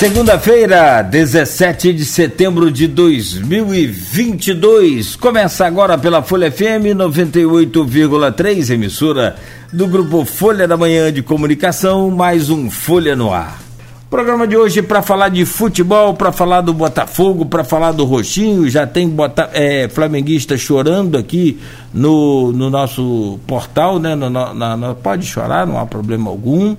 Segunda-feira, 0.00 1.02
17 1.02 1.92
de 1.92 2.06
setembro 2.06 2.70
de 2.70 2.86
2022. 2.86 5.14
Começa 5.14 5.66
agora 5.66 5.98
pela 5.98 6.22
Folha 6.22 6.50
FM 6.50 6.96
98,3, 6.96 8.70
emissora 8.70 9.36
do 9.70 9.86
grupo 9.86 10.24
Folha 10.24 10.66
da 10.66 10.74
Manhã 10.74 11.12
de 11.12 11.22
Comunicação, 11.22 12.10
mais 12.10 12.48
um 12.48 12.70
Folha 12.70 13.14
no 13.14 13.30
Ar. 13.30 13.60
Programa 14.08 14.48
de 14.48 14.56
hoje 14.56 14.80
para 14.80 15.02
falar 15.02 15.28
de 15.28 15.44
futebol, 15.44 16.14
para 16.14 16.32
falar 16.32 16.62
do 16.62 16.72
Botafogo, 16.72 17.44
para 17.44 17.62
falar 17.62 17.92
do 17.92 18.06
Roxinho. 18.06 18.70
Já 18.70 18.86
tem 18.86 19.06
bota, 19.06 19.50
é, 19.52 19.86
flamenguista 19.86 20.56
chorando 20.56 21.18
aqui 21.18 21.60
no, 21.92 22.52
no 22.52 22.70
nosso 22.70 23.38
portal, 23.46 23.98
né? 23.98 24.14
No, 24.14 24.30
na, 24.30 24.78
na, 24.78 24.94
pode 24.94 25.26
chorar, 25.26 25.66
não 25.66 25.78
há 25.78 25.84
problema 25.84 26.30
algum. 26.30 26.74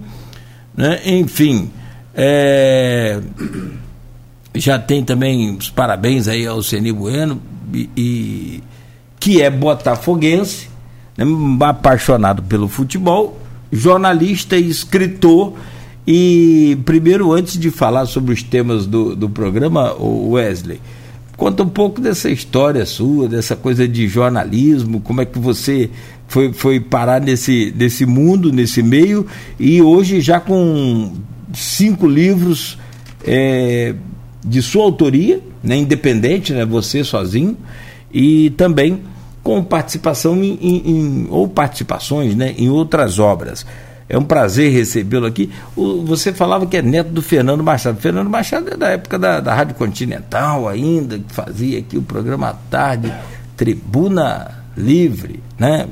Né? 0.76 0.99
Enfim. 1.05 1.70
É, 2.14 3.20
já 4.56 4.78
tem 4.78 5.04
também 5.04 5.56
os 5.56 5.70
parabéns 5.70 6.28
aí 6.28 6.46
ao 6.46 6.62
Ceni 6.62 6.92
Bueno, 6.92 7.42
e, 7.74 7.90
e, 7.96 8.64
que 9.20 9.42
é 9.42 9.50
botafoguense, 9.50 10.68
né, 11.18 11.26
apaixonado 11.62 12.44
pelo 12.44 12.68
futebol, 12.68 13.40
jornalista 13.72 14.58
e 14.58 14.70
escritor. 14.70 15.54
E 16.06 16.78
primeiro, 16.84 17.32
antes 17.32 17.58
de 17.58 17.70
falar 17.70 18.06
sobre 18.08 18.34
os 18.34 18.44
temas 18.44 18.86
do, 18.86 19.16
do 19.16 19.30
programa, 19.30 19.94
Wesley, 19.94 20.82
conta 21.38 21.64
um 21.64 21.70
pouco 21.70 22.02
dessa 22.02 22.30
história 22.30 22.86
sua, 22.86 23.28
dessa 23.30 23.56
coisa 23.56 23.88
de 23.88 24.08
jornalismo, 24.08 25.00
como 25.00 25.22
é 25.22 25.26
que 25.26 25.40
você 25.40 25.90
foi, 26.28 26.52
foi 26.52 26.80
parar 26.80 27.22
nesse, 27.22 27.73
nesse 27.78 28.06
mundo, 28.06 28.52
nesse 28.52 28.82
meio, 28.82 29.26
e 29.59 29.82
hoje 29.82 30.22
já 30.22 30.40
com 30.40 31.14
cinco 31.54 32.08
livros 32.08 32.78
é, 33.25 33.95
de 34.44 34.62
sua 34.62 34.84
autoria, 34.84 35.39
né, 35.64 35.78
independente, 35.78 36.53
né, 36.53 36.66
você 36.66 37.03
sozinho, 37.03 37.58
e 38.12 38.50
também 38.52 39.02
com 39.44 39.64
participação 39.64 40.44
em, 40.44 40.58
em, 40.62 40.90
em, 40.90 41.28
ou 41.30 41.48
participações 41.48 42.36
né, 42.36 42.53
em 42.58 42.70
outras 42.70 43.20
obras. 43.20 43.66
É 44.08 44.17
um 44.17 44.23
prazer 44.23 44.72
recebê-lo 44.73 45.25
aqui. 45.25 45.50
O, 45.75 46.03
você 46.06 46.34
falava 46.34 46.66
que 46.66 46.75
é 46.75 46.81
neto 46.81 47.12
do 47.12 47.22
Fernando 47.22 47.64
Machado. 47.64 47.97
Fernando 48.00 48.30
Machado 48.30 48.73
é 48.73 48.75
da 48.75 48.90
época 48.90 49.18
da, 49.18 49.40
da 49.40 49.53
Rádio 49.56 49.75
Continental 49.75 50.68
ainda, 50.68 51.18
que 51.18 51.34
fazia 51.34 51.80
aqui 51.80 51.97
o 51.97 52.02
programa 52.02 52.50
à 52.50 52.53
tarde, 52.53 53.12
Tribuna 53.56 54.52
Livre, 54.75 55.42
né? 55.58 55.88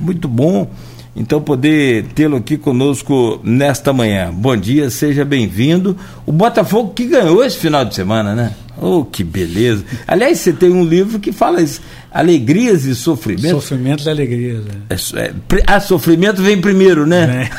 Muito 0.00 0.26
bom. 0.26 0.70
Então, 1.14 1.40
poder 1.40 2.04
tê-lo 2.14 2.36
aqui 2.36 2.56
conosco 2.56 3.40
nesta 3.42 3.92
manhã. 3.92 4.30
Bom 4.32 4.56
dia, 4.56 4.88
seja 4.90 5.24
bem-vindo. 5.24 5.96
O 6.24 6.32
Botafogo 6.32 6.92
que 6.94 7.06
ganhou 7.06 7.44
esse 7.44 7.58
final 7.58 7.84
de 7.84 7.94
semana, 7.94 8.34
né? 8.34 8.54
Oh, 8.80 9.04
que 9.04 9.22
beleza. 9.22 9.84
Aliás, 10.06 10.38
você 10.38 10.52
tem 10.52 10.70
um 10.70 10.84
livro 10.84 11.18
que 11.18 11.32
fala 11.32 11.60
isso, 11.60 11.82
Alegrias 12.10 12.84
e 12.84 12.94
Sofrimentos. 12.94 13.50
Sofrimentos 13.50 14.06
e 14.06 14.10
Alegrias. 14.10 14.64
É. 14.88 15.22
É, 15.22 15.34
ah, 15.66 15.80
sofrimento 15.80 16.42
vem 16.42 16.60
primeiro, 16.60 17.06
né? 17.06 17.50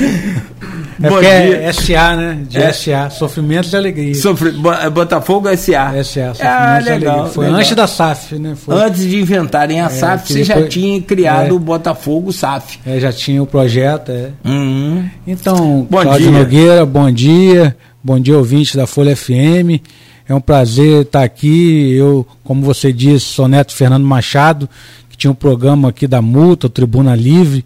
É. 0.00 0.50
É 1.02 1.08
Bom 1.08 1.18
é 1.18 1.72
SA, 1.72 2.14
né? 2.14 2.38
De 2.46 2.58
é. 2.58 2.72
SA, 2.72 3.08
Sofrimentos 3.08 3.72
e 3.72 3.76
Alegria. 3.76 4.14
Sofri... 4.14 4.52
É 4.82 4.90
Botafogo 4.90 5.48
SA. 5.56 5.92
SA, 6.04 6.34
Sofrimentos 6.34 6.40
ah, 6.42 6.78
legal, 6.84 7.26
Foi 7.28 7.46
legal. 7.46 7.60
antes 7.60 7.74
da 7.74 7.86
SAF, 7.86 8.38
né? 8.38 8.54
Foi... 8.54 8.74
Antes 8.74 9.02
de 9.02 9.18
inventarem 9.18 9.80
a 9.80 9.86
é, 9.86 9.88
SAF, 9.88 10.28
você 10.28 10.42
depois... 10.42 10.64
já 10.64 10.68
tinha 10.68 11.00
criado 11.00 11.48
é. 11.48 11.52
o 11.52 11.58
Botafogo 11.58 12.32
SAF. 12.32 12.78
É, 12.84 13.00
já 13.00 13.10
tinha 13.10 13.42
o 13.42 13.46
projeto, 13.46 14.12
é. 14.12 14.30
Uhum. 14.44 15.08
Então, 15.26 15.86
bom 15.88 16.02
Cláudio 16.02 16.28
dia. 16.28 16.38
Nogueira, 16.38 16.86
bom 16.86 17.10
dia. 17.10 17.74
Bom 18.02 18.18
dia, 18.18 18.38
ouvintes 18.38 18.74
da 18.74 18.86
Folha 18.86 19.14
FM. 19.14 19.78
É 20.26 20.34
um 20.34 20.40
prazer 20.40 21.02
estar 21.02 21.22
aqui. 21.22 21.92
Eu, 21.92 22.26
como 22.42 22.62
você 22.62 22.90
disse, 22.94 23.26
sou 23.26 23.46
neto 23.46 23.74
Fernando 23.74 24.04
Machado, 24.04 24.66
que 25.10 25.18
tinha 25.18 25.30
um 25.30 25.34
programa 25.34 25.90
aqui 25.90 26.06
da 26.06 26.22
Multa, 26.22 26.70
Tribuna 26.70 27.14
Livre. 27.14 27.62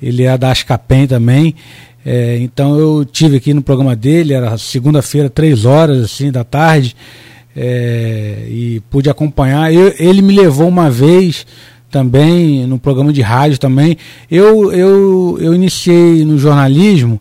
Ele 0.00 0.24
é 0.24 0.36
da 0.36 0.50
Ascapem 0.50 1.06
também. 1.06 1.54
É, 2.04 2.36
então 2.42 2.78
eu 2.78 3.02
tive 3.02 3.38
aqui 3.38 3.54
no 3.54 3.62
programa 3.62 3.96
dele, 3.96 4.34
era 4.34 4.58
segunda-feira, 4.58 5.30
três 5.30 5.64
horas 5.64 6.04
assim 6.04 6.30
da 6.30 6.44
tarde, 6.44 6.94
é, 7.56 8.44
e 8.50 8.82
pude 8.90 9.08
acompanhar. 9.08 9.72
Eu, 9.72 9.94
ele 9.98 10.20
me 10.20 10.34
levou 10.34 10.68
uma 10.68 10.90
vez 10.90 11.46
também 11.90 12.66
no 12.66 12.78
programa 12.78 13.10
de 13.10 13.22
rádio 13.22 13.56
também. 13.56 13.96
Eu, 14.30 14.70
eu, 14.70 15.38
eu 15.40 15.54
iniciei 15.54 16.26
no 16.26 16.36
jornalismo 16.36 17.18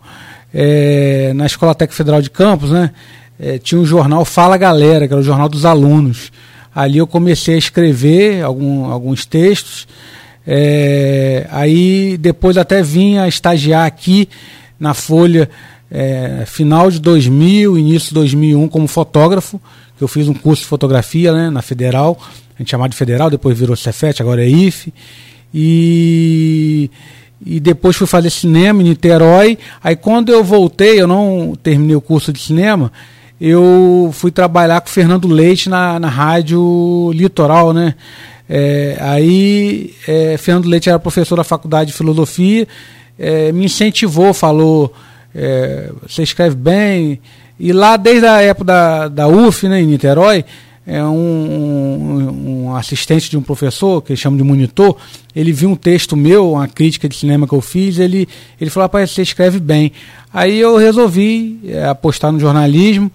é, 0.54 1.32
na 1.34 1.46
Escola 1.46 1.76
Técnica 1.76 1.98
Federal 1.98 2.22
de 2.22 2.30
Campos, 2.30 2.72
né? 2.72 2.92
É, 3.40 3.58
tinha 3.58 3.80
um 3.80 3.86
jornal 3.86 4.24
Fala 4.24 4.58
Galera, 4.58 5.08
que 5.08 5.14
era 5.14 5.22
o 5.22 5.24
jornal 5.24 5.50
dos 5.50 5.66
alunos. 5.66 6.32
Ali 6.74 7.00
eu 7.00 7.08
comecei 7.08 7.56
a 7.56 7.58
escrever 7.58 8.44
algum, 8.44 8.86
alguns 8.86 9.26
textos. 9.26 9.88
É, 10.46 11.48
aí 11.50 12.18
depois 12.18 12.58
até 12.58 12.82
vim 12.82 13.18
a 13.18 13.28
estagiar 13.28 13.86
aqui 13.86 14.30
na 14.80 14.94
Folha 14.94 15.50
é, 15.90 16.44
final 16.46 16.90
de 16.90 17.00
2000, 17.00 17.78
início 17.78 18.10
de 18.10 18.16
2001 18.16 18.68
como 18.70 18.88
fotógrafo, 18.88 19.62
que 19.98 20.04
eu 20.04 20.08
fiz 20.08 20.28
um 20.28 20.34
curso 20.34 20.64
de 20.64 20.68
fotografia 20.68 21.34
né, 21.34 21.50
na 21.50 21.62
Federal, 21.62 22.18
a 22.56 22.58
gente 22.62 22.72
chamava 22.72 22.90
de 22.90 22.96
Federal, 22.96 23.30
depois 23.30 23.58
virou 23.58 23.76
Cefet, 23.76 24.22
agora 24.22 24.44
é 24.44 24.48
IFE. 24.48 24.94
E, 25.54 26.90
e 27.46 27.60
depois 27.60 27.96
fui 27.96 28.08
fazer 28.08 28.30
cinema 28.30 28.82
em 28.82 28.86
Niterói. 28.86 29.58
Aí 29.84 29.96
quando 29.96 30.32
eu 30.32 30.44
voltei, 30.44 31.02
eu 31.02 31.08
não 31.08 31.58
terminei 31.62 31.96
o 31.96 32.02
curso 32.02 32.32
de 32.32 32.40
cinema, 32.40 32.92
eu 33.40 34.10
fui 34.14 34.32
trabalhar 34.32 34.82
com 34.82 34.88
o 34.88 34.92
Fernando 34.92 35.28
Leite 35.28 35.70
na, 35.70 36.00
na 36.00 36.10
rádio 36.10 37.12
Litoral, 37.14 37.74
né? 37.74 37.96
É, 38.48 38.98
aí 39.00 39.94
é, 40.08 40.36
Fernando 40.38 40.68
Leite 40.68 40.90
era 40.90 41.00
professor 41.00 41.38
da 41.38 41.44
faculdade 41.44 41.92
de 41.92 41.98
filosofia 41.98 42.68
é, 43.22 43.52
me 43.52 43.66
incentivou, 43.66 44.34
falou, 44.34 44.92
é, 45.34 45.92
você 46.08 46.24
escreve 46.24 46.56
bem. 46.56 47.22
E 47.60 47.72
lá, 47.72 47.96
desde 47.96 48.26
a 48.26 48.42
época 48.42 48.66
da, 48.66 49.08
da 49.08 49.28
UF, 49.28 49.68
né, 49.68 49.80
em 49.80 49.86
Niterói, 49.86 50.44
é 50.86 51.04
um, 51.04 52.66
um, 52.66 52.76
assistente 52.76 53.30
de 53.30 53.38
um 53.38 53.42
professor, 53.42 54.02
que 54.02 54.16
chama 54.16 54.38
de 54.38 54.44
monitor, 54.44 54.98
ele 55.36 55.52
viu 55.52 55.70
um 55.70 55.76
texto 55.76 56.18
meu, 56.18 56.54
uma 56.54 56.68
crítica 56.68 57.08
de 57.08 57.16
cinema 57.16 57.48
que 57.48 57.54
eu 57.54 57.62
fiz, 57.62 58.00
ele, 58.00 58.28
ele 58.60 58.70
falou, 58.70 58.86
rapaz, 58.86 59.12
você 59.12 59.22
escreve 59.22 59.60
bem. 59.60 59.92
Aí 60.34 60.60
eu 60.60 60.78
resolvi 60.78 61.60
é, 61.66 61.86
apostar 61.86 62.32
no 62.32 62.40
jornalismo. 62.40 63.12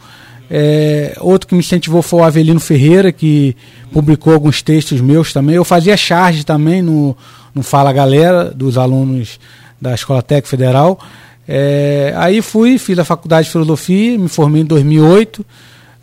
É, 0.48 1.16
outro 1.20 1.48
que 1.48 1.54
me 1.54 1.60
incentivou 1.60 2.02
foi 2.02 2.20
o 2.20 2.24
Avelino 2.24 2.60
Ferreira, 2.60 3.10
que 3.10 3.56
publicou 3.92 4.32
alguns 4.32 4.62
textos 4.62 5.00
meus 5.00 5.32
também. 5.32 5.56
Eu 5.56 5.64
fazia 5.64 5.96
charge 5.96 6.44
também 6.44 6.80
no, 6.82 7.16
no 7.52 7.62
Fala 7.62 7.92
Galera, 7.92 8.44
dos 8.50 8.78
alunos 8.78 9.40
da 9.80 9.92
Escola 9.92 10.22
Técnica 10.22 10.48
Federal. 10.48 11.00
É, 11.48 12.12
aí 12.16 12.42
fui, 12.42 12.78
fiz 12.78 12.98
a 12.98 13.04
faculdade 13.04 13.46
de 13.46 13.52
filosofia, 13.52 14.18
me 14.18 14.28
formei 14.28 14.62
em 14.62 14.64
2008. 14.64 15.44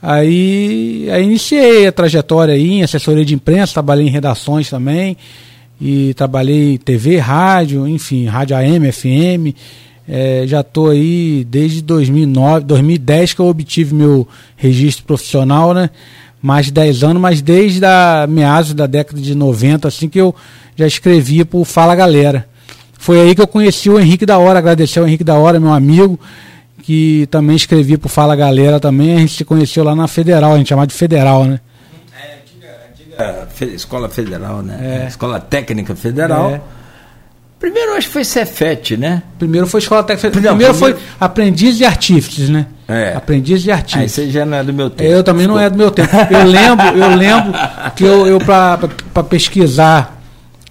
Aí, 0.05 1.07
aí 1.09 1.23
iniciei 1.23 1.87
a 1.87 1.91
trajetória 1.93 2.53
aí 2.53 2.71
em 2.71 2.83
assessoria 2.83 3.23
de 3.23 3.33
imprensa, 3.33 3.71
trabalhei 3.71 4.05
em 4.05 4.09
redações 4.09 4.69
também 4.69 5.15
e 5.79 6.13
trabalhei 6.15 6.77
TV, 6.77 7.19
rádio, 7.19 7.87
enfim, 7.87 8.25
rádio 8.25 8.57
AM, 8.57 8.91
FM. 8.91 9.55
É, 10.05 10.43
já 10.45 10.59
estou 10.59 10.89
aí 10.89 11.47
desde 11.49 11.81
2009, 11.81 12.65
2010 12.65 13.33
que 13.33 13.39
eu 13.39 13.47
obtive 13.47 13.95
meu 13.95 14.27
registro 14.57 15.05
profissional, 15.05 15.73
né? 15.73 15.89
Mais 16.41 16.65
de 16.65 16.73
10 16.73 17.03
anos, 17.05 17.21
mas 17.21 17.41
desde 17.41 17.85
a 17.85 18.27
meados 18.27 18.73
da 18.73 18.85
década 18.85 19.21
de 19.21 19.33
90, 19.33 19.87
assim 19.87 20.09
que 20.09 20.19
eu 20.19 20.35
já 20.75 20.85
escrevia 20.85 21.45
para 21.45 21.59
o 21.59 21.63
Fala 21.63 21.95
Galera. 21.95 22.45
Foi 22.99 23.21
aí 23.21 23.33
que 23.33 23.41
eu 23.41 23.47
conheci 23.47 23.89
o 23.89 23.97
Henrique 23.97 24.25
da 24.25 24.37
Hora, 24.37 24.59
agradecer 24.59 24.99
ao 24.99 25.07
Henrique 25.07 25.23
da 25.23 25.35
Hora, 25.35 25.61
meu 25.61 25.71
amigo, 25.71 26.19
que 26.83 27.27
também 27.31 27.55
escrevia 27.55 27.97
pro 27.97 28.09
Fala 28.09 28.35
Galera 28.35 28.79
também. 28.79 29.15
A 29.15 29.19
gente 29.19 29.33
se 29.33 29.45
conheceu 29.45 29.83
lá 29.83 29.95
na 29.95 30.07
Federal, 30.07 30.53
a 30.53 30.57
gente 30.57 30.69
chamava 30.69 30.85
de 30.85 30.93
Federal, 30.93 31.45
né? 31.45 31.59
É, 32.13 32.37
antiga, 32.41 33.41
antiga 33.41 33.75
Escola 33.75 34.09
Federal, 34.09 34.61
né? 34.61 35.03
É. 35.03 35.07
Escola 35.07 35.39
Técnica 35.39 35.95
Federal. 35.95 36.51
É. 36.51 36.61
Primeiro 37.59 37.93
acho 37.93 38.07
que 38.07 38.13
foi 38.13 38.25
Cefete, 38.25 38.97
né? 38.97 39.23
Primeiro 39.39 39.65
foi 39.65 39.79
Escola 39.79 40.03
Técnica 40.03 40.35
Federal. 40.35 40.55
Primeiro, 40.55 40.73
primeiro 40.73 40.99
foi 40.99 41.09
Aprendiz 41.19 41.77
de 41.77 41.85
Artífices, 41.85 42.49
né? 42.49 42.67
É. 42.87 43.13
Aprendiz 43.15 43.63
de 43.63 43.71
Artífices. 43.71 44.19
Aí 44.19 44.27
você 44.27 44.29
já 44.29 44.45
não 44.45 44.57
é 44.57 44.63
do 44.63 44.73
meu 44.73 44.89
tempo. 44.89 45.09
Eu 45.09 45.23
também 45.23 45.47
Desculpa. 45.47 45.61
não 45.61 45.65
é 45.65 45.69
do 45.69 45.77
meu 45.77 45.89
tempo. 45.89 46.15
Eu 46.29 46.43
lembro, 46.45 46.85
eu 46.85 47.15
lembro 47.15 47.53
que 47.95 48.03
eu, 48.03 48.27
eu 48.27 48.39
para 48.39 49.23
pesquisar 49.23 50.21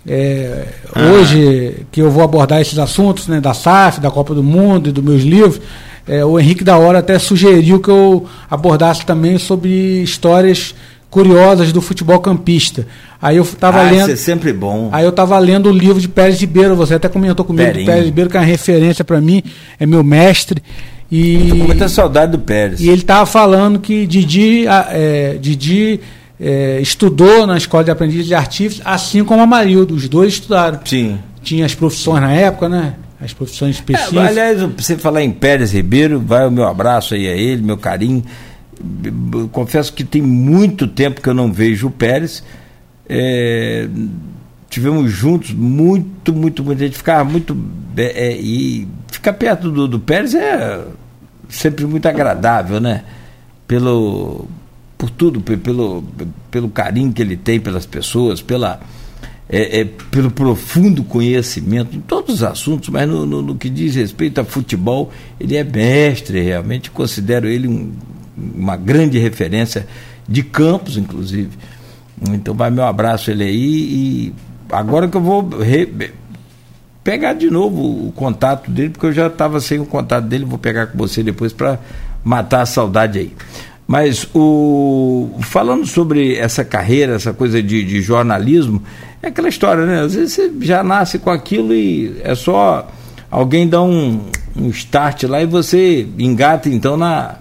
é, 0.07 0.67
ah. 0.95 1.01
Hoje, 1.13 1.87
que 1.93 2.01
eu 2.01 2.11
vou 2.11 2.23
abordar 2.23 2.61
esses 2.61 2.79
assuntos 2.79 3.29
né, 3.29 3.41
da 3.41 3.55
SAF, 3.55 4.01
da 4.01 4.11
Copa 4.11 4.35
do 4.35 4.43
Mundo 4.43 4.89
e 4.89 4.93
dos 4.93 5.03
meus 5.03 5.23
livros, 5.23 5.61
é, 6.07 6.25
o 6.25 6.39
Henrique 6.39 6.65
da 6.65 6.77
Hora 6.77 6.99
até 6.99 7.19
sugeriu 7.19 7.81
que 7.81 7.91
eu 7.91 8.27
abordasse 8.51 9.05
também 9.07 9.39
sobre 9.39 10.03
histórias 10.03 10.75
curiosas 11.11 11.73
do 11.73 11.81
futebol 11.81 12.19
campista. 12.21 12.87
Aí 13.21 13.37
eu 13.37 13.43
estava 13.43 13.81
ah, 13.81 13.91
lendo. 13.91 14.03
Isso 14.03 14.11
é 14.11 14.17
sempre 14.17 14.53
bom. 14.53 14.89
Aí 14.91 15.05
eu 15.05 15.11
estava 15.11 15.39
lendo 15.39 15.69
o 15.69 15.73
livro 15.73 16.01
de 16.01 16.09
Pérez 16.09 16.41
Ribeiro, 16.41 16.75
você 16.75 16.95
até 16.95 17.09
comentou 17.09 17.45
comigo 17.45 17.71
Pérez 17.71 18.07
Ribeiro, 18.07 18.31
que 18.31 18.37
é 18.37 18.41
uma 18.41 18.47
referência 18.47 19.05
para 19.05 19.21
mim, 19.21 19.43
é 19.79 19.87
meu 19.87 20.03
mestre. 20.03 20.63
E, 21.11 21.51
com 21.51 21.67
muita 21.67 21.89
saudade 21.89 22.33
do 22.33 22.39
Pérez. 22.39 22.81
E 22.81 22.89
ele 22.89 23.03
estava 23.03 23.27
falando 23.27 23.79
que 23.79 24.07
Didi, 24.07 24.67
é, 24.67 25.37
Didi 25.39 26.01
é, 26.41 26.81
estudou 26.81 27.47
na 27.47 27.59
escola 27.59 27.85
de 27.85 27.91
aprendiz 27.91 28.27
de 28.27 28.35
artífice, 28.35 28.81
assim 28.83 29.23
como 29.23 29.43
Amarildo. 29.43 29.95
Os 29.95 30.09
dois 30.09 30.33
estudaram. 30.33 30.81
Sim. 30.85 31.19
Tinha 31.43 31.67
as 31.67 31.75
profissões 31.75 32.23
na 32.23 32.33
época, 32.33 32.69
né? 32.69 32.95
As 33.23 33.33
profissões 33.33 33.77
específicas. 33.77 34.15
É, 34.15 34.29
aliás, 34.29 34.61
você 34.61 34.97
falar 34.97 35.23
em 35.23 35.31
Pérez 35.31 35.73
Ribeiro, 35.73 36.19
vai 36.19 36.47
o 36.47 36.51
meu 36.51 36.67
abraço 36.67 37.15
aí 37.15 37.29
a 37.29 37.37
ele, 37.37 37.63
meu 37.63 37.79
carinho. 37.79 38.25
Confesso 39.53 39.93
que 39.93 40.03
tem 40.03 40.21
muito 40.21 40.89
tempo 40.89 41.21
que 41.21 41.29
eu 41.29 41.35
não 41.35 41.53
vejo 41.53 41.87
o 41.87 41.91
Pérez. 41.91 42.43
É, 43.09 43.87
tivemos 44.69 45.11
juntos 45.13 45.53
muito, 45.53 46.33
muito, 46.33 46.65
muito. 46.65 46.83
A 46.83 46.87
gente 46.87 46.97
ficava 46.97 47.23
muito. 47.23 47.57
É, 47.97 48.37
e 48.37 48.89
ficar 49.09 49.35
perto 49.35 49.71
do, 49.71 49.87
do 49.87 50.01
Pérez 50.01 50.35
é 50.35 50.85
sempre 51.49 51.87
muito 51.87 52.07
agradável, 52.07 52.81
né? 52.81 53.05
Pelo, 53.69 54.49
por 54.99 55.11
tudo, 55.11 55.41
pelo, 55.41 56.03
pelo 56.51 56.69
carinho 56.71 57.13
que 57.13 57.23
ele 57.23 57.37
tem 57.37 57.61
pelas 57.61 57.87
pessoas, 57.87 58.43
pela 58.43 58.81
é, 59.53 59.81
é, 59.81 59.85
pelo 59.85 60.31
profundo 60.31 61.05
conhecimento 61.05 61.95
em 61.95 62.01
todos 62.01 62.37
os 62.37 62.43
assuntos, 62.43 62.89
mas 62.89 63.07
no, 63.07 63.27
no, 63.27 63.43
no, 63.43 63.55
que 63.55 63.69
diz 63.69 63.95
respeito 63.95 64.41
a 64.41 64.45
futebol, 64.45 65.13
ele 65.39 65.57
é 65.57 65.63
mestre, 65.63 66.41
realmente 66.41 66.91
considero 66.91 67.47
ele 67.47 67.69
um, 67.69 67.93
uma 68.35 68.77
grande 68.77 69.19
referência 69.19 69.87
de 70.27 70.43
campos, 70.43 70.97
inclusive. 70.97 71.51
Então 72.33 72.55
vai 72.55 72.71
meu 72.71 72.85
abraço 72.85 73.31
ele 73.31 73.45
aí 73.45 73.59
e 73.59 74.35
agora 74.71 75.07
que 75.07 75.19
eu 75.19 75.21
vou 75.21 75.47
re, 75.59 75.87
pegar 77.05 77.35
de 77.35 77.51
novo 77.51 78.09
o 78.09 78.13
contato 78.13 78.71
dele, 78.71 78.89
porque 78.89 79.07
eu 79.07 79.13
já 79.13 79.27
estava 79.27 79.61
sem 79.61 79.79
o 79.79 79.85
contato 79.85 80.25
dele, 80.25 80.47
vou 80.47 80.59
pegar 80.59 80.87
com 80.87 80.97
você 80.97 81.23
depois 81.23 81.53
para 81.53 81.79
matar 82.25 82.63
a 82.63 82.67
saudade 82.67 83.19
aí. 83.19 83.35
Mas 83.87 84.27
o 84.33 85.39
falando 85.43 85.87
sobre 85.87 86.37
essa 86.37 86.65
carreira, 86.65 87.17
essa 87.17 87.35
coisa 87.35 87.63
de, 87.63 87.85
de, 87.85 88.01
jornalismo, 88.01 88.83
é 89.23 89.29
aquela 89.29 89.49
história, 89.49 89.87
né? 89.87 90.01
Às 90.01 90.15
vezes 90.15 90.33
você 90.33 90.53
já 90.61 90.83
nasce 90.83 91.19
com 91.19 91.31
aquilo 91.31 91.73
e 91.73 92.21
é 92.23 92.35
só 92.35 92.89
alguém 93.31 93.69
dar 93.69 93.83
um, 93.83 94.21
um 94.57 94.69
start 94.69 95.23
lá 95.25 95.41
e 95.41 95.47
você 95.47 96.07
engata 96.19 96.69
então 96.69 96.97
na, 96.97 97.37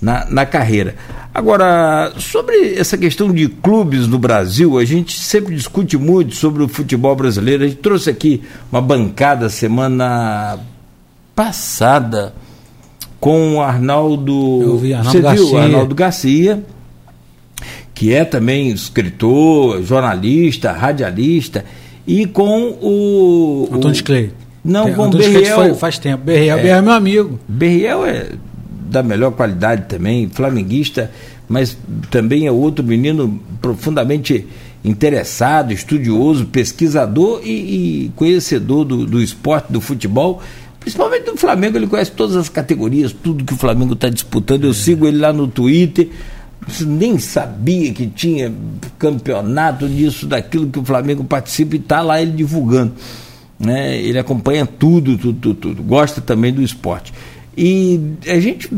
na, 0.00 0.26
na 0.30 0.46
carreira. 0.46 0.94
Agora, 1.34 2.12
sobre 2.18 2.74
essa 2.78 2.96
questão 2.96 3.32
de 3.32 3.48
clubes 3.48 4.06
no 4.06 4.18
Brasil, 4.18 4.78
a 4.78 4.84
gente 4.84 5.18
sempre 5.18 5.54
discute 5.54 5.98
muito 5.98 6.34
sobre 6.34 6.62
o 6.62 6.68
futebol 6.68 7.14
brasileiro. 7.14 7.64
A 7.64 7.68
gente 7.68 7.78
trouxe 7.80 8.08
aqui 8.08 8.42
uma 8.70 8.80
bancada 8.80 9.48
semana 9.48 10.58
passada 11.34 12.34
com 13.20 13.56
o 13.56 13.60
Arnaldo. 13.60 14.62
Eu 14.62 14.78
vi, 14.78 14.94
Arnaldo 14.94 15.18
Você 15.18 15.22
Garcia. 15.22 15.46
viu? 15.46 15.58
Arnaldo 15.58 15.94
Garcia, 15.94 16.64
que 17.96 18.12
é 18.12 18.26
também 18.26 18.68
escritor, 18.68 19.82
jornalista, 19.82 20.70
radialista, 20.70 21.64
e 22.06 22.26
com 22.26 22.76
o. 22.82 23.68
Antônio 23.72 24.04
Clay. 24.04 24.30
Não, 24.62 24.84
Tem, 24.84 24.94
com 24.94 25.06
o 25.06 25.10
Berriel. 25.10 25.56
Foi, 25.56 25.74
faz 25.74 25.98
tempo. 25.98 26.22
Berriel, 26.22 26.58
é, 26.58 26.60
Berriel 26.60 26.76
é 26.76 26.82
meu 26.82 26.92
amigo. 26.92 27.40
Berriel 27.48 28.04
é 28.04 28.28
da 28.90 29.02
melhor 29.02 29.32
qualidade 29.32 29.86
também, 29.88 30.28
flamenguista, 30.28 31.10
mas 31.48 31.76
também 32.10 32.46
é 32.46 32.52
outro 32.52 32.84
menino 32.84 33.40
profundamente 33.62 34.46
interessado, 34.84 35.72
estudioso, 35.72 36.44
pesquisador 36.46 37.40
e, 37.42 37.48
e 38.04 38.12
conhecedor 38.14 38.84
do, 38.84 39.06
do 39.06 39.22
esporte, 39.22 39.72
do 39.72 39.80
futebol 39.80 40.42
Principalmente 40.86 41.24
do 41.24 41.36
Flamengo, 41.36 41.76
ele 41.76 41.88
conhece 41.88 42.12
todas 42.12 42.36
as 42.36 42.48
categorias, 42.48 43.12
tudo 43.12 43.42
que 43.42 43.54
o 43.54 43.56
Flamengo 43.56 43.94
está 43.94 44.08
disputando. 44.08 44.62
Eu 44.62 44.72
sigo 44.72 45.04
ele 45.04 45.18
lá 45.18 45.32
no 45.32 45.48
Twitter. 45.48 46.10
Nem 46.86 47.18
sabia 47.18 47.92
que 47.92 48.06
tinha 48.06 48.52
campeonato 48.98 49.88
disso, 49.88 50.26
daquilo 50.26 50.68
que 50.68 50.78
o 50.78 50.84
Flamengo 50.84 51.22
participa 51.24 51.76
e 51.76 51.78
está 51.78 52.02
lá 52.02 52.20
ele 52.20 52.32
divulgando. 52.32 52.92
Né? 53.58 53.96
Ele 53.98 54.18
acompanha 54.18 54.66
tudo, 54.66 55.16
tudo, 55.16 55.54
tudo. 55.54 55.82
Gosta 55.82 56.20
também 56.20 56.52
do 56.52 56.62
esporte. 56.62 57.12
E 57.56 58.00
a 58.26 58.38
gente 58.38 58.68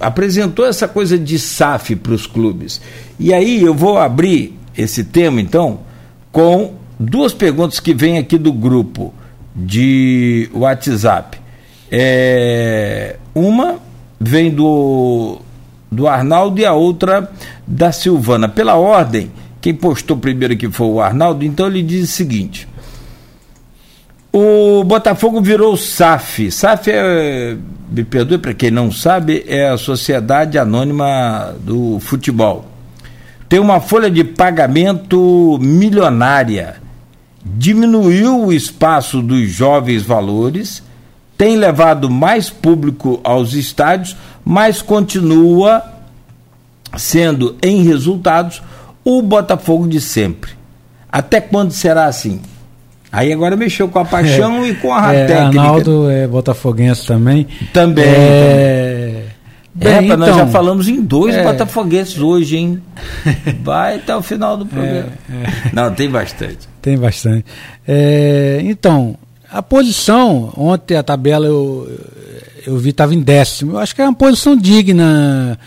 apresentou 0.00 0.64
essa 0.64 0.86
coisa 0.86 1.18
de 1.18 1.38
SAF 1.38 1.96
para 1.96 2.12
os 2.12 2.26
clubes. 2.26 2.80
E 3.18 3.34
aí 3.34 3.62
eu 3.62 3.74
vou 3.74 3.98
abrir 3.98 4.56
esse 4.76 5.02
tema, 5.02 5.40
então, 5.40 5.80
com 6.30 6.74
duas 7.00 7.34
perguntas 7.34 7.80
que 7.80 7.92
vêm 7.92 8.18
aqui 8.18 8.38
do 8.38 8.52
grupo 8.52 9.12
de 9.56 10.48
WhatsApp. 10.54 11.38
É, 11.90 13.16
uma 13.34 13.78
vem 14.20 14.50
do, 14.50 15.40
do 15.90 16.06
Arnaldo 16.06 16.60
e 16.60 16.66
a 16.66 16.72
outra 16.72 17.30
da 17.66 17.92
Silvana. 17.92 18.48
Pela 18.48 18.76
ordem, 18.76 19.30
quem 19.60 19.74
postou 19.74 20.16
primeiro 20.16 20.54
aqui 20.54 20.70
foi 20.70 20.86
o 20.86 21.00
Arnaldo, 21.00 21.44
então 21.44 21.66
ele 21.66 21.82
diz 21.82 22.08
o 22.08 22.12
seguinte: 22.12 22.68
o 24.32 24.84
Botafogo 24.84 25.40
virou 25.40 25.76
SAF. 25.76 26.50
SAF 26.50 26.90
é, 26.90 27.56
me 27.90 28.04
perdoe 28.04 28.38
para 28.38 28.54
quem 28.54 28.70
não 28.70 28.92
sabe, 28.92 29.44
é 29.46 29.68
a 29.68 29.78
Sociedade 29.78 30.58
Anônima 30.58 31.54
do 31.60 31.98
Futebol. 32.00 32.66
Tem 33.48 33.58
uma 33.58 33.80
folha 33.80 34.10
de 34.10 34.22
pagamento 34.24 35.58
milionária. 35.60 36.76
Diminuiu 37.42 38.44
o 38.44 38.52
espaço 38.52 39.22
dos 39.22 39.48
jovens 39.48 40.02
valores 40.02 40.82
tem 41.38 41.56
levado 41.56 42.10
mais 42.10 42.50
público 42.50 43.20
aos 43.22 43.54
estádios, 43.54 44.16
mas 44.48 44.80
continua 44.80 45.84
sendo, 46.96 47.54
em 47.62 47.82
resultados, 47.82 48.62
o 49.04 49.20
Botafogo 49.20 49.86
de 49.86 50.00
sempre. 50.00 50.52
Até 51.12 51.38
quando 51.38 51.70
será 51.70 52.06
assim? 52.06 52.40
Aí 53.12 53.30
agora 53.30 53.56
mexeu 53.56 53.88
com 53.88 53.98
a 53.98 54.06
paixão 54.06 54.64
é, 54.64 54.68
e 54.68 54.74
com 54.76 54.94
a 54.94 55.12
é, 55.12 55.26
técnica. 55.26 55.60
Arnaldo 55.60 56.10
é 56.10 56.26
botafoguense 56.26 57.06
também. 57.06 57.46
Também. 57.74 58.06
É, 58.06 59.24
também. 59.78 59.94
É, 59.94 60.02
então, 60.04 60.16
nós 60.16 60.34
já 60.34 60.46
falamos 60.46 60.88
em 60.88 61.02
dois 61.02 61.34
é, 61.34 61.44
botafoguenses 61.44 62.18
hoje, 62.18 62.56
hein? 62.56 62.82
Vai 63.62 63.96
até 63.96 64.16
o 64.16 64.22
final 64.22 64.56
do 64.56 64.64
programa. 64.64 65.12
É, 65.30 65.34
é. 65.34 65.70
Não, 65.74 65.94
tem 65.94 66.08
bastante. 66.08 66.66
Tem 66.80 66.96
bastante. 66.96 67.44
É, 67.86 68.60
então, 68.64 69.14
a 69.52 69.62
posição, 69.62 70.54
ontem 70.56 70.96
a 70.96 71.02
tabela 71.02 71.46
eu, 71.46 71.86
eu 72.68 72.76
vi 72.76 72.90
estava 72.90 73.14
em 73.14 73.20
décimo. 73.20 73.72
Eu 73.72 73.78
acho 73.78 73.94
que 73.94 74.02
é 74.02 74.04
uma 74.04 74.14
posição 74.14 74.54
digna. 74.54 75.58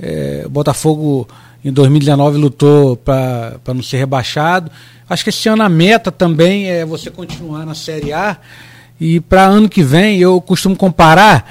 É, 0.00 0.42
o 0.44 0.50
Botafogo 0.50 1.28
em 1.64 1.72
2019 1.72 2.36
lutou 2.36 2.96
para 2.96 3.60
não 3.68 3.82
ser 3.82 3.98
rebaixado. 3.98 4.70
Acho 5.08 5.22
que 5.22 5.30
esse 5.30 5.48
ano 5.48 5.62
a 5.62 5.68
meta 5.68 6.10
também 6.10 6.68
é 6.68 6.84
você 6.84 7.10
continuar 7.10 7.64
na 7.64 7.74
Série 7.74 8.12
A. 8.12 8.36
E 9.00 9.20
para 9.20 9.44
ano 9.44 9.68
que 9.68 9.82
vem, 9.82 10.18
eu 10.18 10.40
costumo 10.40 10.74
comparar, 10.74 11.48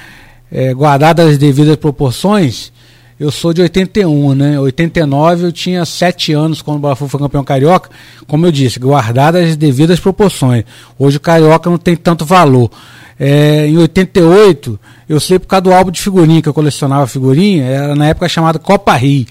é, 0.52 0.74
guardadas 0.74 1.30
as 1.30 1.38
devidas 1.38 1.76
proporções, 1.76 2.70
eu 3.18 3.32
sou 3.32 3.54
de 3.54 3.62
81, 3.62 4.34
né? 4.34 4.60
89 4.60 5.46
eu 5.46 5.52
tinha 5.52 5.84
7 5.84 6.34
anos 6.34 6.60
quando 6.60 6.76
o 6.76 6.80
Botafogo 6.80 7.10
foi 7.10 7.18
campeão 7.18 7.42
carioca. 7.42 7.90
Como 8.26 8.46
eu 8.46 8.52
disse, 8.52 8.78
guardadas 8.78 9.50
as 9.50 9.56
devidas 9.56 9.98
proporções. 9.98 10.64
Hoje 10.98 11.16
o 11.16 11.20
carioca 11.20 11.70
não 11.70 11.78
tem 11.78 11.96
tanto 11.96 12.26
valor. 12.26 12.70
É, 13.18 13.66
em 13.66 13.76
88, 13.76 14.78
eu 15.08 15.18
sei 15.18 15.38
por 15.38 15.46
causa 15.46 15.62
do 15.62 15.72
álbum 15.72 15.90
de 15.90 16.00
figurinha, 16.00 16.40
que 16.40 16.48
eu 16.48 16.54
colecionava 16.54 17.06
figurinha, 17.06 17.64
era 17.64 17.94
na 17.94 18.06
época 18.06 18.28
chamada 18.28 18.58
Copa 18.58 18.94
Rio. 18.94 19.26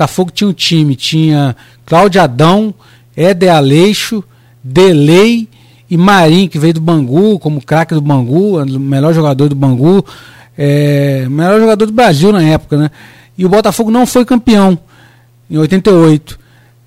Botafogo 0.00 0.30
tinha 0.30 0.48
um 0.48 0.52
time, 0.52 0.96
tinha 0.96 1.54
Cláudio 1.84 2.22
Adão, 2.22 2.72
Éder 3.14 3.54
Aleixo, 3.54 4.24
Delei 4.64 5.46
e 5.90 5.96
Marim, 5.96 6.48
que 6.48 6.58
veio 6.58 6.74
do 6.74 6.80
Bangu, 6.80 7.38
como 7.38 7.60
craque 7.60 7.94
do 7.94 8.00
Bangu, 8.00 8.62
o 8.62 8.80
melhor 8.80 9.12
jogador 9.12 9.48
do 9.50 9.54
Bangu, 9.54 10.02
é, 10.56 11.26
melhor 11.28 11.60
jogador 11.60 11.84
do 11.84 11.92
Brasil 11.92 12.32
na 12.32 12.42
época, 12.42 12.78
né? 12.78 12.90
E 13.36 13.44
o 13.44 13.48
Botafogo 13.48 13.90
não 13.90 14.06
foi 14.06 14.24
campeão 14.24 14.78
em 15.50 15.58
88. 15.58 16.39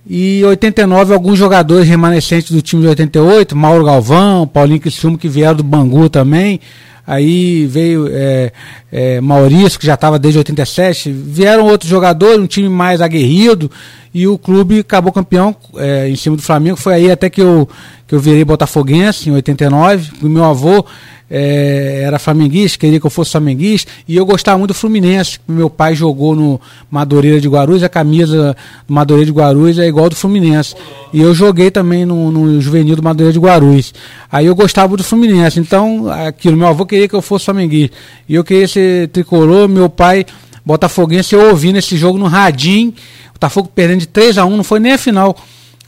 E 0.06 0.42
em 0.42 0.44
89, 0.44 1.14
alguns 1.14 1.40
jogadores 1.40 1.88
remanescentes 1.88 2.52
do 2.52 2.62
time 2.62 2.82
de 2.82 2.90
88, 2.90 3.56
Mauro 3.56 3.86
Galvão, 3.86 4.46
Paulinho 4.46 4.80
Criciúma, 4.80 5.18
que 5.18 5.30
vieram 5.30 5.56
do 5.56 5.64
Bangu 5.64 6.10
também. 6.10 6.60
Aí 7.06 7.66
veio 7.66 8.08
é, 8.10 8.52
é, 8.92 9.22
Maurício, 9.22 9.78
que 9.78 9.86
já 9.86 9.94
estava 9.96 10.18
desde 10.18 10.38
87. 10.38 11.12
Vieram 11.12 11.66
outros 11.66 11.90
jogadores, 11.90 12.40
um 12.40 12.48
time 12.48 12.70
mais 12.70 13.02
aguerrido. 13.02 13.70
e 14.14 14.28
o 14.28 14.38
clube 14.38 14.80
acabou 14.80 15.12
campeão 15.12 15.56
é, 15.76 16.08
em 16.08 16.16
cima 16.16 16.36
do 16.36 16.42
Flamengo. 16.42 16.78
Foi 16.78 16.94
aí 16.94 17.12
até 17.12 17.30
que 17.30 17.42
eu, 17.42 17.68
que 18.08 18.16
eu 18.16 18.20
virei 18.20 18.46
botafoguense 18.46 19.30
em 19.30 19.34
89. 19.34 20.12
O 20.22 20.30
meu 20.30 20.46
avô 20.46 20.86
é, 21.36 22.04
era 22.06 22.20
flamenguista, 22.20 22.78
queria 22.78 23.00
que 23.00 23.06
eu 23.08 23.10
fosse 23.10 23.32
flamenguista, 23.32 23.92
e 24.08 24.16
eu 24.16 24.24
gostava 24.24 24.56
muito 24.60 24.68
do 24.68 24.76
Fluminense. 24.76 25.40
Meu 25.48 25.68
pai 25.68 25.96
jogou 25.96 26.36
no 26.36 26.62
Madureira 26.92 27.42
de 27.42 27.48
Guarulhos, 27.48 27.82
a 27.82 27.90
camisa 27.90 28.56
do 28.88 28.94
Madureira 28.94 29.26
de 29.26 29.32
Guarulhos 29.32 29.80
é 29.80 29.88
igual 29.88 30.10
do 30.10 30.16
Fluminense. 30.16 30.76
E 31.12 31.20
eu 31.20 31.34
joguei 31.34 31.72
também 31.72 32.06
no, 32.06 32.32
no 32.32 32.62
juvenil 32.62 32.96
do 32.96 33.02
Madureira 33.02 33.34
de 33.34 33.40
Guarulhos. 33.40 33.96
Aí 34.32 34.46
eu 34.46 34.56
gostava 34.56 34.96
do 34.96 35.04
Fluminense, 35.04 35.60
então 35.60 36.08
aquilo, 36.08 36.56
meu 36.56 36.68
avô 36.68 36.86
queria 36.86 37.08
que 37.08 37.16
eu 37.16 37.22
fosse 37.22 37.46
flamenguista. 37.46 37.96
E 38.30 38.36
eu 38.36 38.44
queria 38.44 38.68
ser 38.68 39.08
tricolor, 39.08 39.68
meu 39.68 39.90
pai 39.90 40.28
botafoguense, 40.64 41.34
eu 41.34 41.50
ouvi 41.50 41.74
nesse 41.74 41.98
jogo 41.98 42.20
no 42.20 42.28
radinho, 42.28 42.92
o 43.30 43.34
Botafogo 43.34 43.72
perdendo 43.74 44.02
de 44.02 44.08
3 44.08 44.38
a 44.38 44.46
1 44.46 44.56
não 44.56 44.64
foi 44.64 44.80
nem 44.80 44.94
a 44.94 44.98
final, 45.00 45.36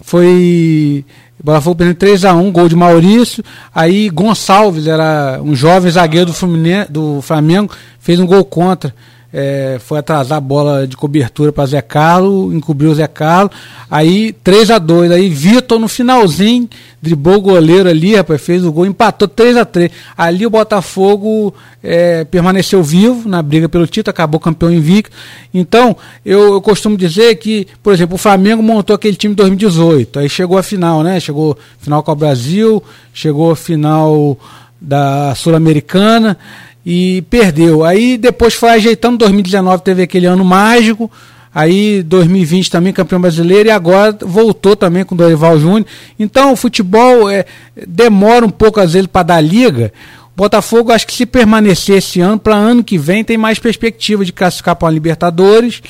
foi 0.01 1.05
Botafogo 1.43 1.75
perdendo 1.75 1.97
3x1, 1.97 2.51
gol 2.51 2.69
de 2.69 2.75
Maurício. 2.75 3.43
Aí 3.73 4.09
Gonçalves, 4.09 4.87
era 4.87 5.39
um 5.43 5.55
jovem 5.55 5.91
zagueiro 5.91 6.27
do, 6.27 6.33
Fluminense, 6.33 6.91
do 6.91 7.21
Flamengo, 7.21 7.71
fez 7.99 8.19
um 8.19 8.25
gol 8.25 8.43
contra 8.45 8.93
é, 9.37 9.75
foi 9.81 9.99
atrasar 9.99 10.37
a 10.37 10.41
bola 10.41 10.87
de 10.87 10.95
cobertura 10.95 11.51
para 11.51 11.65
Zé 11.65 11.81
Carlos, 11.81 12.53
encobriu 12.53 12.89
o 12.89 12.95
Zé 12.95 13.05
Carlos. 13.05 13.53
Aí 13.91 14.31
3 14.31 14.71
a 14.71 14.79
2 14.79 15.11
Aí 15.11 15.27
Vitor 15.27 15.77
no 15.77 15.89
finalzinho, 15.89 16.69
driblou 17.01 17.35
o 17.35 17.41
goleiro 17.41 17.89
ali, 17.89 18.15
rapaz, 18.15 18.41
fez 18.41 18.63
o 18.63 18.71
gol, 18.71 18.85
empatou 18.85 19.27
3 19.27 19.57
a 19.57 19.65
3 19.65 19.91
Ali 20.17 20.45
o 20.45 20.49
Botafogo 20.49 21.53
é, 21.83 22.23
permaneceu 22.23 22.81
vivo 22.81 23.27
na 23.27 23.41
briga 23.41 23.67
pelo 23.67 23.85
título, 23.85 24.11
acabou 24.11 24.39
campeão 24.39 24.71
invicto. 24.71 25.13
Então, 25.53 25.97
eu, 26.25 26.53
eu 26.53 26.61
costumo 26.61 26.95
dizer 26.95 27.35
que, 27.35 27.67
por 27.83 27.91
exemplo, 27.91 28.15
o 28.15 28.17
Flamengo 28.17 28.63
montou 28.63 28.95
aquele 28.95 29.17
time 29.17 29.33
em 29.33 29.35
2018, 29.35 30.17
aí 30.17 30.29
chegou 30.29 30.57
a 30.57 30.63
final, 30.63 31.03
né? 31.03 31.19
Chegou 31.19 31.57
final 31.79 32.01
com 32.01 32.11
o 32.13 32.15
Brasil, 32.15 32.81
chegou 33.13 33.51
a 33.51 33.55
final 33.57 34.39
da 34.79 35.35
Sul-Americana 35.35 36.37
e 36.85 37.23
perdeu. 37.29 37.83
Aí 37.83 38.17
depois 38.17 38.53
foi 38.53 38.69
ajeitando, 38.69 39.17
2019 39.17 39.83
teve 39.83 40.03
aquele 40.03 40.27
ano 40.27 40.45
mágico, 40.45 41.11
aí 41.53 42.03
2020 42.03 42.69
também 42.69 42.93
campeão 42.93 43.19
brasileiro 43.19 43.69
e 43.69 43.71
agora 43.71 44.15
voltou 44.21 44.75
também 44.75 45.03
com 45.03 45.15
o 45.15 45.17
Dorival 45.17 45.57
Júnior. 45.57 45.85
Então 46.19 46.53
o 46.53 46.55
futebol 46.55 47.29
é, 47.29 47.45
demora 47.87 48.45
um 48.45 48.49
pouco 48.49 48.79
às 48.79 48.93
vezes 48.93 49.07
para 49.07 49.23
dar 49.23 49.41
liga. 49.41 49.91
O 50.35 50.37
Botafogo 50.37 50.91
acho 50.91 51.07
que 51.07 51.13
se 51.13 51.25
permanecer 51.25 51.97
esse 51.97 52.19
ano, 52.19 52.37
para 52.37 52.55
ano 52.55 52.83
que 52.83 52.97
vem 52.97 53.23
tem 53.23 53.37
mais 53.37 53.57
perspectiva 53.57 54.23
de 54.23 54.33
classificar 54.33 54.75
para 54.75 54.89
a 54.89 54.91
Libertadores. 54.91 55.81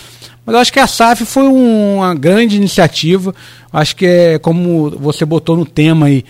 Mas 0.46 0.56
acho 0.58 0.72
que 0.72 0.80
a 0.80 0.86
SAF 0.86 1.26
foi 1.26 1.44
um, 1.46 1.96
uma 1.96 2.14
grande 2.14 2.56
iniciativa. 2.56 3.34
Acho 3.74 3.96
que 3.96 4.06
é 4.06 4.40
como 4.40 4.92
você 4.92 5.26
botou 5.26 5.58
no 5.58 5.66
tema 5.66 6.06
aí 6.06 6.24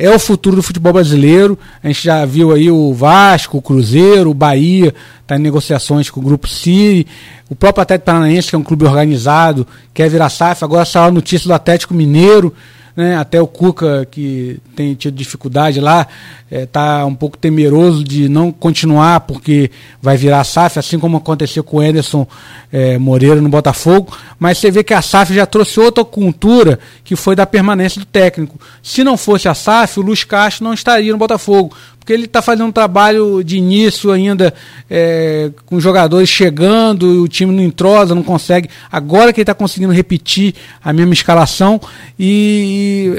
é 0.00 0.10
o 0.10 0.18
futuro 0.18 0.56
do 0.56 0.62
futebol 0.62 0.94
brasileiro. 0.94 1.58
A 1.82 1.86
gente 1.86 2.02
já 2.02 2.24
viu 2.24 2.52
aí 2.52 2.70
o 2.70 2.94
Vasco, 2.94 3.58
o 3.58 3.62
Cruzeiro, 3.62 4.30
o 4.30 4.34
Bahia, 4.34 4.94
está 5.20 5.36
em 5.36 5.40
negociações 5.40 6.08
com 6.08 6.20
o 6.20 6.22
Grupo 6.22 6.48
Ciri. 6.48 7.06
O 7.50 7.54
próprio 7.54 7.82
Atlético 7.82 8.06
Paranaense, 8.06 8.48
que 8.48 8.56
é 8.56 8.58
um 8.58 8.62
clube 8.62 8.86
organizado, 8.86 9.66
quer 9.92 10.08
virar 10.08 10.30
SAF. 10.30 10.64
Agora 10.64 10.86
saiu 10.86 11.08
a 11.08 11.10
notícia 11.10 11.46
do 11.46 11.52
Atlético 11.52 11.92
Mineiro 11.92 12.54
né? 12.96 13.16
Até 13.16 13.40
o 13.40 13.46
Cuca, 13.46 14.06
que 14.10 14.58
tem 14.74 14.94
tido 14.94 15.14
dificuldade 15.14 15.80
lá, 15.80 16.06
está 16.50 17.00
é, 17.00 17.04
um 17.04 17.14
pouco 17.14 17.38
temeroso 17.38 18.02
de 18.02 18.28
não 18.28 18.50
continuar, 18.50 19.20
porque 19.20 19.70
vai 20.02 20.16
virar 20.16 20.44
SAF, 20.44 20.78
assim 20.78 20.98
como 20.98 21.16
aconteceu 21.16 21.62
com 21.62 21.78
o 21.78 21.80
Anderson 21.80 22.26
é, 22.72 22.98
Moreira 22.98 23.40
no 23.40 23.48
Botafogo. 23.48 24.16
Mas 24.38 24.58
você 24.58 24.70
vê 24.70 24.82
que 24.82 24.94
a 24.94 25.02
SAF 25.02 25.34
já 25.34 25.46
trouxe 25.46 25.78
outra 25.80 26.04
cultura, 26.04 26.78
que 27.04 27.16
foi 27.16 27.36
da 27.36 27.46
permanência 27.46 28.00
do 28.00 28.06
técnico. 28.06 28.60
Se 28.82 29.04
não 29.04 29.16
fosse 29.16 29.48
a 29.48 29.54
SAF, 29.54 30.00
o 30.00 30.02
Luiz 30.02 30.24
Castro 30.24 30.64
não 30.64 30.74
estaria 30.74 31.12
no 31.12 31.18
Botafogo 31.18 31.74
porque 32.00 32.14
ele 32.14 32.24
está 32.24 32.40
fazendo 32.40 32.64
um 32.64 32.72
trabalho 32.72 33.44
de 33.44 33.58
início 33.58 34.10
ainda 34.10 34.52
é, 34.88 35.50
com 35.66 35.78
jogadores 35.78 36.30
chegando, 36.30 37.14
e 37.14 37.18
o 37.18 37.28
time 37.28 37.54
não 37.54 37.62
entrosa, 37.62 38.14
não 38.14 38.22
consegue. 38.22 38.70
Agora 38.90 39.32
que 39.32 39.40
ele 39.40 39.42
está 39.42 39.54
conseguindo 39.54 39.92
repetir 39.92 40.54
a 40.82 40.94
mesma 40.94 41.12
escalação 41.12 41.78
e 42.18 43.12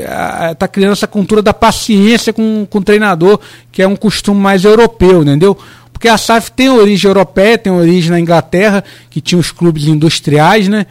está 0.52 0.68
criando 0.68 0.94
essa 0.94 1.08
cultura 1.08 1.44
da 1.44 1.54
paciência 1.54 2.34
com, 2.34 2.66
com 2.68 2.80
o 2.80 2.84
treinador, 2.84 3.40
que 3.72 3.84
é 3.84 3.88
um 3.88 3.96
costume 3.96 4.42
mais 4.42 4.66
europeu, 4.66 5.22
entendeu? 5.22 5.56
Porque 5.94 6.08
a 6.08 6.18
SAF 6.18 6.52
tem 6.52 6.68
origem 6.68 7.08
europeia, 7.08 7.60
tem 7.60 7.72
origem 7.72 8.10
na 8.10 8.20
Inglaterra, 8.20 8.84
que 9.12 9.22
tinha 9.22 9.38
os 9.38 9.52
clubes 9.52 9.86
industriais, 9.86 10.68
né? 10.68 10.88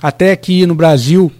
Até 0.00 0.30
aqui 0.30 0.64
no 0.64 0.76
Brasil 0.76 1.30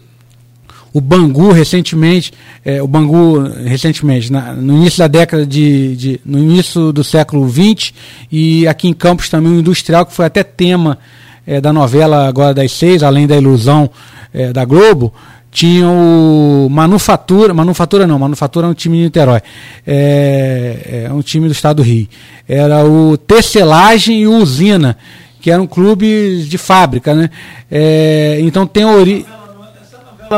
o 0.93 1.01
Bangu 1.01 1.53
recentemente, 1.53 2.33
é, 2.65 2.83
o 2.83 2.87
Bangu 2.87 3.41
recentemente, 3.65 4.31
na, 4.31 4.53
no 4.53 4.77
início 4.77 4.99
da 4.99 5.07
década 5.07 5.47
de, 5.47 5.97
de, 5.97 6.21
no 6.25 6.39
início 6.39 6.93
do 6.93 7.03
século 7.03 7.49
XX 7.49 7.93
e 8.31 8.67
aqui 8.69 8.89
em 8.89 8.93
Campos 8.93 9.29
também 9.29 9.53
o 9.53 9.61
industrial 9.61 10.05
que 10.05 10.13
foi 10.13 10.27
até 10.27 10.43
tema 10.43 10.99
é, 11.47 11.61
da 11.61 11.73
novela 11.73 12.29
agora 12.29 12.53
das 12.53 12.73
seis, 12.73 13.03
além 13.03 13.27
da 13.27 13.37
ilusão 13.37 13.91
é, 14.35 14.53
da 14.53 14.65
Globo, 14.65 15.13
tinha 15.51 15.87
o 15.87 16.69
Manufatura, 16.71 17.53
Manufatura 17.53 18.07
não, 18.07 18.19
Manufatura 18.19 18.67
é 18.67 18.71
um 18.71 18.75
time 18.75 18.99
de 18.99 19.05
Niterói, 19.05 19.41
é, 19.87 21.07
é 21.07 21.13
um 21.13 21.21
time 21.21 21.47
do 21.47 21.53
estado 21.53 21.77
do 21.77 21.83
Rio. 21.83 22.09
Era 22.49 22.85
o 22.85 23.17
Tecelagem 23.17 24.23
e 24.23 24.27
o 24.27 24.37
Usina, 24.37 24.97
que 25.41 25.51
eram 25.51 25.67
clubes 25.67 26.49
de 26.49 26.57
fábrica, 26.57 27.15
né? 27.15 27.29
É, 27.71 28.39
então 28.41 28.67
tem 28.67 28.85
origem 28.85 29.27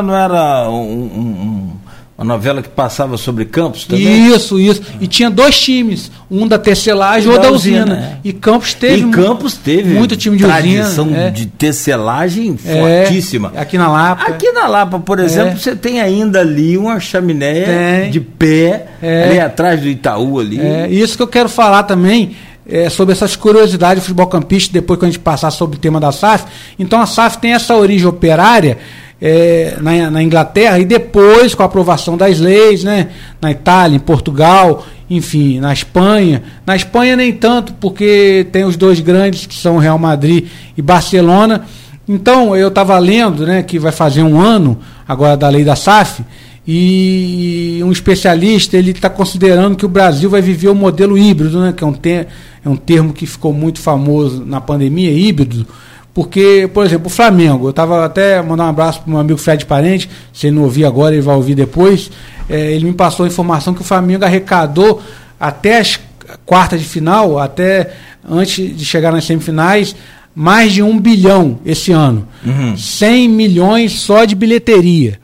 não 0.03 0.17
era 0.17 0.69
um, 0.71 0.75
um, 0.75 1.71
uma 2.17 2.25
novela 2.25 2.63
que 2.63 2.69
passava 2.69 3.17
sobre 3.17 3.45
Campos 3.45 3.87
também? 3.87 4.29
Isso, 4.29 4.59
isso. 4.59 4.81
E 5.01 5.07
tinha 5.09 5.29
dois 5.29 5.59
times, 5.59 6.13
um 6.31 6.47
da 6.47 6.57
tecelagem 6.57 7.29
e 7.29 7.33
outro 7.33 7.51
da 7.51 7.55
usina. 7.55 7.85
usina. 7.85 8.21
É. 8.25 8.29
E 8.29 8.33
Campos 8.33 8.73
teve. 8.73 9.03
E 9.03 9.11
Campos 9.11 9.55
teve 9.55 9.95
muito 9.95 10.17
time 10.17 10.37
de 10.37 10.45
tradição 10.45 11.07
usina, 11.07 11.23
é. 11.23 11.31
de 11.31 11.47
tecelagem 11.47 12.57
é. 12.65 13.05
fortíssima. 13.05 13.53
Aqui 13.57 13.77
na 13.77 13.89
Lapa. 13.89 14.25
Aqui 14.27 14.53
na 14.53 14.69
Lapa, 14.69 15.01
por 15.01 15.19
exemplo, 15.19 15.55
é. 15.55 15.57
você 15.57 15.75
tem 15.75 16.01
ainda 16.01 16.41
ali 16.41 16.79
uma 16.79 17.01
chaminé 17.01 18.03
tem. 18.03 18.11
de 18.13 18.21
pé, 18.21 18.87
é. 19.03 19.25
ali 19.25 19.41
atrás 19.41 19.81
do 19.81 19.89
Itaú 19.89 20.39
ali. 20.39 20.61
É. 20.61 20.89
Isso 20.89 21.17
que 21.17 21.23
eu 21.23 21.29
quero 21.29 21.49
falar 21.49 21.83
também. 21.83 22.37
É, 22.67 22.89
sobre 22.89 23.13
essas 23.13 23.37
curiosidades 23.37 24.03
do 24.03 24.07
futebol 24.07 24.27
campista, 24.27 24.73
depois 24.73 24.99
que 24.99 25.05
a 25.05 25.09
gente 25.09 25.19
passar 25.19 25.51
sobre 25.51 25.77
o 25.77 25.79
tema 25.79 26.01
da 26.01 26.11
SAF. 26.11 26.47
Então 26.79 26.99
a 26.99 27.05
SAF 27.05 27.37
tem 27.37 27.53
essa 27.53 27.77
origem 27.77 28.07
operária 28.07 28.79
é, 29.27 29.79
na, 29.81 30.11
na, 30.11 30.23
Inglaterra 30.23 30.79
e 30.79 30.85
depois 30.85 31.55
com 31.55 31.63
a 31.63 31.67
aprovação 31.67 32.15
das 32.15 32.39
leis, 32.39 32.85
né, 32.85 33.09
na 33.41 33.51
Itália, 33.51 33.97
em 33.97 33.99
Portugal, 33.99 34.85
enfim, 35.09 35.61
na 35.61 35.73
Espanha. 35.73 36.43
Na 36.67 36.77
Espanha 36.77 37.17
nem 37.17 37.33
tanto, 37.33 37.73
porque 37.81 38.47
tem 38.53 38.65
os 38.65 38.77
dois 38.77 39.01
grandes 39.01 39.47
que 39.47 39.55
são 39.55 39.79
Real 39.79 39.99
Madrid 39.99 40.49
e 40.77 40.83
Barcelona. 40.83 41.65
Então 42.07 42.55
eu 42.55 42.69
estava 42.69 42.99
lendo, 42.99 43.47
né, 43.47 43.63
que 43.63 43.79
vai 43.79 43.93
fazer 43.93 44.23
um 44.23 44.39
ano 44.39 44.79
agora 45.09 45.39
da 45.39 45.49
lei 45.49 45.65
da 45.65 45.75
SAF 45.75 46.23
e 46.69 47.81
um 47.83 47.91
especialista 47.91 48.77
ele 48.77 48.91
está 48.91 49.09
considerando 49.09 49.75
que 49.75 49.87
o 49.87 49.89
Brasil 49.89 50.29
vai 50.29 50.43
viver 50.43 50.69
o 50.69 50.75
modelo 50.75 51.17
híbrido, 51.17 51.63
né, 51.63 51.73
que 51.75 51.83
é 51.83 51.87
um, 51.87 51.95
ter, 51.95 52.27
é 52.63 52.69
um 52.69 52.77
termo 52.77 53.15
que 53.15 53.25
ficou 53.25 53.55
muito 53.55 53.81
famoso 53.81 54.45
na 54.45 54.61
pandemia, 54.61 55.11
híbrido 55.11 55.67
porque, 56.15 56.71
por 56.73 56.87
exemplo, 56.87 57.09
o 57.09 57.11
Flamengo, 57.11 57.67
eu 57.67 57.71
estava 57.71 58.05
até 58.05 58.41
mandar 58.41 58.67
um 58.67 58.69
abraço 58.69 59.01
para 59.01 59.09
o 59.09 59.11
meu 59.11 59.19
amigo 59.19 59.37
Fred 59.37 59.67
Parente, 59.67 60.09
se 60.33 60.47
ele 60.47 60.55
não 60.55 60.63
ouvir 60.63 60.85
agora, 60.85 61.13
ele 61.13 61.21
vai 61.23 61.35
ouvir 61.35 61.57
depois. 61.57 62.09
É, 62.49 62.73
ele 62.73 62.85
me 62.85 62.93
passou 62.93 63.25
a 63.25 63.27
informação 63.27 63.75
que 63.75 63.81
o 63.81 63.85
Flamengo 63.85 64.25
arrecadou 64.25 65.03
até 65.41 65.81
as 65.81 65.99
quartas 66.47 66.81
de 66.81 66.87
final, 66.87 67.37
até 67.37 67.93
antes 68.29 68.77
de 68.77 68.85
chegar 68.85 69.11
nas 69.11 69.25
semifinais, 69.25 69.97
mais 70.33 70.73
de 70.73 70.83
um 70.85 70.99
bilhão 70.99 71.59
esse 71.67 71.91
ano. 71.91 72.29
Uhum. 72.47 72.77
100 72.77 73.29
milhões 73.29 73.93
só 73.93 74.25
de 74.25 74.37
bilheteria. 74.37 75.19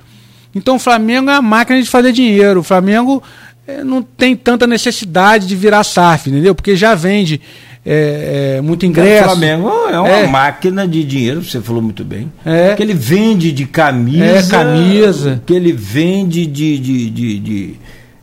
Então 0.52 0.74
o 0.74 0.78
Flamengo 0.80 1.30
é 1.30 1.34
a 1.34 1.42
máquina 1.42 1.80
de 1.80 1.88
fazer 1.88 2.10
dinheiro. 2.10 2.60
O 2.60 2.64
Flamengo 2.64 3.22
é, 3.66 3.84
não 3.84 4.02
tem 4.02 4.34
tanta 4.34 4.66
necessidade 4.66 5.46
de 5.46 5.54
virar 5.54 5.84
SAF, 5.84 6.30
entendeu? 6.30 6.52
Porque 6.52 6.74
já 6.74 6.96
vende 6.96 7.40
é, 7.84 8.56
é, 8.56 8.60
muito 8.60 8.84
ingresso. 8.84 9.24
O 9.24 9.28
Flamengo 9.30 9.70
é 9.90 9.98
uma 9.98 10.08
é. 10.08 10.26
máquina 10.26 10.86
de 10.86 11.02
dinheiro, 11.02 11.42
você 11.42 11.60
falou 11.60 11.80
muito 11.80 12.04
bem. 12.04 12.30
É. 12.44 12.74
Que 12.74 12.82
ele 12.82 12.92
vende 12.92 13.50
de 13.52 13.64
camisa. 13.66 14.24
É, 14.24 14.42
camisa. 14.42 15.42
Que 15.46 15.54
ele 15.54 15.72
vende 15.72 16.46
de, 16.46 16.78
de, 16.78 17.10
de, 17.10 17.38
de 17.38 17.74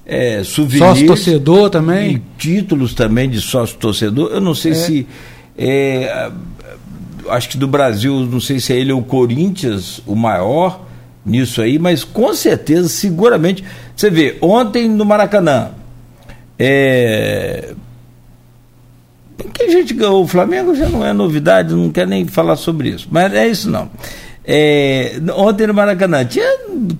é, 0.05 0.43
Sócio 0.43 1.07
torcedor 1.07 1.69
também. 1.69 2.21
títulos 2.37 2.93
também 2.93 3.29
de 3.29 3.41
sócio 3.41 3.77
torcedor. 3.77 4.29
Eu 4.31 4.41
não 4.41 4.53
sei 4.53 4.71
é. 4.71 4.75
se. 4.75 5.07
É, 5.57 6.31
acho 7.29 7.49
que 7.49 7.57
do 7.57 7.67
Brasil, 7.67 8.13
não 8.19 8.39
sei 8.39 8.59
se 8.59 8.73
é 8.73 8.77
ele 8.77 8.93
ou 8.93 9.01
o 9.01 9.03
Corinthians 9.03 10.01
o 10.05 10.15
maior 10.15 10.85
nisso 11.25 11.61
aí, 11.61 11.77
mas 11.77 12.03
com 12.03 12.33
certeza, 12.33 12.87
seguramente. 12.87 13.63
Você 13.95 14.09
vê, 14.09 14.37
ontem 14.39 14.87
no 14.87 15.03
Maracanã. 15.03 15.71
É, 16.59 17.73
que 19.37 19.63
a 19.63 19.69
gente 19.69 19.93
ganhou 19.93 20.23
o 20.23 20.27
Flamengo 20.27 20.75
já 20.75 20.89
não 20.89 21.05
é 21.05 21.13
novidade, 21.13 21.73
não 21.73 21.91
quer 21.91 22.07
nem 22.07 22.25
falar 22.25 22.55
sobre 22.55 22.89
isso. 22.89 23.07
Mas 23.11 23.33
é 23.33 23.47
isso 23.47 23.69
não. 23.69 23.89
É, 24.43 25.19
ontem 25.35 25.67
no 25.67 25.73
Maracanã, 25.73 26.23
tinha 26.25 26.47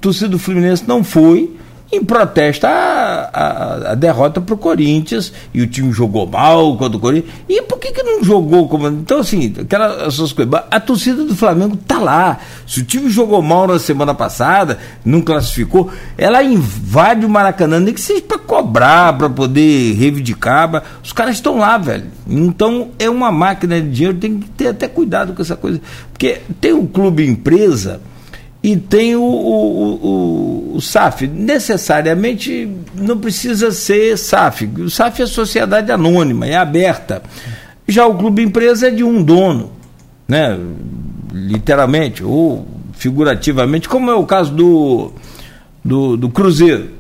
torcida 0.02 0.28
do 0.28 0.38
Fluminense 0.38 0.84
não 0.88 1.04
foi 1.04 1.57
em 1.92 2.04
protesto 2.04 2.66
à, 2.66 3.30
à, 3.34 3.92
à 3.92 3.96
derrota 3.96 4.42
para 4.42 4.54
o 4.54 4.58
Corinthians 4.58 5.32
e 5.54 5.62
o 5.62 5.68
time 5.68 5.92
jogou 5.92 6.28
mal 6.28 6.76
contra 6.78 6.98
o 6.98 7.00
Corinthians. 7.00 7.34
E 7.48 7.62
por 7.62 7.80
que, 7.80 7.92
que 7.92 8.04
não 8.04 8.24
jogou 8.24 8.68
como. 8.68 8.88
Então, 8.88 9.20
assim, 9.20 9.54
aquelas 9.60 10.14
essas 10.14 10.34
coisas. 10.34 10.54
A 10.70 10.80
torcida 10.80 11.24
do 11.24 11.36
Flamengo 11.36 11.78
tá 11.78 12.00
lá. 12.00 12.40
Se 12.66 12.82
o 12.82 12.84
time 12.84 13.10
jogou 13.10 13.42
mal 13.42 13.68
na 13.68 13.80
semana 13.80 14.14
passada, 14.14 14.80
não 15.06 15.22
classificou, 15.22 15.90
ela 16.18 16.44
invade 16.44 17.26
o 17.26 17.30
Maracanã, 17.30 17.80
nem 17.80 17.94
que 17.94 18.02
seja 18.02 18.22
para 18.22 18.38
cobrar, 18.38 19.18
para 19.18 19.30
poder 19.30 19.94
reivindicar. 19.94 20.84
Os 21.04 21.14
caras 21.14 21.36
estão 21.36 21.58
lá, 21.58 21.78
velho. 21.78 22.06
Então 22.28 22.90
é 23.00 23.10
uma 23.10 23.32
máquina 23.32 23.80
de 23.80 23.90
dinheiro, 23.90 24.18
tem 24.18 24.40
que 24.40 24.50
ter 24.50 24.68
até 24.68 24.88
cuidado 24.88 25.34
com 25.34 25.42
essa 25.42 25.56
coisa. 25.56 25.80
Porque 26.12 26.42
tem 26.60 26.74
um 26.74 26.86
clube 26.86 27.26
empresa 27.26 28.02
e 28.62 28.76
tem 28.76 29.16
o, 29.16 29.22
o, 29.22 29.94
o, 30.74 30.76
o, 30.76 30.82
SAF. 30.82 31.28
Necessariamente 31.28 32.70
não 32.96 33.18
precisa 33.18 33.72
ser 33.72 34.18
SAF. 34.18 34.66
O 34.66 34.90
SAF 34.90 35.22
é 35.22 35.26
sociedade 35.26 35.92
anônima, 35.92 36.46
é 36.46 36.56
aberta. 36.56 37.22
Já 37.88 38.06
o 38.06 38.18
clube 38.18 38.44
empresa 38.44 38.88
é 38.88 38.92
de 38.92 39.04
um 39.04 39.24
dono, 39.24 39.72
né? 40.28 40.60
literalmente, 41.32 42.24
ou 42.24 42.68
figurativamente, 42.94 43.88
como 43.88 44.10
é 44.10 44.16
o 44.16 44.26
caso 44.26 44.52
do, 44.54 45.12
do, 45.84 46.18
do 46.18 46.30
Cruzeiro. 46.30 46.98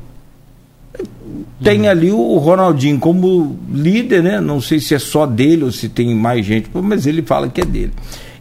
Tem 1.61 1.81
uhum. 1.81 1.89
ali 1.89 2.11
o 2.11 2.37
Ronaldinho 2.37 2.99
como 2.99 3.57
líder, 3.71 4.23
né? 4.23 4.39
Não 4.39 4.61
sei 4.61 4.79
se 4.79 4.93
é 4.93 4.99
só 4.99 5.25
dele 5.25 5.63
ou 5.63 5.71
se 5.71 5.89
tem 5.89 6.13
mais 6.15 6.45
gente, 6.45 6.69
mas 6.73 7.07
ele 7.07 7.23
fala 7.23 7.49
que 7.49 7.61
é 7.61 7.65
dele. 7.65 7.93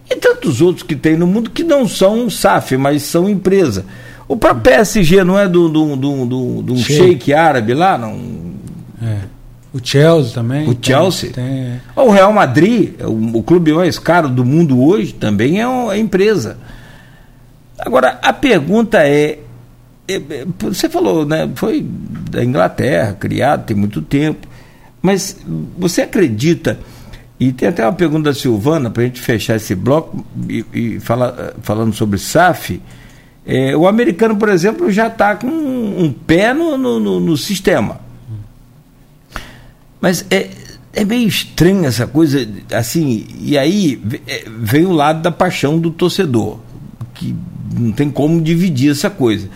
E 0.09 0.17
tantos 0.17 0.61
outros 0.61 0.83
que 0.83 0.95
tem 0.95 1.17
no 1.17 1.27
mundo 1.27 1.51
que 1.51 1.65
não 1.65 1.89
são 1.89 2.31
SAF, 2.31 2.77
mas 2.77 3.03
são 3.03 3.29
empresa. 3.29 3.85
O 4.29 4.37
próprio 4.37 4.63
PSG 4.63 5.25
não 5.25 5.39
é 5.39 5.49
do, 5.49 5.69
do, 5.69 5.97
do, 5.97 6.27
do, 6.27 6.63
do 6.63 6.77
sheik 6.77 7.33
árabe 7.33 7.75
lá? 7.75 7.97
Não? 7.97 8.19
É. 9.03 9.37
O 9.73 9.81
Chelsea 9.83 10.33
também. 10.33 10.69
O 10.69 10.77
Chelsea. 10.81 11.31
Tem, 11.31 11.45
tem. 11.45 11.81
O 11.95 12.11
Real 12.11 12.33
Madrid, 12.33 12.95
o, 13.03 13.39
o, 13.39 13.43
clube 13.43 13.73
mais 13.73 13.99
caro 13.99 14.29
do 14.29 14.45
mundo 14.45 14.81
hoje, 14.83 15.13
também 15.13 15.61
é 15.61 15.67
uma 15.67 15.95
é 15.95 15.99
empresa. 15.99 16.57
Agora, 17.79 18.19
a 18.23 18.33
pergunta 18.33 19.07
é, 19.07 19.39
é, 20.09 20.15
é, 20.15 20.47
você 20.59 20.89
falou, 20.89 21.27
né? 21.27 21.49
Foi 21.57 21.87
da 22.31 22.43
Inglaterra, 22.43 23.13
criado 23.13 23.67
tem 23.67 23.77
muito 23.77 24.01
tempo. 24.01 24.47
Mas 25.03 25.37
você 25.77 26.03
acredita 26.03 26.79
e 27.39 27.53
tem 27.53 27.69
até 27.69 27.85
uma 27.85 27.93
pergunta 27.93 28.31
da 28.31 28.35
Silvana, 28.35 28.91
para 28.91 29.03
a 29.03 29.07
gente 29.07 29.21
fechar 29.21 29.57
esse 29.57 29.75
bloco 29.75 30.25
e, 30.49 30.65
e 30.73 31.01
fala, 31.01 31.55
falando 31.63 31.95
sobre 31.95 32.19
SAF. 32.19 32.81
É, 33.45 33.77
o 33.77 33.87
americano, 33.87 34.37
por 34.37 34.49
exemplo, 34.49 34.91
já 34.91 35.09
está 35.09 35.37
com 35.37 35.47
um, 35.47 36.05
um 36.05 36.13
pé 36.13 36.55
no, 36.55 36.79
no, 36.79 37.21
no, 37.21 37.37
sistema. 37.37 38.01
Mas 40.01 40.25
é, 40.31 40.49
é 40.95 41.05
meio 41.05 41.29
estranho 41.29 41.85
essa 41.85 42.07
coisa, 42.07 42.49
assim, 42.73 43.27
e 43.39 43.59
aí 43.59 44.03
é, 44.27 44.47
vem 44.59 44.87
o 44.87 44.93
lado 44.93 45.21
da 45.21 45.31
paixão 45.31 45.79
do 45.79 45.91
torcedor, 45.91 46.59
que 47.15 47.37
não 47.79 47.93
tem 47.93 48.11
como 48.11 48.41
dividir 48.41 48.91
essa 48.91 49.11
coisa. 49.11 49.49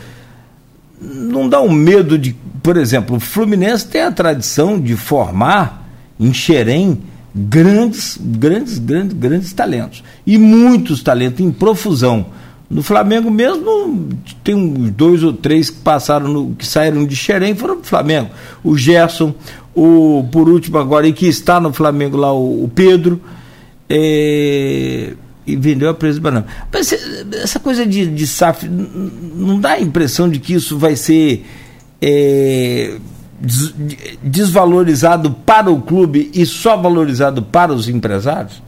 Não 1.01 1.49
dá 1.49 1.63
um 1.63 1.73
medo 1.73 2.19
de, 2.19 2.37
por 2.63 2.77
exemplo, 2.77 3.17
o 3.17 3.21
Fluminense 3.21 3.89
tem 3.89 4.03
a 4.03 4.13
tradição 4.13 4.79
de 4.79 4.95
formar 4.97 5.89
em 6.19 6.33
Xerém 6.35 7.01
grandes, 7.35 8.19
grandes, 8.21 8.79
grandes, 8.79 9.17
grandes 9.17 9.53
talentos. 9.53 10.03
E 10.27 10.37
muitos 10.39 11.03
talentos 11.03 11.41
em 11.41 11.51
profusão. 11.51 12.27
No 12.69 12.83
Flamengo 12.83 13.31
mesmo 13.31 14.09
tem 14.45 14.55
uns 14.55 14.91
dois 14.91 15.25
ou 15.25 15.33
três 15.33 15.71
que 15.71 15.79
passaram 15.79 16.29
no, 16.29 16.55
que 16.55 16.67
saíram 16.67 17.05
de 17.05 17.17
Xerém 17.17 17.55
foram 17.55 17.79
pro 17.79 17.89
Flamengo. 17.89 18.31
O 18.63 18.77
Gerson, 18.77 19.35
o 19.75 20.25
por 20.31 20.49
último 20.49 20.79
agora 20.79 21.09
e 21.09 21.13
que 21.13 21.27
está 21.27 21.59
no 21.59 21.73
Flamengo 21.73 22.17
lá 22.17 22.33
o, 22.33 22.65
o 22.65 22.69
Pedro 22.69 23.21
é, 23.89 25.15
e 25.45 25.57
vendeu 25.57 25.91
a 25.91 25.95
preço 25.95 26.15
de 26.15 26.21
banana. 26.21 26.47
Mas 26.73 26.93
essa 27.43 27.59
coisa 27.59 27.85
de, 27.85 28.07
de 28.07 28.27
SAF 28.27 28.69
não 28.69 29.59
dá 29.59 29.73
a 29.73 29.81
impressão 29.81 30.29
de 30.29 30.39
que 30.39 30.55
isso 30.55 30.79
vai 30.79 30.95
ser 30.95 31.45
é, 32.01 32.99
desvalorizado 34.23 35.31
para 35.31 35.71
o 35.71 35.81
clube 35.81 36.31
e 36.35 36.45
só 36.45 36.77
valorizado 36.77 37.43
para 37.43 37.73
os 37.73 37.89
empresários? 37.89 38.63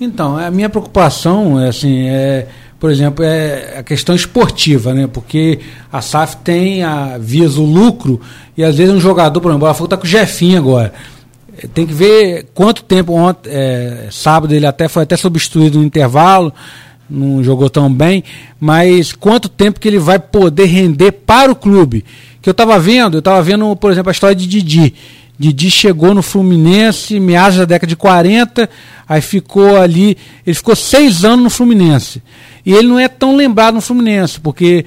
Então, 0.00 0.36
a 0.36 0.50
minha 0.50 0.68
preocupação 0.68 1.58
é 1.58 1.68
assim, 1.68 2.06
é, 2.08 2.48
por 2.78 2.90
exemplo, 2.90 3.24
é 3.24 3.78
a 3.78 3.82
questão 3.82 4.14
esportiva, 4.14 4.92
né? 4.92 5.06
Porque 5.06 5.60
a 5.90 6.02
SAF 6.02 6.36
tem 6.38 6.82
a 6.82 7.16
visa 7.16 7.60
o 7.60 7.64
lucro 7.64 8.20
e 8.56 8.62
às 8.62 8.76
vezes 8.76 8.92
um 8.92 9.00
jogador, 9.00 9.40
por 9.40 9.48
exemplo, 9.48 9.64
o 9.64 9.68
Botafogo 9.68 9.86
está 9.86 9.96
com 9.96 10.04
o 10.04 10.08
Jefinho 10.08 10.58
agora. 10.58 10.92
Tem 11.72 11.86
que 11.86 11.94
ver 11.94 12.48
quanto 12.52 12.82
tempo 12.82 13.14
ontem, 13.14 13.48
é, 13.50 14.08
sábado 14.10 14.54
ele 14.54 14.66
até 14.66 14.88
foi 14.88 15.04
até 15.04 15.16
substituído 15.16 15.78
no 15.78 15.84
intervalo, 15.84 16.52
não 17.08 17.42
jogou 17.42 17.70
tão 17.70 17.90
bem, 17.90 18.22
mas 18.60 19.12
quanto 19.12 19.48
tempo 19.48 19.80
que 19.80 19.88
ele 19.88 19.98
vai 19.98 20.18
poder 20.18 20.66
render 20.66 21.12
para 21.12 21.50
o 21.50 21.56
clube? 21.56 22.04
Que 22.46 22.50
eu 22.50 22.52
estava 22.52 22.78
vendo, 22.78 23.16
eu 23.16 23.18
estava 23.18 23.42
vendo, 23.42 23.74
por 23.74 23.90
exemplo, 23.90 24.08
a 24.08 24.12
história 24.12 24.36
de 24.36 24.46
Didi. 24.46 24.94
Didi 25.36 25.68
chegou 25.68 26.14
no 26.14 26.22
Fluminense 26.22 27.18
meados 27.18 27.58
da 27.58 27.64
década 27.64 27.88
de 27.88 27.96
40, 27.96 28.70
aí 29.08 29.20
ficou 29.20 29.76
ali, 29.76 30.16
ele 30.46 30.54
ficou 30.54 30.76
seis 30.76 31.24
anos 31.24 31.42
no 31.42 31.50
Fluminense. 31.50 32.22
E 32.64 32.72
ele 32.72 32.86
não 32.86 33.00
é 33.00 33.08
tão 33.08 33.34
lembrado 33.34 33.74
no 33.74 33.80
Fluminense, 33.80 34.38
porque, 34.38 34.86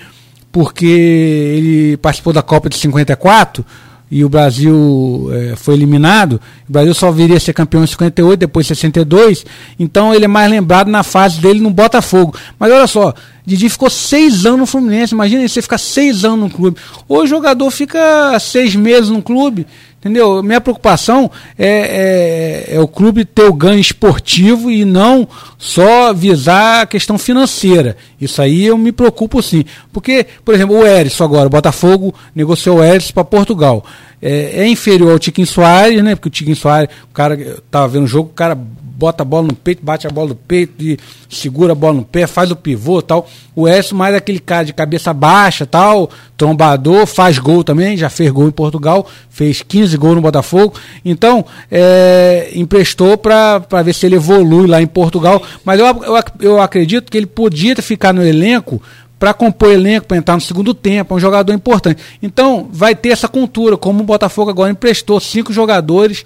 porque 0.53 0.85
ele 0.85 1.97
participou 1.97 2.31
da 2.31 2.41
Copa 2.41 2.69
de 2.69 2.77
54, 2.77 3.65
e 4.11 4.25
o 4.25 4.29
Brasil 4.29 5.29
é, 5.31 5.55
foi 5.55 5.75
eliminado, 5.75 6.41
o 6.67 6.71
Brasil 6.71 6.93
só 6.93 7.11
viria 7.11 7.37
a 7.37 7.39
ser 7.39 7.53
campeão 7.53 7.83
em 7.83 7.87
58, 7.87 8.39
depois 8.39 8.65
62, 8.65 9.45
então 9.77 10.13
ele 10.13 10.25
é 10.25 10.27
mais 10.27 10.49
lembrado 10.49 10.89
na 10.89 11.03
fase 11.03 11.39
dele 11.39 11.59
no 11.59 11.69
Botafogo. 11.69 12.35
Mas 12.57 12.71
olha 12.71 12.87
só, 12.87 13.13
Didi 13.45 13.69
ficou 13.69 13.89
seis 13.89 14.45
anos 14.45 14.59
no 14.59 14.65
Fluminense, 14.65 15.13
imagina 15.13 15.47
você 15.47 15.61
ficar 15.61 15.77
seis 15.77 16.25
anos 16.25 16.39
no 16.39 16.49
clube. 16.49 16.79
Hoje 17.07 17.33
o 17.33 17.35
jogador 17.35 17.69
fica 17.71 18.39
seis 18.39 18.75
meses 18.75 19.09
no 19.09 19.21
clube, 19.21 19.67
Entendeu? 19.99 20.41
Minha 20.41 20.61
preocupação 20.61 21.29
é, 21.57 22.69
é, 22.71 22.75
é, 22.75 22.79
o 22.79 22.87
clube 22.87 23.25
ter 23.25 23.43
o 23.43 23.53
ganho 23.53 23.81
esportivo 23.81 24.71
e 24.71 24.85
não 24.85 25.27
só 25.57 26.13
visar 26.13 26.83
a 26.83 26.85
questão 26.85 27.17
financeira. 27.17 27.97
Isso 28.19 28.41
aí 28.41 28.65
eu 28.65 28.77
me 28.77 28.93
preocupo 28.93 29.43
sim. 29.43 29.65
Porque, 29.91 30.25
por 30.45 30.55
exemplo, 30.55 30.77
o 30.77 30.87
Erisson 30.87 31.25
agora, 31.25 31.47
o 31.47 31.49
Botafogo 31.49 32.15
negociou 32.33 32.77
o 32.77 32.83
Erisson 32.83 33.11
para 33.11 33.25
Portugal. 33.25 33.85
É, 34.21 34.61
é, 34.61 34.67
inferior 34.67 35.11
ao 35.11 35.19
Tiquinho 35.19 35.47
Soares, 35.47 36.01
né? 36.01 36.15
Porque 36.15 36.29
o 36.29 36.31
Tiquinho 36.31 36.55
Soares, 36.55 36.89
o 37.09 37.13
cara 37.13 37.35
estava 37.35 37.87
vendo 37.89 38.03
o 38.03 38.07
jogo, 38.07 38.29
o 38.29 38.33
cara 38.33 38.57
bota 38.99 39.23
a 39.23 39.25
bola 39.25 39.47
no 39.47 39.55
peito, 39.55 39.83
bate 39.83 40.05
a 40.05 40.09
bola 40.09 40.29
no 40.29 40.35
peito, 40.35 40.83
e 40.83 40.99
segura 41.29 41.71
a 41.71 41.75
bola 41.75 41.93
no 41.93 42.03
pé, 42.03 42.27
faz 42.27 42.51
o 42.51 42.55
pivô 42.55 43.01
tal. 43.01 43.25
O 43.55 43.67
Edson 43.67 43.95
mais 43.95 44.13
aquele 44.13 44.39
cara 44.39 44.65
de 44.65 44.73
cabeça 44.73 45.13
baixa 45.13 45.65
tal, 45.65 46.09
trombador, 46.35 47.05
faz 47.05 47.39
gol 47.39 47.63
também, 47.63 47.95
já 47.95 48.09
fez 48.09 48.29
gol 48.29 48.49
em 48.49 48.51
Portugal, 48.51 49.07
fez 49.29 49.61
15 49.61 49.95
gols 49.95 50.15
no 50.15 50.21
Botafogo. 50.21 50.73
Então, 51.05 51.45
é, 51.71 52.51
emprestou 52.53 53.17
para 53.17 53.59
ver 53.83 53.93
se 53.93 54.05
ele 54.05 54.15
evolui 54.15 54.67
lá 54.67 54.81
em 54.81 54.87
Portugal. 54.87 55.41
Mas 55.63 55.79
eu, 55.79 55.85
eu, 55.85 56.23
eu 56.41 56.61
acredito 56.61 57.09
que 57.09 57.17
ele 57.17 57.25
podia 57.25 57.75
ficar 57.77 58.13
no 58.13 58.21
elenco 58.21 58.81
para 59.17 59.33
compor 59.33 59.69
elenco, 59.69 60.07
para 60.07 60.17
entrar 60.17 60.35
no 60.35 60.41
segundo 60.41 60.73
tempo, 60.73 61.13
é 61.13 61.17
um 61.17 61.19
jogador 61.19 61.51
importante. 61.51 62.01
Então, 62.21 62.69
vai 62.71 62.95
ter 62.95 63.09
essa 63.09 63.27
cultura, 63.27 63.75
como 63.75 64.01
o 64.01 64.05
Botafogo 64.05 64.49
agora 64.49 64.71
emprestou 64.71 65.19
cinco 65.19 65.51
jogadores 65.51 66.23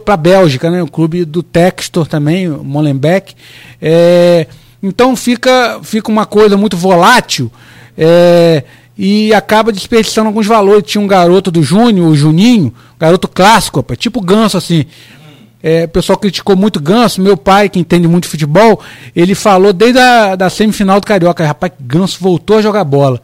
para 0.00 0.14
a 0.14 0.16
Bélgica, 0.16 0.70
né? 0.70 0.82
o 0.82 0.88
clube 0.88 1.24
do 1.24 1.42
Textor 1.42 2.06
também, 2.06 2.48
o 2.48 2.64
Molenbeek. 2.64 3.34
É, 3.80 4.46
então 4.82 5.14
fica, 5.14 5.80
fica 5.82 6.10
uma 6.10 6.26
coisa 6.26 6.56
muito 6.56 6.76
volátil 6.76 7.50
é, 7.96 8.64
e 8.98 9.32
acaba 9.32 9.70
desperdiçando 9.70 10.26
alguns 10.26 10.46
valores. 10.46 10.90
Tinha 10.90 11.02
um 11.02 11.06
garoto 11.06 11.50
do 11.50 11.62
Júnior, 11.62 12.08
o 12.08 12.16
Juninho, 12.16 12.74
garoto 12.98 13.28
clássico, 13.28 13.80
opa, 13.80 13.94
tipo 13.94 14.20
ganso 14.20 14.56
assim. 14.56 14.84
É, 15.62 15.84
o 15.84 15.88
pessoal 15.88 16.18
criticou 16.18 16.54
muito 16.54 16.78
Ganso, 16.78 17.20
meu 17.20 17.36
pai, 17.36 17.68
que 17.68 17.78
entende 17.80 18.06
muito 18.06 18.28
futebol, 18.28 18.80
ele 19.16 19.34
falou 19.34 19.72
desde 19.72 19.98
a 19.98 20.36
da 20.36 20.48
semifinal 20.48 21.00
do 21.00 21.06
Carioca, 21.06 21.44
rapaz, 21.44 21.72
Ganso 21.80 22.18
voltou 22.20 22.58
a 22.58 22.62
jogar 22.62 22.84
bola. 22.84 23.20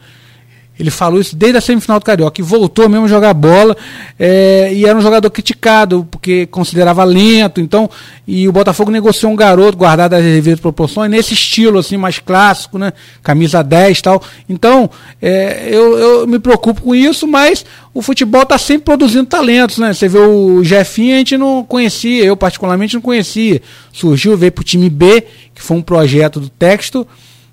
Ele 0.78 0.90
falou 0.90 1.20
isso 1.20 1.37
desde 1.37 1.58
a 1.58 1.61
semifinal 1.61 2.00
do 2.00 2.04
Carioca 2.04 2.40
e 2.40 2.44
voltou 2.44 2.88
mesmo 2.88 3.04
a 3.04 3.08
jogar 3.08 3.35
bola. 3.35 3.76
É, 4.18 4.70
e 4.72 4.87
era 4.87 4.98
um 4.98 5.02
jogador 5.02 5.30
criticado, 5.30 6.06
porque 6.11 6.46
considerava 6.46 7.04
lento. 7.04 7.61
Então, 7.61 7.90
e 8.26 8.48
o 8.48 8.52
Botafogo 8.52 8.90
negociou 8.90 9.30
um 9.30 9.37
garoto 9.37 9.76
guardado 9.76 10.14
as 10.14 10.22
devidas 10.22 10.61
proporções, 10.61 11.11
nesse 11.11 11.35
estilo 11.35 11.78
assim, 11.78 11.96
mais 11.96 12.18
clássico, 12.18 12.78
né? 12.78 12.92
Camisa 13.22 13.62
10 13.62 13.98
e 13.98 14.02
tal. 14.02 14.22
Então, 14.48 14.90
é, 15.20 15.68
eu, 15.70 15.98
eu 15.98 16.26
me 16.26 16.38
preocupo 16.38 16.80
com 16.80 16.94
isso, 16.94 17.28
mas 17.28 17.64
o 17.92 18.00
futebol 18.00 18.42
está 18.42 18.56
sempre 18.56 18.85
produzindo 18.85 19.26
talentos, 19.26 19.76
né? 19.76 19.92
Você 19.92 20.08
vê 20.08 20.18
o 20.18 20.64
Jefinho, 20.64 21.14
a 21.14 21.18
gente 21.18 21.37
não 21.37 21.64
conhecia, 21.64 22.24
eu 22.24 22.37
particularmente 22.37 22.94
não 22.94 23.02
conhecia. 23.02 23.61
Surgiu, 23.92 24.37
veio 24.38 24.50
para 24.50 24.62
o 24.62 24.64
time 24.64 24.88
B, 24.88 25.24
que 25.54 25.62
foi 25.62 25.76
um 25.76 25.82
projeto 25.82 26.40
do 26.40 26.48
texto 26.48 27.06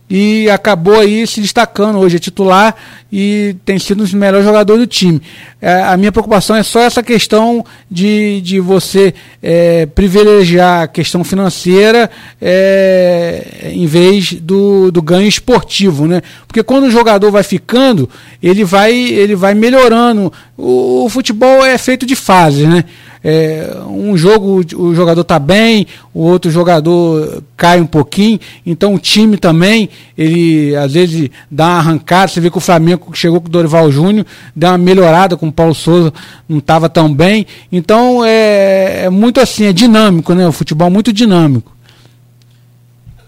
e 0.10 0.50
acabou 0.50 1.00
aí 1.00 1.28
se 1.28 1.40
destacando. 1.40 2.00
Hoje 2.00 2.16
é 2.16 2.20
titular 2.20 2.76
e 3.12 3.56
tem 3.64 3.78
sido 3.78 4.00
um 4.00 4.04
dos 4.04 4.14
melhores 4.14 4.46
jogadores 4.46 4.82
do 4.82 4.88
time. 4.88 5.22
É, 5.62 5.84
a 5.84 5.96
minha 5.98 6.12
preocupação 6.12 6.56
é 6.56 6.64
só 6.64 6.82
essa 6.82 7.04
questão 7.04 7.64
de, 7.90 8.42
de 8.42 8.60
você 8.60 9.14
é, 9.42 9.86
privilegiar 9.86 10.84
a 10.84 10.88
questão 10.88 11.24
financeira 11.24 12.10
é, 12.42 13.72
em 13.72 13.86
vez 13.86 14.34
do, 14.34 14.92
do 14.92 15.02
ganho 15.02 15.28
esportivo, 15.28 16.08
né? 16.08 16.22
Porque 16.48 16.64
quando 16.64 16.86
o 16.86 16.92
jogador 16.92 17.30
vai 17.30 17.44
ficando, 17.44 18.10
ele 18.42 18.64
vai, 18.64 18.94
ele 18.94 19.36
vai 19.36 19.54
melhorando. 19.54 20.34
O, 20.58 21.06
o 21.06 21.10
futebol 21.10 21.64
é 21.64 21.78
feito 21.78 22.06
de 22.06 22.16
fases, 22.16 22.68
né? 22.68 22.84
É, 23.24 23.76
um 23.88 24.16
jogo 24.18 24.62
o 24.76 24.96
jogador 24.96 25.22
está 25.22 25.38
bem, 25.38 25.86
o 26.14 26.22
outro 26.22 26.50
jogador 26.50 27.44
cai 27.58 27.82
um 27.82 27.86
pouquinho, 27.86 28.40
então 28.66 28.94
o 28.94 29.00
time 29.00 29.38
também, 29.38 29.90
ele 30.18 30.74
às 30.76 30.94
vezes 30.94 31.30
dá 31.52 31.66
uma 31.66 31.78
arrancada, 31.80 32.30
você 32.30 32.40
vê 32.40 32.50
que 32.50 32.58
o 32.58 32.62
Flamengo 32.62 33.12
chegou 33.14 33.42
com 33.42 33.48
o 33.48 33.52
Dorival 33.52 33.92
Júnior, 33.92 34.26
deu 34.56 34.70
uma 34.70 34.78
melhorada 34.78 35.36
com 35.36 35.50
o 35.50 35.52
Paulo 35.52 35.76
Souza, 35.76 36.14
não 36.48 36.60
estava 36.60 36.88
tão 36.88 37.14
bem, 37.14 37.46
então 37.70 38.24
é, 38.24 39.06
é, 39.06 39.10
muito 39.10 39.42
assim, 39.42 39.66
é 39.66 39.74
dinâmico, 39.74 40.34
né? 40.34 40.48
O 40.48 40.54
futebol 40.54 40.88
é 40.88 40.92
muito 40.92 41.12
dinâmico. 41.12 41.76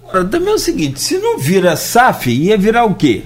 Agora, 0.07 0.25
também 0.25 0.51
é 0.51 0.55
o 0.55 0.59
seguinte, 0.59 1.01
se 1.01 1.17
não 1.17 1.37
vira 1.37 1.75
SAF, 1.75 2.29
ia 2.29 2.57
virar 2.57 2.85
o 2.85 2.95
quê? 2.95 3.23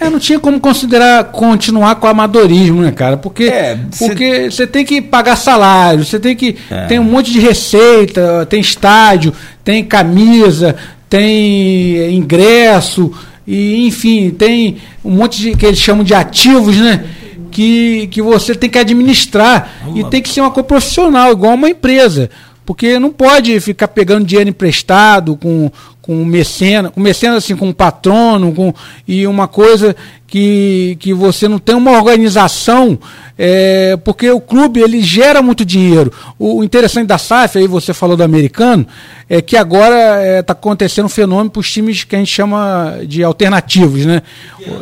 É, 0.00 0.10
não 0.10 0.18
tinha 0.18 0.40
como 0.40 0.58
considerar 0.58 1.24
continuar 1.24 1.94
com 1.96 2.06
o 2.06 2.10
amadorismo, 2.10 2.82
né, 2.82 2.90
cara? 2.90 3.16
Porque 3.16 3.44
é, 3.44 3.78
porque 3.98 4.50
você 4.50 4.66
tem 4.66 4.84
que 4.84 5.00
pagar 5.00 5.36
salário, 5.36 6.04
você 6.04 6.18
tem 6.18 6.34
que 6.34 6.56
é. 6.70 6.86
tem 6.86 6.98
um 6.98 7.04
monte 7.04 7.30
de 7.30 7.38
receita, 7.38 8.44
tem 8.46 8.60
estádio, 8.60 9.32
tem 9.62 9.84
camisa, 9.84 10.74
tem 11.08 12.12
ingresso 12.14 13.12
e 13.46 13.86
enfim, 13.86 14.30
tem 14.30 14.78
um 15.04 15.12
monte 15.12 15.40
de 15.40 15.54
que 15.54 15.64
eles 15.64 15.78
chamam 15.78 16.02
de 16.02 16.14
ativos, 16.14 16.76
né? 16.76 17.04
Que, 17.52 18.08
que 18.08 18.20
você 18.20 18.52
tem 18.52 18.68
que 18.68 18.78
administrar 18.78 19.74
e 19.94 20.02
tem 20.04 20.20
que 20.20 20.28
ser 20.28 20.40
uma 20.40 20.50
coisa 20.50 20.66
profissional, 20.66 21.30
igual 21.30 21.54
uma 21.54 21.70
empresa. 21.70 22.28
Porque 22.64 22.98
não 22.98 23.10
pode 23.10 23.60
ficar 23.60 23.88
pegando 23.88 24.24
dinheiro 24.24 24.48
emprestado 24.48 25.36
com, 25.36 25.70
com 26.00 26.24
mecena, 26.24 26.90
com 26.90 27.00
mecena 27.00 27.36
assim, 27.36 27.56
com 27.56 27.72
patrono, 27.72 28.52
com, 28.52 28.74
e 29.06 29.26
uma 29.26 29.46
coisa 29.48 29.94
que, 30.26 30.96
que 30.98 31.14
você 31.14 31.46
não 31.46 31.58
tem 31.58 31.74
uma 31.76 31.92
organização, 31.92 32.98
é, 33.38 33.96
porque 34.04 34.28
o 34.30 34.40
clube 34.40 34.80
ele 34.80 35.00
gera 35.00 35.40
muito 35.40 35.64
dinheiro. 35.64 36.12
O, 36.38 36.58
o, 36.58 36.64
interessante 36.64 37.06
da 37.06 37.18
SAF, 37.18 37.58
aí 37.58 37.66
você 37.66 37.94
falou 37.94 38.16
do 38.16 38.22
americano, 38.22 38.86
é 39.28 39.40
que 39.40 39.56
agora 39.56 39.94
está 39.94 40.26
é, 40.26 40.42
tá 40.42 40.52
acontecendo 40.52 41.06
um 41.06 41.08
fenômeno 41.08 41.50
para 41.50 41.60
os 41.60 41.70
times 41.70 42.04
que 42.04 42.16
a 42.16 42.18
gente 42.18 42.32
chama 42.32 42.98
de 43.06 43.22
alternativos, 43.22 44.04
né? 44.04 44.22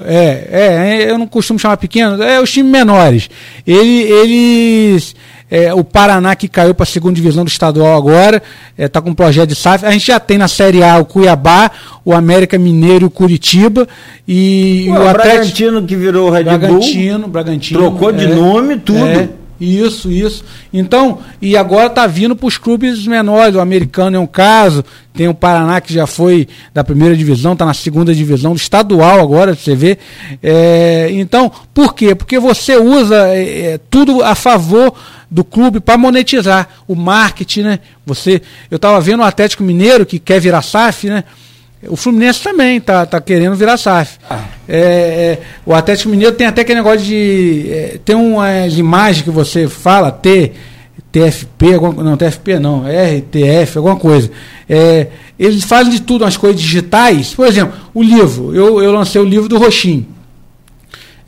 É, 0.06 0.48
é, 0.50 1.10
eu 1.10 1.18
não 1.18 1.26
costumo 1.26 1.58
chamar 1.58 1.76
pequenos, 1.76 2.18
é 2.20 2.40
os 2.40 2.50
times 2.50 2.72
menores. 2.72 3.28
Ele, 3.66 4.02
eles 4.02 5.14
é, 5.52 5.74
o 5.74 5.84
Paraná 5.84 6.34
que 6.34 6.48
caiu 6.48 6.74
para 6.74 6.84
a 6.84 6.86
segunda 6.86 7.14
divisão 7.14 7.44
do 7.44 7.48
estadual 7.48 7.94
agora, 7.94 8.42
está 8.70 8.82
é, 8.84 8.88
tá 8.88 9.02
com 9.02 9.10
um 9.10 9.14
projeto 9.14 9.50
de 9.50 9.54
SAF. 9.54 9.84
A 9.84 9.90
gente 9.90 10.06
já 10.06 10.18
tem 10.18 10.38
na 10.38 10.48
Série 10.48 10.82
A 10.82 10.96
o 10.96 11.04
Cuiabá, 11.04 11.70
o 12.02 12.14
América 12.14 12.58
Mineiro 12.58 13.04
e 13.04 13.08
o 13.08 13.10
Curitiba. 13.10 13.86
E, 14.26 14.86
Ué, 14.88 14.98
o, 14.98 15.10
o 15.10 15.12
Bragantino 15.12 15.82
que 15.82 15.94
virou 15.94 16.28
o 16.28 16.30
Red 16.32 16.44
Bragantino, 16.44 17.18
Bull. 17.18 17.28
Bragantino. 17.28 17.80
Trocou 17.80 18.10
de 18.12 18.24
é, 18.24 18.34
nome, 18.34 18.78
tudo. 18.78 19.04
É, 19.04 19.28
isso, 19.60 20.10
isso. 20.10 20.42
Então, 20.72 21.18
e 21.40 21.54
agora 21.54 21.88
está 21.88 22.06
vindo 22.06 22.34
para 22.34 22.46
os 22.46 22.56
clubes 22.56 23.06
menores. 23.06 23.54
O 23.54 23.60
americano 23.60 24.16
é 24.16 24.18
um 24.18 24.26
caso, 24.26 24.82
tem 25.12 25.28
o 25.28 25.34
Paraná 25.34 25.82
que 25.82 25.92
já 25.92 26.06
foi 26.06 26.48
da 26.72 26.82
primeira 26.82 27.14
divisão, 27.14 27.52
está 27.52 27.66
na 27.66 27.74
segunda 27.74 28.14
divisão 28.14 28.52
do 28.52 28.56
estadual 28.56 29.20
agora, 29.20 29.54
você 29.54 29.74
vê. 29.74 29.98
É, 30.42 31.10
então, 31.12 31.52
por 31.74 31.94
quê? 31.94 32.14
Porque 32.14 32.38
você 32.38 32.74
usa 32.76 33.28
é, 33.28 33.72
é 33.74 33.80
tudo 33.90 34.24
a 34.24 34.34
favor 34.34 34.94
do 35.32 35.42
clube 35.42 35.80
para 35.80 35.96
monetizar 35.96 36.68
o 36.86 36.94
marketing, 36.94 37.62
né? 37.62 37.78
Você, 38.04 38.42
eu 38.70 38.76
estava 38.76 39.00
vendo 39.00 39.20
o 39.20 39.24
Atlético 39.24 39.62
Mineiro 39.62 40.04
que 40.04 40.18
quer 40.18 40.38
virar 40.38 40.60
SAF, 40.60 41.08
né? 41.08 41.24
O 41.88 41.96
Fluminense 41.96 42.42
também 42.42 42.78
tá, 42.80 43.06
tá 43.06 43.18
querendo 43.18 43.56
virar 43.56 43.78
SAF. 43.78 44.18
Ah. 44.28 44.44
É, 44.68 44.78
é, 44.78 45.38
o 45.64 45.74
Atlético 45.74 46.10
Mineiro 46.10 46.36
tem 46.36 46.46
até 46.46 46.60
aquele 46.60 46.80
negócio 46.80 47.00
de. 47.00 47.66
É, 47.70 47.98
tem 48.04 48.14
umas 48.14 48.76
imagens 48.76 49.24
que 49.24 49.30
você 49.30 49.66
fala, 49.66 50.12
T, 50.12 50.52
TFP, 51.10 51.74
alguma, 51.74 52.04
não, 52.04 52.16
TFP 52.16 52.58
não, 52.58 52.84
RTF, 52.84 53.78
alguma 53.78 53.96
coisa. 53.96 54.30
É, 54.68 55.08
eles 55.38 55.64
fazem 55.64 55.92
de 55.92 56.02
tudo, 56.02 56.24
umas 56.24 56.36
coisas 56.36 56.60
digitais. 56.60 57.34
Por 57.34 57.46
exemplo, 57.46 57.74
o 57.94 58.02
livro. 58.02 58.54
Eu, 58.54 58.82
eu 58.82 58.92
lancei 58.92 59.20
o 59.20 59.24
livro 59.24 59.48
do 59.48 59.56
Roxinho. 59.56 60.06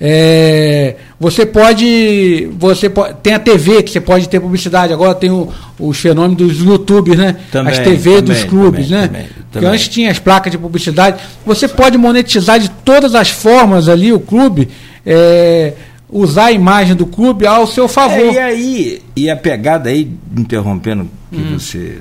É, 0.06 0.96
você 1.18 1.46
pode. 1.46 2.50
Você 2.58 2.90
pode. 2.90 3.14
Tem 3.22 3.32
a 3.32 3.38
TV 3.38 3.82
que 3.82 3.90
você 3.90 4.02
pode 4.02 4.28
ter 4.28 4.38
publicidade. 4.38 4.92
Agora 4.92 5.14
tem 5.14 5.30
o, 5.30 5.50
os 5.80 5.98
fenômenos 5.98 6.36
dos 6.36 6.58
YouTube, 6.58 7.16
né? 7.16 7.36
Também, 7.50 7.72
as 7.72 7.78
TV 7.78 8.16
também, 8.16 8.22
dos 8.22 8.44
clubes, 8.44 8.88
também, 8.90 9.22
né? 9.22 9.28
Também, 9.50 9.70
antes 9.70 9.88
tinha 9.88 10.10
as 10.10 10.18
placas 10.18 10.52
de 10.52 10.58
publicidade. 10.58 11.22
Você 11.46 11.66
pode 11.66 11.96
monetizar 11.96 12.60
de 12.60 12.68
todas 12.68 13.14
as 13.14 13.30
formas 13.30 13.88
ali 13.88 14.12
o 14.12 14.20
clube. 14.20 14.68
É, 15.06 15.72
usar 16.10 16.46
a 16.46 16.52
imagem 16.52 16.94
do 16.94 17.06
clube 17.06 17.46
ao 17.46 17.66
seu 17.66 17.88
favor. 17.88 18.18
É, 18.18 18.34
e 18.34 18.38
aí, 18.38 19.02
e 19.16 19.30
a 19.30 19.36
pegada 19.36 19.88
aí, 19.88 20.12
interrompendo 20.36 21.08
que 21.32 21.40
hum. 21.40 21.58
você 21.58 22.00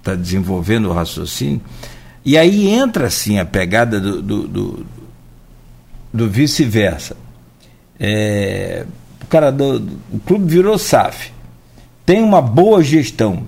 está 0.00 0.14
desenvolvendo 0.14 0.90
o 0.90 0.92
raciocínio, 0.92 1.62
e 2.26 2.36
aí 2.36 2.68
entra 2.68 3.06
assim 3.06 3.38
a 3.38 3.46
pegada 3.46 3.98
do, 3.98 4.20
do, 4.20 4.48
do, 4.48 4.86
do 6.12 6.28
vice-versa 6.28 7.16
é, 7.98 8.84
o 9.22 9.26
cara 9.26 9.50
do, 9.50 9.86
o 10.12 10.18
clube 10.20 10.46
virou 10.46 10.78
SAF, 10.78 11.32
tem 12.04 12.22
uma 12.22 12.40
boa 12.40 12.82
gestão. 12.82 13.42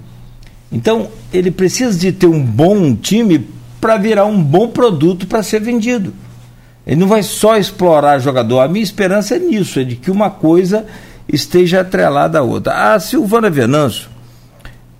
Então, 0.70 1.08
ele 1.32 1.50
precisa 1.50 1.98
de 1.98 2.12
ter 2.12 2.26
um 2.26 2.44
bom 2.44 2.94
time 2.94 3.48
para 3.80 3.96
virar 3.96 4.26
um 4.26 4.42
bom 4.42 4.68
produto 4.68 5.26
para 5.26 5.42
ser 5.42 5.60
vendido. 5.60 6.12
Ele 6.86 7.00
não 7.00 7.08
vai 7.08 7.22
só 7.22 7.56
explorar 7.56 8.18
jogador. 8.18 8.60
A 8.60 8.68
minha 8.68 8.82
esperança 8.82 9.36
é 9.36 9.38
nisso, 9.38 9.80
é 9.80 9.84
de 9.84 9.96
que 9.96 10.10
uma 10.10 10.30
coisa 10.30 10.86
esteja 11.28 11.80
atrelada 11.80 12.38
à 12.38 12.42
outra. 12.42 12.94
A 12.94 13.00
Silvana 13.00 13.48
Venâncio 13.48 14.08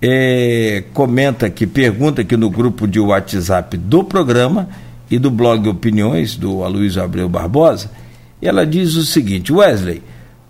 é, 0.01 0.83
comenta 0.93 1.45
aqui, 1.45 1.67
pergunta 1.67 2.21
aqui 2.21 2.35
no 2.35 2.49
grupo 2.49 2.87
de 2.87 2.99
WhatsApp 2.99 3.77
do 3.77 4.03
programa 4.03 4.69
e 5.09 5.19
do 5.19 5.29
blog 5.29 5.67
Opiniões, 5.67 6.35
do 6.35 6.63
Aloysio 6.63 7.03
Abreu 7.03 7.29
Barbosa, 7.29 7.91
e 8.41 8.47
ela 8.47 8.65
diz 8.65 8.95
o 8.95 9.05
seguinte: 9.05 9.53
Wesley, 9.53 10.01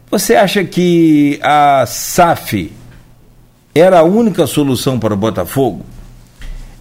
você 0.10 0.36
acha 0.36 0.64
que 0.64 1.40
a 1.44 1.86
SAF 1.86 2.72
era 3.74 4.00
a 4.00 4.04
única 4.04 4.48
solução 4.48 5.00
para 5.00 5.14
o 5.14 5.18
Botafogo? 5.18 5.86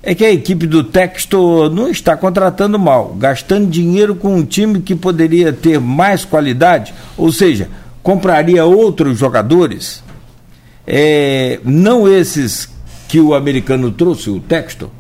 É 0.03 0.15
que 0.15 0.25
a 0.25 0.31
equipe 0.31 0.67
do 0.67 0.83
Texto 0.83 1.69
não 1.71 1.89
está 1.89 2.17
contratando 2.17 2.79
mal, 2.79 3.15
gastando 3.19 3.69
dinheiro 3.69 4.15
com 4.15 4.35
um 4.35 4.45
time 4.45 4.81
que 4.81 4.95
poderia 4.95 5.53
ter 5.53 5.79
mais 5.79 6.25
qualidade, 6.25 6.95
ou 7.19 7.31
seja, 7.31 7.69
compraria 8.03 8.65
outros 8.65 9.19
jogadores, 9.19 10.03
é, 10.87 11.61
não 11.63 12.09
esses 12.09 12.69
que 13.09 13.21
o 13.21 13.35
americano 13.35 13.91
trouxe, 13.91 14.31
o 14.31 14.41
Texto. 14.41 14.91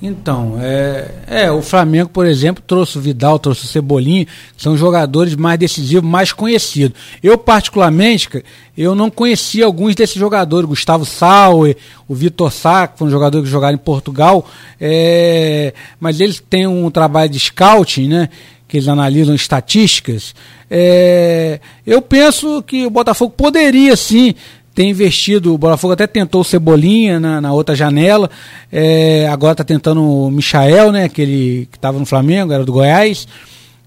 Então, 0.00 0.58
é, 0.60 1.10
é, 1.26 1.50
o 1.50 1.62
Flamengo, 1.62 2.10
por 2.10 2.26
exemplo, 2.26 2.62
trouxe 2.66 2.98
o 2.98 3.00
Vidal, 3.00 3.38
trouxe 3.38 3.64
o 3.64 3.68
Cebolinha, 3.68 4.26
que 4.26 4.62
são 4.62 4.76
jogadores 4.76 5.34
mais 5.34 5.58
decisivos, 5.58 6.08
mais 6.08 6.32
conhecidos. 6.32 6.98
Eu, 7.22 7.38
particularmente, 7.38 8.28
eu 8.76 8.94
não 8.94 9.10
conhecia 9.10 9.64
alguns 9.64 9.94
desses 9.94 10.16
jogadores, 10.16 10.68
Gustavo 10.68 11.06
Sauer, 11.06 11.78
o 12.06 12.14
Vitor 12.14 12.52
Sá, 12.52 12.86
que 12.86 12.98
foi 12.98 13.08
um 13.08 13.10
jogador 13.10 13.42
que 13.42 13.48
jogaram 13.48 13.74
em 13.74 13.78
Portugal, 13.78 14.46
é, 14.78 15.72
mas 15.98 16.20
eles 16.20 16.40
têm 16.40 16.66
um 16.66 16.90
trabalho 16.90 17.30
de 17.30 17.40
scouting, 17.40 18.08
né? 18.08 18.28
Que 18.68 18.76
eles 18.76 18.88
analisam 18.88 19.34
estatísticas. 19.34 20.34
É, 20.70 21.58
eu 21.86 22.02
penso 22.02 22.62
que 22.62 22.84
o 22.84 22.90
Botafogo 22.90 23.32
poderia 23.34 23.96
sim 23.96 24.34
tem 24.76 24.90
investido, 24.90 25.54
o 25.54 25.58
Botafogo 25.58 25.94
até 25.94 26.06
tentou 26.06 26.42
o 26.42 26.44
Cebolinha 26.44 27.18
na, 27.18 27.40
na 27.40 27.50
outra 27.50 27.74
janela, 27.74 28.30
é, 28.70 29.26
agora 29.26 29.52
está 29.52 29.64
tentando 29.64 30.02
o 30.02 30.30
Michael, 30.30 30.92
né, 30.92 31.04
aquele 31.04 31.66
que 31.72 31.78
estava 31.78 31.98
no 31.98 32.04
Flamengo, 32.04 32.52
era 32.52 32.62
do 32.62 32.72
Goiás. 32.74 33.26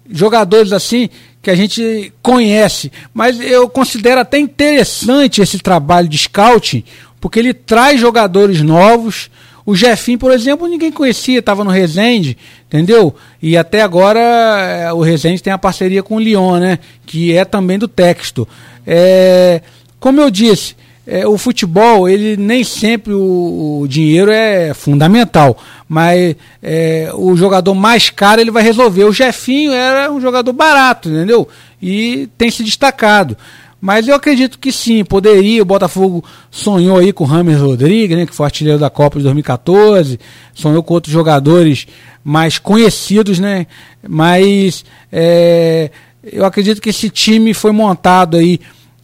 Jogadores 0.10 0.74
assim 0.74 1.08
que 1.44 1.52
a 1.52 1.56
gente 1.56 2.12
conhece, 2.24 2.92
mas 3.14 3.40
eu 3.40 3.70
considero 3.70 4.20
até 4.20 4.40
interessante 4.40 5.44
esse 5.44 5.60
trabalho 5.60 6.10
de 6.10 6.18
scouting, 6.18 6.84
porque 7.22 7.38
ele 7.38 7.54
traz 7.54 8.02
jogadores 8.02 8.60
novos. 8.62 9.30
O 9.64 9.76
Jefim, 9.76 10.18
por 10.18 10.32
exemplo, 10.32 10.68
ninguém 10.68 10.92
conhecia, 10.92 11.38
estava 11.38 11.64
no 11.64 11.70
Resende, 11.70 12.36
entendeu? 12.66 13.14
E 13.40 13.56
até 13.56 13.84
agora 13.84 14.20
é, 14.20 14.92
o 14.92 15.02
Resende 15.02 15.44
tem 15.44 15.54
a 15.54 15.58
parceria 15.60 16.02
com 16.02 16.16
o 16.16 16.20
Lyon, 16.20 16.58
né? 16.58 16.80
Que 17.06 17.38
é 17.38 17.46
também 17.46 17.78
do 17.78 17.88
texto. 17.88 18.48
É, 18.88 19.62
como 20.00 20.22
eu 20.22 20.30
disse, 20.30 20.76
é, 21.06 21.28
o 21.28 21.38
futebol, 21.38 22.08
ele 22.08 22.38
nem 22.38 22.64
sempre 22.64 23.14
o, 23.14 23.80
o 23.82 23.88
dinheiro 23.88 24.30
é 24.32 24.74
fundamental, 24.76 25.58
mas 25.88 26.36
é, 26.62 27.10
o 27.16 27.36
jogador 27.36 27.74
mais 27.74 28.12
caro 28.12 28.40
ele 28.40 28.52
vai 28.52 28.62
resolver. 28.62 29.06
O 29.06 29.12
Jefinho 29.12 29.72
era 29.72 30.12
um 30.12 30.22
jogador 30.22 30.54
barato, 30.54 31.10
entendeu? 31.10 31.48
E 31.82 32.30
tem 32.38 32.52
se 32.52 32.64
destacado. 32.64 33.36
Mas 33.82 34.08
eu 34.08 34.14
acredito 34.14 34.60
que 34.60 34.72
sim, 34.72 35.04
poderia. 35.04 35.62
O 35.62 35.66
Botafogo 35.66 36.24
sonhou 36.52 36.98
aí 36.98 37.14
com 37.14 37.24
o 37.24 37.28
Rames 37.28 37.60
Rodrigues, 37.60 38.16
né, 38.16 38.26
que 38.26 38.36
foi 38.36 38.46
artilheiro 38.46 38.78
da 38.78 38.90
Copa 38.90 39.18
de 39.18 39.24
2014, 39.24 40.20
sonhou 40.54 40.84
com 40.84 40.94
outros 40.94 41.14
jogadores 41.14 41.88
mais 42.24 42.60
conhecidos, 42.60 43.40
né? 43.40 43.66
Mas 44.08 44.84
é, 45.12 45.90
eu 46.22 46.46
acredito 46.46 46.82
que 46.82 46.90
esse 46.90 47.10
time 47.10 47.54
foi 47.54 47.72
montado 47.72 48.38
aí 48.38 48.60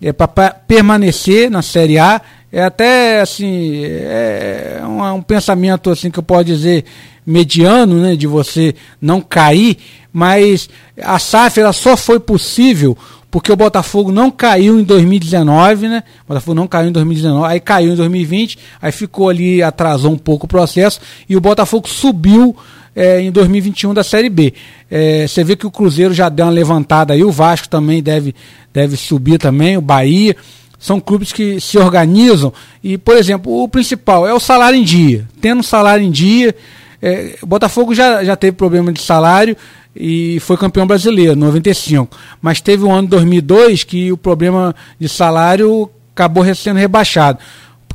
é, 0.06 0.14
para 0.14 0.52
permanecer 0.52 1.50
na 1.50 1.64
Série 1.64 1.98
A. 1.98 2.22
É 2.52 2.64
até 2.64 3.22
assim, 3.22 3.84
é 3.84 4.80
um, 4.84 5.16
um, 5.16 5.22
pensamento 5.22 5.90
assim 5.90 6.12
que 6.12 6.20
eu 6.20 6.24
posso 6.24 6.46
dizer 6.46 6.86
mediano, 7.26 8.00
né, 8.00 8.16
de 8.16 8.28
você 8.28 8.76
não 9.02 9.20
cair, 9.20 9.78
mas 10.14 10.70
a 11.02 11.18
SAF 11.18 11.60
ela 11.60 11.74
só 11.74 11.98
foi 11.98 12.20
possível 12.20 12.96
porque 13.32 13.52
o 13.52 13.56
Botafogo 13.56 14.12
não 14.12 14.32
caiu 14.32 14.80
em 14.80 14.84
2019, 14.84 15.90
né? 15.90 16.04
O 16.24 16.30
Botafogo 16.30 16.56
não 16.56 16.68
caiu 16.68 16.90
em 16.90 16.92
2019, 16.94 17.52
aí 17.52 17.60
caiu 17.60 17.92
em 17.92 17.96
2020, 17.96 18.60
aí 18.82 18.92
ficou 18.94 19.28
ali, 19.28 19.62
atrasou 19.62 20.14
um 20.14 20.18
pouco 20.18 20.46
o 20.46 20.48
processo 20.48 21.02
e 21.28 21.36
o 21.36 21.42
Botafogo 21.42 21.90
subiu 21.90 22.56
é, 22.96 23.20
em 23.22 23.32
2021 23.32 23.94
da 23.94 24.04
Série 24.04 24.30
B. 24.30 24.54
É, 24.90 25.28
você 25.28 25.44
vê 25.44 25.56
que 25.56 25.68
o 25.68 25.72
Cruzeiro 25.72 26.14
já 26.14 26.30
deu 26.30 26.46
uma 26.46 26.52
levantada 26.52 27.14
aí, 27.14 27.24
o 27.24 27.32
Vasco 27.32 27.68
também 27.68 28.02
deve, 28.02 28.34
deve 28.74 28.96
subir 28.96 29.38
também, 29.38 29.78
o 29.78 29.82
Bahia. 29.82 30.36
São 30.80 31.00
clubes 31.00 31.34
que 31.34 31.60
se 31.60 31.78
organizam 31.78 32.54
e, 32.84 32.98
por 32.98 33.18
exemplo, 33.18 33.64
o 33.64 33.68
principal 33.68 34.28
é 34.28 34.34
o 34.34 34.40
salário 34.40 34.78
em 34.80 34.84
dia. 34.84 35.28
Tendo 35.42 35.64
salário 35.64 36.06
em 36.06 36.12
dia, 36.12 36.56
é, 37.02 37.38
o 37.42 37.46
Botafogo 37.46 37.94
já, 37.94 38.24
já 38.24 38.36
teve 38.36 38.54
problema 38.56 38.94
de 38.94 39.02
salário 39.02 39.58
e 39.96 40.40
foi 40.42 40.58
campeão 40.58 40.86
brasileiro, 40.86 41.36
95. 41.36 42.16
Mas 42.42 42.62
teve 42.62 42.84
um 42.84 42.92
ano 42.92 43.04
de 43.04 43.12
2002 43.12 43.84
que 43.84 44.12
o 44.12 44.18
problema 44.18 44.76
de 45.00 45.08
salário 45.08 45.90
acabou 46.14 46.44
sendo 46.54 46.78
rebaixado. 46.78 47.40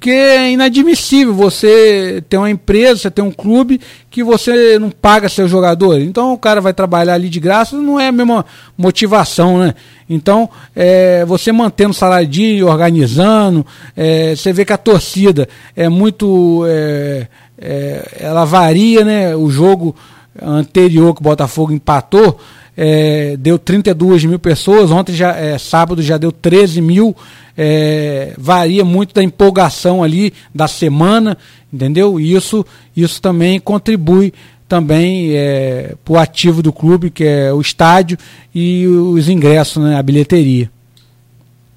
Porque 0.00 0.12
é 0.12 0.52
inadmissível 0.52 1.34
você 1.34 2.24
ter 2.26 2.38
uma 2.38 2.50
empresa, 2.50 3.02
você 3.02 3.10
ter 3.10 3.20
um 3.20 3.30
clube 3.30 3.78
que 4.08 4.24
você 4.24 4.78
não 4.78 4.90
paga 4.90 5.28
seu 5.28 5.46
jogador. 5.46 6.00
Então 6.00 6.32
o 6.32 6.38
cara 6.38 6.58
vai 6.58 6.72
trabalhar 6.72 7.12
ali 7.12 7.28
de 7.28 7.38
graça, 7.38 7.76
não 7.76 8.00
é 8.00 8.08
a 8.08 8.12
mesma 8.12 8.46
motivação, 8.78 9.58
né? 9.58 9.74
Então, 10.08 10.48
é, 10.74 11.22
você 11.26 11.52
mantendo 11.52 11.94
o 11.94 12.26
dia, 12.26 12.66
organizando, 12.66 13.66
é, 13.94 14.34
você 14.34 14.54
vê 14.54 14.64
que 14.64 14.72
a 14.72 14.78
torcida 14.78 15.46
é 15.76 15.86
muito. 15.90 16.64
É, 16.66 17.26
é 17.58 18.16
ela 18.20 18.46
varia, 18.46 19.04
né? 19.04 19.36
O 19.36 19.50
jogo 19.50 19.94
anterior 20.40 21.12
que 21.12 21.20
o 21.20 21.24
Botafogo 21.24 21.72
empatou, 21.72 22.40
é, 22.76 23.36
deu 23.36 23.58
32 23.58 24.24
mil 24.24 24.38
pessoas, 24.38 24.90
ontem 24.90 25.12
já 25.12 25.34
é, 25.36 25.58
sábado 25.58 26.02
já 26.02 26.16
deu 26.16 26.32
13 26.32 26.80
mil 26.80 27.16
é, 27.62 28.32
varia 28.38 28.84
muito 28.84 29.14
da 29.14 29.22
empolgação 29.22 30.02
ali 30.02 30.32
da 30.54 30.66
semana, 30.66 31.36
entendeu? 31.70 32.18
E 32.18 32.34
isso, 32.34 32.64
isso 32.96 33.20
também 33.20 33.60
contribui 33.60 34.32
também 34.66 35.32
é, 35.32 35.94
para 36.02 36.12
o 36.14 36.18
ativo 36.18 36.62
do 36.62 36.72
clube, 36.72 37.10
que 37.10 37.24
é 37.24 37.52
o 37.52 37.60
estádio 37.60 38.16
e 38.54 38.86
os 38.86 39.28
ingressos, 39.28 39.82
né, 39.82 39.96
a 39.96 40.02
bilheteria. 40.02 40.70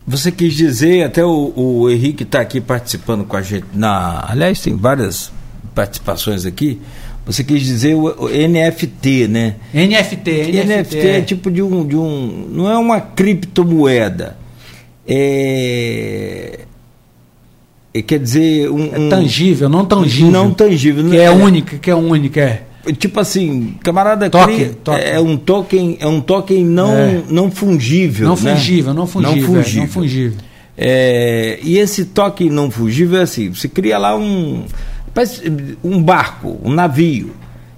Você 0.07 0.31
quis 0.31 0.53
dizer, 0.53 1.03
até 1.03 1.25
o, 1.25 1.51
o 1.55 1.89
Henrique 1.89 2.23
está 2.23 2.39
aqui 2.39 2.61
participando 2.61 3.25
com 3.25 3.35
a 3.35 3.41
gente, 3.41 3.65
na, 3.73 4.25
aliás, 4.29 4.61
tem 4.61 4.75
várias 4.75 5.31
participações 5.75 6.45
aqui. 6.45 6.79
Você 7.25 7.43
quis 7.43 7.61
dizer 7.63 7.95
o, 7.95 8.25
o 8.25 8.27
NFT, 8.27 9.27
né? 9.27 9.55
NFT, 9.73 10.31
NFT, 10.31 10.65
NFT 10.65 10.97
é. 10.97 11.17
é 11.17 11.21
tipo 11.21 11.49
de 11.49 11.61
um, 11.61 11.85
de 11.85 11.95
um. 11.95 12.47
Não 12.51 12.69
é 12.69 12.77
uma 12.77 12.99
criptomoeda 12.99 14.43
é, 15.07 16.59
é, 17.93 18.01
quer 18.01 18.19
dizer 18.19 18.69
um, 18.69 18.85
é 18.85 19.09
tangível, 19.09 19.69
não 19.69 19.85
tangível. 19.85 20.31
Não 20.31 20.51
tangível, 20.51 21.09
que 21.09 21.17
é, 21.17 21.25
é 21.25 21.31
única, 21.31 21.77
que 21.77 21.89
é 21.91 21.95
única, 21.95 22.39
é. 22.39 22.63
Tipo 22.93 23.19
assim, 23.21 23.75
camarada 23.81 24.29
token, 24.29 24.55
cria, 24.55 24.69
token. 24.83 25.03
é 25.05 25.19
um 25.19 25.37
token, 25.37 25.97
é 26.01 26.07
um 26.07 26.19
token 26.19 26.65
não 26.65 26.93
é. 26.93 27.21
não 27.29 27.49
fungível, 27.49 28.27
não 28.27 28.35
né? 28.35 28.55
fungível, 28.55 28.93
não 28.93 29.07
fungível, 29.07 29.35
não 29.35 29.47
fungível. 29.47 29.81
É, 29.81 29.85
não 29.85 29.87
fungível. 29.87 30.37
É, 30.75 31.59
e 31.63 31.77
esse 31.77 32.05
token 32.05 32.49
não 32.49 32.69
fungível 32.69 33.19
é 33.19 33.23
assim, 33.23 33.49
você 33.49 33.69
cria 33.69 33.97
lá 33.97 34.17
um 34.17 34.65
um 35.83 36.01
barco, 36.01 36.59
um 36.63 36.71
navio, 36.71 37.35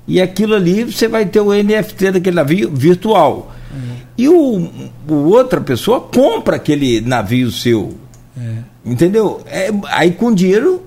e 0.08 0.21
aquilo 0.21 0.56
ali 0.56 0.84
você 0.84 1.08
vai 1.08 1.26
ter 1.26 1.39
o 1.39 1.52
NFT 1.54 2.12
daquele 2.12 2.36
navio 2.36 2.71
virtual. 2.71 3.54
E 4.17 4.30
o, 4.30 4.69
o 5.08 5.13
outra 5.13 5.60
pessoa 5.60 6.00
compra 6.00 6.56
aquele 6.56 7.02
navio 7.02 7.52
seu. 7.52 7.95
É. 8.38 8.58
Entendeu? 8.86 9.41
É, 9.45 9.69
aí 9.89 10.12
com 10.12 10.34
dinheiro 10.34 10.84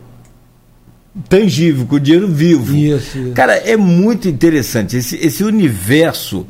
tangível, 1.28 1.86
com 1.86 1.98
dinheiro 1.98 2.28
vivo. 2.28 2.74
Isso, 2.74 3.18
isso. 3.18 3.32
Cara, 3.32 3.54
é 3.54 3.76
muito 3.76 4.28
interessante. 4.28 4.96
Esse, 4.96 5.16
esse 5.16 5.44
universo 5.44 6.46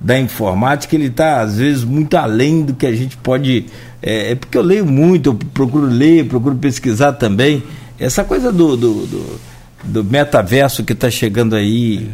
da 0.00 0.18
informática, 0.18 0.94
ele 0.94 1.06
está, 1.06 1.40
às 1.40 1.58
vezes, 1.58 1.84
muito 1.84 2.16
além 2.16 2.62
do 2.62 2.74
que 2.74 2.86
a 2.86 2.94
gente 2.94 3.16
pode. 3.16 3.66
É, 4.02 4.32
é, 4.32 4.34
porque 4.34 4.58
eu 4.58 4.62
leio 4.62 4.84
muito, 4.84 5.30
eu 5.30 5.34
procuro 5.34 5.86
ler, 5.86 6.26
procuro 6.26 6.56
pesquisar 6.56 7.12
também. 7.12 7.62
Essa 8.04 8.24
coisa 8.24 8.50
do, 8.50 8.76
do, 8.76 9.06
do, 9.06 9.40
do 9.84 10.04
metaverso 10.04 10.84
que 10.84 10.92
está 10.92 11.10
chegando 11.10 11.54
aí, 11.54 12.10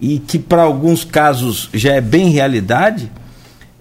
e 0.00 0.18
que 0.18 0.38
para 0.38 0.62
alguns 0.62 1.04
casos 1.04 1.68
já 1.72 1.94
é 1.94 2.00
bem 2.00 2.30
realidade 2.30 3.10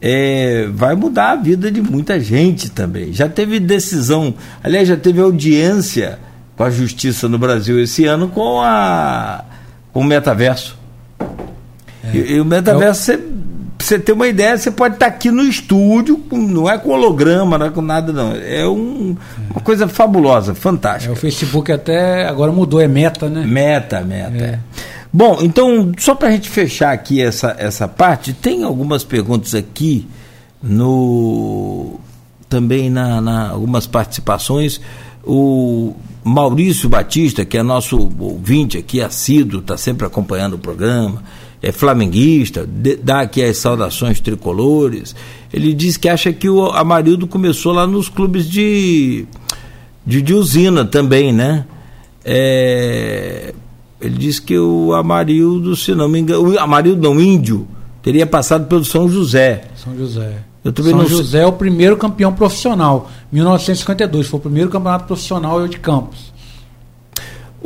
é, 0.01 0.67
vai 0.71 0.95
mudar 0.95 1.31
a 1.31 1.35
vida 1.35 1.71
de 1.71 1.81
muita 1.81 2.19
gente 2.19 2.69
também. 2.69 3.11
Já 3.11 3.27
teve 3.27 3.59
decisão, 3.59 4.35
aliás, 4.63 4.87
já 4.87 4.95
teve 4.95 5.19
audiência 5.19 6.19
com 6.55 6.63
a 6.63 6.69
justiça 6.69 7.27
no 7.27 7.37
Brasil 7.37 7.79
esse 7.79 8.05
ano 8.05 8.27
com, 8.27 8.61
a, 8.61 9.43
com 9.91 10.01
o 10.01 10.03
metaverso. 10.03 10.77
É. 12.03 12.17
E, 12.17 12.33
e, 12.33 12.39
o 12.39 12.45
metaverso, 12.45 13.11
é 13.11 13.17
você 13.17 13.23
ter 13.99 14.11
uma 14.11 14.27
ideia, 14.27 14.57
você 14.57 14.71
pode 14.71 14.95
estar 14.95 15.05
aqui 15.05 15.29
no 15.29 15.43
estúdio, 15.43 16.21
não 16.31 16.69
é 16.69 16.77
com 16.77 16.89
holograma, 16.89 17.57
não 17.57 17.67
é 17.67 17.69
com 17.69 17.81
nada, 17.81 18.11
não. 18.11 18.31
É 18.33 18.67
um, 18.67 19.15
uma 19.49 19.61
coisa 19.61 19.87
fabulosa, 19.87 20.55
fantástica. 20.55 21.11
É, 21.11 21.13
o 21.13 21.15
Facebook 21.15 21.71
até 21.71 22.27
agora 22.27 22.51
mudou, 22.51 22.81
é 22.81 22.87
meta, 22.87 23.29
né? 23.29 23.45
Meta, 23.45 24.01
meta. 24.01 24.43
É. 24.43 24.59
Bom, 25.13 25.39
então, 25.41 25.91
só 25.97 26.13
para 26.15 26.27
a 26.27 26.31
gente 26.31 26.49
fechar 26.49 26.91
aqui 26.91 27.21
essa, 27.21 27.55
essa 27.57 27.87
parte, 27.87 28.33
tem 28.33 28.63
algumas 28.63 29.03
perguntas 29.03 29.55
aqui 29.55 30.07
no 30.61 31.99
também 32.49 32.89
na, 32.89 33.21
na 33.21 33.49
algumas 33.49 33.87
participações. 33.87 34.81
O 35.23 35.95
Maurício 36.23 36.89
Batista, 36.89 37.45
que 37.45 37.57
é 37.57 37.63
nosso 37.63 38.11
ouvinte 38.19 38.77
aqui, 38.77 39.01
assíduo, 39.01 39.59
está 39.59 39.77
sempre 39.77 40.05
acompanhando 40.05 40.55
o 40.55 40.59
programa, 40.59 41.23
é 41.61 41.71
flamenguista, 41.71 42.65
de, 42.65 42.95
dá 42.95 43.21
aqui 43.21 43.43
as 43.43 43.57
saudações 43.57 44.19
tricolores. 44.19 45.15
Ele 45.51 45.73
diz 45.73 45.97
que 45.97 46.09
acha 46.09 46.31
que 46.31 46.49
o 46.49 46.67
Amarildo 46.67 47.27
começou 47.27 47.73
lá 47.73 47.87
nos 47.87 48.09
clubes 48.09 48.49
de, 48.49 49.25
de, 50.05 50.21
de 50.21 50.33
usina 50.33 50.85
também, 50.85 51.31
né? 51.31 51.65
É, 52.23 53.53
ele 54.01 54.17
disse 54.17 54.41
que 54.41 54.57
o 54.57 54.93
Amarildo, 54.93 55.75
se 55.75 55.95
não 55.95 56.09
me 56.09 56.19
engano, 56.19 56.53
o 56.53 56.59
Amarildo 56.59 57.01
não, 57.01 57.19
Índio, 57.19 57.67
teria 58.01 58.25
passado 58.25 58.67
pelo 58.67 58.83
São 58.83 59.09
José. 59.09 59.65
São 59.75 59.95
José. 59.97 60.43
São. 60.73 61.07
José 61.07 61.41
é 61.41 61.45
o 61.45 61.51
primeiro 61.51 61.95
campeão 61.95 62.33
profissional, 62.33 63.09
1952, 63.31 64.27
foi 64.27 64.39
o 64.39 64.41
primeiro 64.41 64.69
campeonato 64.69 65.05
profissional 65.05 65.67
de 65.67 65.77
Campos. 65.77 66.33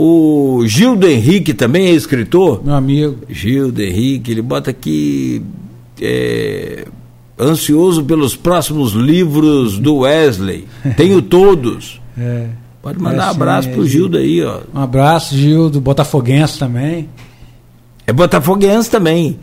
O 0.02 0.66
Gildo 0.66 1.06
Henrique 1.06 1.54
também 1.54 1.88
é 1.88 1.92
escritor? 1.92 2.62
Meu 2.64 2.74
amigo. 2.74 3.18
Gildo 3.28 3.82
Henrique, 3.82 4.32
ele 4.32 4.42
bota 4.42 4.72
aqui 4.72 5.44
é, 6.02 6.88
ansioso 7.38 8.06
pelos 8.06 8.34
próximos 8.34 8.94
livros 8.94 9.78
do 9.78 9.98
Wesley. 9.98 10.66
Tenho 10.96 11.22
todos. 11.22 12.00
É. 12.18 12.48
Pode 12.82 12.98
mandar 12.98 13.24
é, 13.24 13.28
um 13.28 13.32
abraço 13.32 13.70
pro 13.72 13.86
Gildo 13.86 14.18
aí, 14.18 14.42
ó. 14.42 14.62
Um 14.74 14.80
abraço, 14.80 15.36
Gildo, 15.36 15.82
Botafoguense 15.82 16.58
também. 16.58 17.10
É 18.08 18.14
Botafoguense 18.14 18.90
também. 18.90 19.38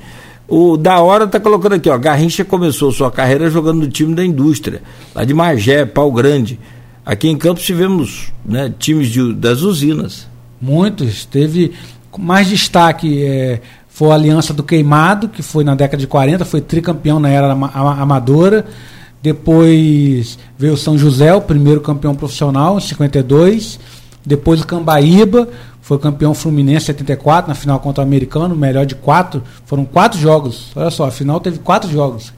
O 0.49 0.79
da 0.79 1.01
hora 1.01 1.27
tá 1.27 1.39
colocando 1.39 1.75
aqui, 1.75 1.91
ó. 1.91 1.99
Garrincha 1.99 2.47
começou 2.47 2.91
sua 2.91 3.11
carreira 3.11 3.51
jogando 3.51 3.81
no 3.81 3.89
time 3.91 4.15
da 4.15 4.25
indústria, 4.25 4.81
lá 5.15 5.23
de 5.23 5.35
Magé, 5.35 5.85
Pau 5.85 6.11
Grande. 6.11 6.59
Aqui 7.05 7.29
em 7.29 7.37
Campos 7.37 7.63
tivemos 7.63 8.33
né, 8.43 8.73
times 8.79 9.09
de, 9.11 9.35
das 9.35 9.61
usinas. 9.61 10.35
Muitos. 10.61 11.25
Teve 11.25 11.73
mais 12.19 12.49
destaque 12.49 13.25
é, 13.25 13.61
foi 13.89 14.11
a 14.11 14.15
Aliança 14.15 14.53
do 14.53 14.63
Queimado, 14.63 15.29
que 15.29 15.43
foi 15.43 15.65
na 15.65 15.75
década 15.75 15.99
de 15.99 16.07
40, 16.07 16.45
foi 16.45 16.61
tricampeão 16.61 17.19
na 17.19 17.31
era 17.31 17.53
amadora. 17.53 18.67
Depois 19.23 20.39
veio 20.59 20.75
o 20.75 20.77
São 20.77 20.99
José, 20.99 21.35
o 21.35 21.41
primeiro 21.41 21.81
campeão 21.81 22.15
profissional, 22.15 22.77
em 22.77 22.81
52. 22.81 23.79
Depois 24.25 24.61
o 24.61 24.67
Cambaíba, 24.67 25.49
foi 25.87 25.99
campeão 26.01 26.35
Fluminense 26.35 26.87
74, 26.87 27.49
na 27.49 27.55
final 27.55 27.79
contra 27.79 28.03
o 28.03 28.07
americano, 28.07 28.57
melhor 28.57 28.85
de 28.85 28.97
quatro. 28.97 29.43
Foram 29.65 29.85
quatro 29.85 30.19
jogos. 30.19 30.73
Olha 30.75 30.91
só, 30.91 31.07
a 31.07 31.11
final 31.13 31.39
teve 31.39 31.61
quatro 31.61 31.89
jogos. 31.89 32.33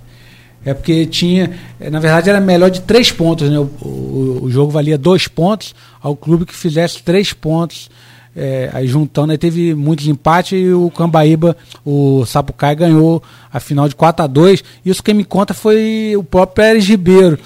É 0.65 0.75
porque 0.75 1.07
tinha. 1.07 1.59
É, 1.81 1.89
na 1.89 1.99
verdade, 1.99 2.29
era 2.29 2.43
melhor 2.43 2.71
de 2.71 2.83
três 2.83 3.11
pontos, 3.11 3.49
né? 3.49 3.59
O, 3.59 3.63
o, 3.81 4.41
o 4.43 4.51
jogo 4.51 4.71
valia 4.71 4.99
dois 4.99 5.27
pontos 5.27 5.75
ao 6.01 6.15
clube 6.15 6.45
que 6.45 6.55
fizesse 6.55 7.03
três 7.03 7.33
pontos. 7.33 7.89
É, 8.37 8.71
aí 8.73 8.87
juntando, 8.87 9.33
aí 9.33 9.39
teve 9.39 9.75
muitos 9.75 10.07
empates 10.07 10.53
e 10.53 10.73
o 10.73 10.91
Cambaíba, 10.91 11.57
o 11.85 12.25
Sapucaí 12.25 12.75
ganhou 12.75 13.23
a 13.53 13.59
final 13.59 13.89
de 13.89 13.97
4 13.97 14.25
a 14.25 14.29
2 14.29 14.63
Isso 14.85 15.03
quem 15.03 15.15
me 15.15 15.25
conta 15.25 15.53
foi 15.53 16.15
o 16.17 16.23
próprio 16.23 16.55
Pérez 16.55 16.87
Ribeiro, 16.87 17.39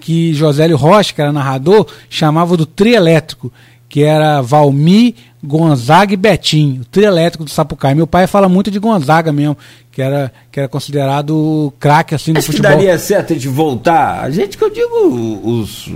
que 0.00 0.34
Josélio 0.34 0.76
Rocha, 0.76 1.12
que 1.12 1.20
era 1.20 1.32
narrador, 1.32 1.86
chamava 2.08 2.56
do 2.56 2.66
trio 2.66 2.96
elétrico 2.96 3.52
que 3.90 4.04
era 4.04 4.40
Valmi, 4.40 5.16
Gonzaga 5.42 6.14
e 6.14 6.16
Betinho, 6.16 6.82
o 6.82 6.84
trio 6.84 7.06
elétrico 7.06 7.44
do 7.44 7.50
Sapucaí. 7.50 7.92
Meu 7.92 8.06
pai 8.06 8.28
fala 8.28 8.48
muito 8.48 8.70
de 8.70 8.78
Gonzaga 8.78 9.32
mesmo, 9.32 9.58
que 9.90 10.00
era, 10.00 10.32
que 10.50 10.60
era 10.60 10.68
considerado 10.68 11.74
craque 11.80 12.14
assim 12.14 12.32
no 12.32 12.40
futebol. 12.40 12.70
Que 12.70 12.76
daria 12.76 12.96
certo 12.96 13.34
de 13.34 13.48
voltar, 13.48 14.20
a 14.22 14.30
gente 14.30 14.56
que 14.56 14.62
eu 14.62 14.70
digo 14.70 15.40
os 15.44 15.90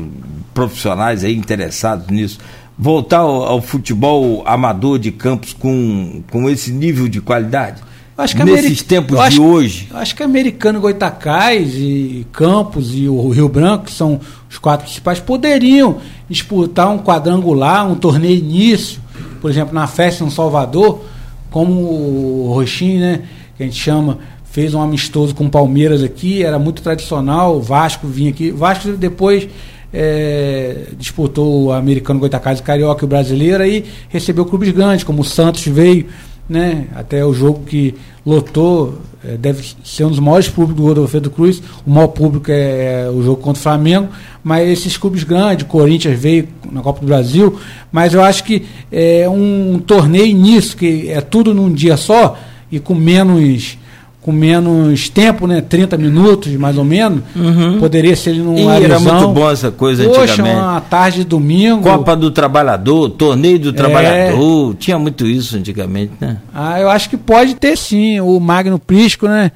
profissionais 0.53 1.23
aí 1.23 1.37
interessados 1.37 2.09
nisso, 2.09 2.41
voltar 2.79 3.19
ao, 3.19 3.43
ao 3.45 3.63
futebol 3.63 4.43
amador 4.47 4.99
de 4.99 5.11
campos 5.11 5.53
com, 5.53 6.23
com 6.31 6.49
esse 6.49 6.73
nível 6.73 7.09
de 7.09 7.21
qualidade? 7.21 7.83
Acho 8.17 8.37
que 8.37 8.45
Nesses 8.45 8.83
tempos 8.83 9.19
de 9.31 9.41
hoje. 9.41 9.89
Acho 9.93 10.15
que 10.15 10.23
americano 10.23 10.81
Goitacás 10.81 11.75
e 11.75 12.25
Campos 12.33 12.95
e 12.95 13.09
o 13.09 13.29
Rio 13.31 13.49
Branco, 13.49 13.87
que 13.87 13.93
são 13.93 14.21
os 14.49 14.57
quatro 14.57 14.85
principais, 14.87 15.19
poderiam 15.19 15.99
disputar 16.31 16.89
um 16.91 16.99
quadrangular, 16.99 17.91
um 17.91 17.97
torneio 17.97 18.39
início, 18.39 19.01
por 19.41 19.51
exemplo, 19.51 19.75
na 19.75 19.89
festa 19.89 20.23
em 20.23 20.31
Salvador, 20.31 21.05
como 21.51 21.73
o 21.73 22.53
Roxinho, 22.55 23.01
né, 23.01 23.23
que 23.57 23.65
a 23.65 23.67
gente 23.67 23.81
chama, 23.81 24.19
fez 24.45 24.75
um 24.75 24.81
amistoso 24.81 25.35
com 25.35 25.47
o 25.47 25.51
Palmeiras 25.51 26.01
aqui, 26.01 26.45
era 26.45 26.59
muito 26.59 26.83
tradicional, 26.83 27.57
o 27.57 27.61
Vasco 27.61 28.07
vinha 28.07 28.31
aqui. 28.31 28.53
O 28.53 28.57
Vasco 28.57 28.93
depois 28.93 29.49
é, 29.95 30.89
disputou 30.99 31.67
o 31.67 31.73
americano 31.73 32.21
Goitacás 32.21 32.59
e 32.59 32.63
Carioca 32.63 33.05
e 33.05 33.07
o 33.07 33.09
brasileiro, 33.09 33.63
aí 33.63 33.85
recebeu 34.09 34.45
clubes 34.45 34.71
grandes, 34.71 35.05
como 35.05 35.23
o 35.23 35.25
Santos 35.25 35.65
veio 35.67 36.07
né? 36.49 36.87
Até 36.95 37.25
o 37.25 37.33
jogo 37.33 37.65
que 37.65 37.95
lotou, 38.25 38.99
é, 39.25 39.37
deve 39.37 39.65
ser 39.83 40.05
um 40.05 40.11
dos 40.11 40.19
maiores 40.19 40.49
públicos 40.49 40.77
do 40.77 40.89
Rodolfo 40.89 41.31
Cruz. 41.31 41.63
O 41.87 41.91
maior 41.91 42.09
público 42.09 42.51
é, 42.51 43.05
é, 43.05 43.11
o 43.11 43.23
jogo 43.23 43.41
contra 43.41 43.61
o 43.61 43.63
Flamengo, 43.63 44.09
mas 44.43 44.69
esses 44.69 44.97
clubes 44.97 45.25
grandes, 45.25 45.67
Corinthians 45.67 46.19
veio 46.19 46.49
na 46.71 46.83
Copa 46.83 47.01
do 47.01 47.07
Brasil, 47.07 47.59
mas 47.91 48.15
eu 48.15 48.23
acho 48.23 48.45
que 48.45 48.67
é 48.93 49.29
um 49.29 49.81
torneio 49.85 50.37
nisso, 50.37 50.77
que 50.77 51.09
é 51.09 51.21
tudo 51.21 51.55
num 51.55 51.73
dia 51.73 51.97
só 51.97 52.39
e 52.71 52.79
com 52.79 52.95
menos 52.95 53.79
com 54.25 54.33
menos 54.33 55.11
tempo, 55.11 55.47
né? 55.47 55.61
30 55.61 55.99
minutos, 55.99 56.51
mais 56.55 56.79
ou 56.79 56.85
menos. 56.85 57.23
Uhum. 57.37 57.79
Poderia 57.79 58.17
ser 58.17 58.33
num 58.37 58.57
e 58.57 58.83
era 58.83 58.99
muito 58.99 59.29
bom 59.29 59.51
essa 59.51 59.71
coisa 59.71 60.03
Poxa, 60.05 60.23
antigamente. 60.23 60.57
uma 60.57 60.81
tarde 60.81 61.19
de 61.19 61.25
domingo. 61.25 61.83
Copa 61.83 62.17
do 62.17 62.31
Trabalhador, 62.31 63.11
Torneio 63.11 63.59
do 63.59 63.69
é. 63.69 63.73
Trabalhador. 63.73 64.75
Tinha 64.77 64.99
muito 64.99 65.27
isso 65.27 65.59
antigamente, 65.59 66.13
né? 66.19 66.39
Ah, 66.55 66.81
eu 66.81 66.89
acho 66.89 67.11
que 67.11 67.19
pode 67.19 67.55
ter 67.55 67.77
sim. 67.77 68.19
O 68.21 68.41
Magno 68.41 68.79
Prisco, 68.79 69.29
né? 69.29 69.53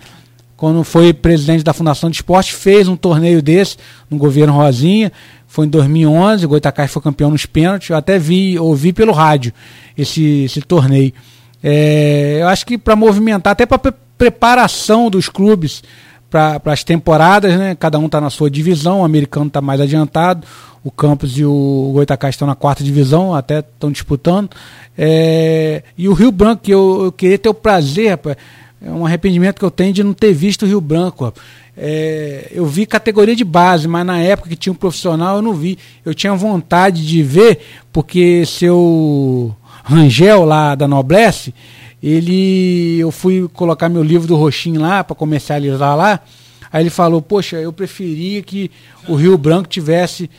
Quando 0.54 0.85
foi 0.85 1.14
presidente 1.14 1.64
da 1.64 1.72
Fundação 1.72 2.11
de 2.11 2.16
Esporte, 2.16 2.52
fez 2.52 2.88
um 2.88 2.96
torneio 2.96 3.40
desse 3.40 3.78
no 4.11 4.18
governo 4.18 4.52
Rosinha. 4.52 5.11
Foi 5.46 5.64
em 5.64 5.70
2011, 5.70 6.44
o 6.44 6.48
Goitacás 6.50 6.90
foi 6.90 7.00
campeão 7.00 7.31
nos 7.31 7.46
pênaltis. 7.46 7.88
Eu 7.88 7.96
até 7.96 8.18
vi, 8.18 8.59
ouvi 8.59 8.92
pelo 8.92 9.12
rádio 9.12 9.50
esse, 9.96 10.44
esse 10.44 10.61
torneio. 10.61 11.14
É, 11.62 12.40
eu 12.42 12.48
acho 12.48 12.66
que 12.66 12.76
para 12.76 12.94
movimentar, 12.94 13.52
até 13.52 13.64
para 13.64 13.78
preparação 14.18 15.09
dos 15.09 15.28
clubes 15.28 15.83
para 16.28 16.61
as 16.66 16.85
temporadas, 16.85 17.57
né? 17.57 17.74
Cada 17.74 17.98
um 17.98 18.07
está 18.07 18.20
na 18.20 18.28
sua 18.28 18.50
divisão, 18.50 19.00
o 19.00 19.04
americano 19.04 19.46
está 19.46 19.62
mais 19.62 19.81
adiantado, 19.81 20.46
o 20.85 20.90
Campos 20.90 21.38
e 21.38 21.44
o 21.44 21.90
Goitacás 21.94 22.35
estão 22.35 22.46
na 22.46 22.54
quarta 22.54 22.85
divisão, 22.85 23.35
até 23.35 23.61
estão 23.61 23.90
disputando. 23.90 24.50
É, 24.96 25.83
e 25.96 26.09
o 26.09 26.12
Rio 26.12 26.31
Branco, 26.31 26.62
que 26.62 26.72
eu, 26.72 27.04
eu, 27.04 27.12
queria 27.12 27.38
ter 27.38 27.48
o 27.48 27.54
prazer, 27.54 28.11
rapaz, 28.11 28.37
é 28.81 28.90
um 28.90 29.07
arrependimento 29.07 29.59
que 29.59 29.64
eu 29.64 29.70
tenho 29.70 29.92
de 29.92 30.04
não 30.04 30.12
ter 30.12 30.33
visto 30.33 30.62
o 30.62 30.66
Rio 30.66 30.81
Branco. 30.81 31.33
É, 31.76 32.48
eu 32.50 32.66
vi 32.66 32.85
categoria 32.85 33.35
de 33.35 33.44
base, 33.44 33.88
mas 33.88 34.04
na 34.04 34.18
época 34.18 34.48
que 34.48 34.57
tinha 34.57 34.72
um 34.72 34.76
profissional 34.76 35.37
eu 35.37 35.42
não 35.42 35.54
vi. 35.54 35.78
Eu 36.04 36.14
tinha 36.14 36.35
vontade 36.35 37.07
de 37.07 37.22
ver, 37.22 37.61
porque 37.92 38.44
seu 38.44 39.54
Rangel 39.85 40.44
lá 40.44 40.74
da 40.74 40.87
Noblesse, 40.87 41.54
ele 42.03 42.99
eu 42.99 43.11
fui 43.11 43.49
colocar 43.53 43.89
meu 43.89 44.03
livro 44.03 44.27
do 44.27 44.37
Roxinho 44.37 44.81
lá 44.81 45.03
para 45.03 45.17
comercializar 45.17 45.97
lá. 45.97 46.21
Aí 46.73 46.83
ele 46.83 46.91
falou: 46.91 47.21
Poxa, 47.21 47.57
eu 47.57 47.73
preferia 47.73 48.43
que 48.43 48.71
o 49.09 49.15
Rio 49.15 49.37
Branco 49.37 49.69
tivesse 49.69 50.31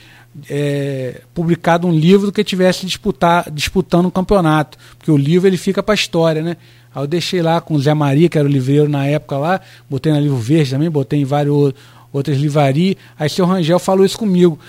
é, 0.50 1.22
publicado 1.34 1.88
um 1.88 1.92
livro 1.92 2.28
do 2.28 2.32
que 2.32 2.44
tivesse 2.44 2.86
disputar, 2.86 3.50
disputando 3.52 4.06
um 4.06 4.12
campeonato, 4.12 4.78
porque 4.98 5.12
o 5.12 5.18
livro 5.18 5.48
ele 5.48 5.58
fica 5.58 5.82
para 5.82 5.96
história, 5.96 6.42
né? 6.42 6.58
Aí 6.94 7.04
eu 7.04 7.08
deixei 7.08 7.42
lá 7.42 7.60
com 7.62 7.76
o 7.76 7.80
Zé 7.80 7.94
Maria, 7.94 8.30
que 8.30 8.38
era 8.38 8.48
o 8.48 8.52
livreiro 8.52 8.90
na 8.90 9.06
época 9.06 9.38
lá, 9.38 9.62
botei 9.90 10.12
na 10.12 10.20
Livro 10.20 10.38
Verde 10.38 10.72
também, 10.72 10.90
botei 10.90 11.22
em 11.22 11.26
várias 11.26 11.54
outras 12.12 12.38
livrarias. 12.38 12.96
Aí 13.18 13.30
seu 13.30 13.46
Rangel 13.46 13.80
falou 13.80 14.06
isso 14.06 14.18
comigo 14.18 14.60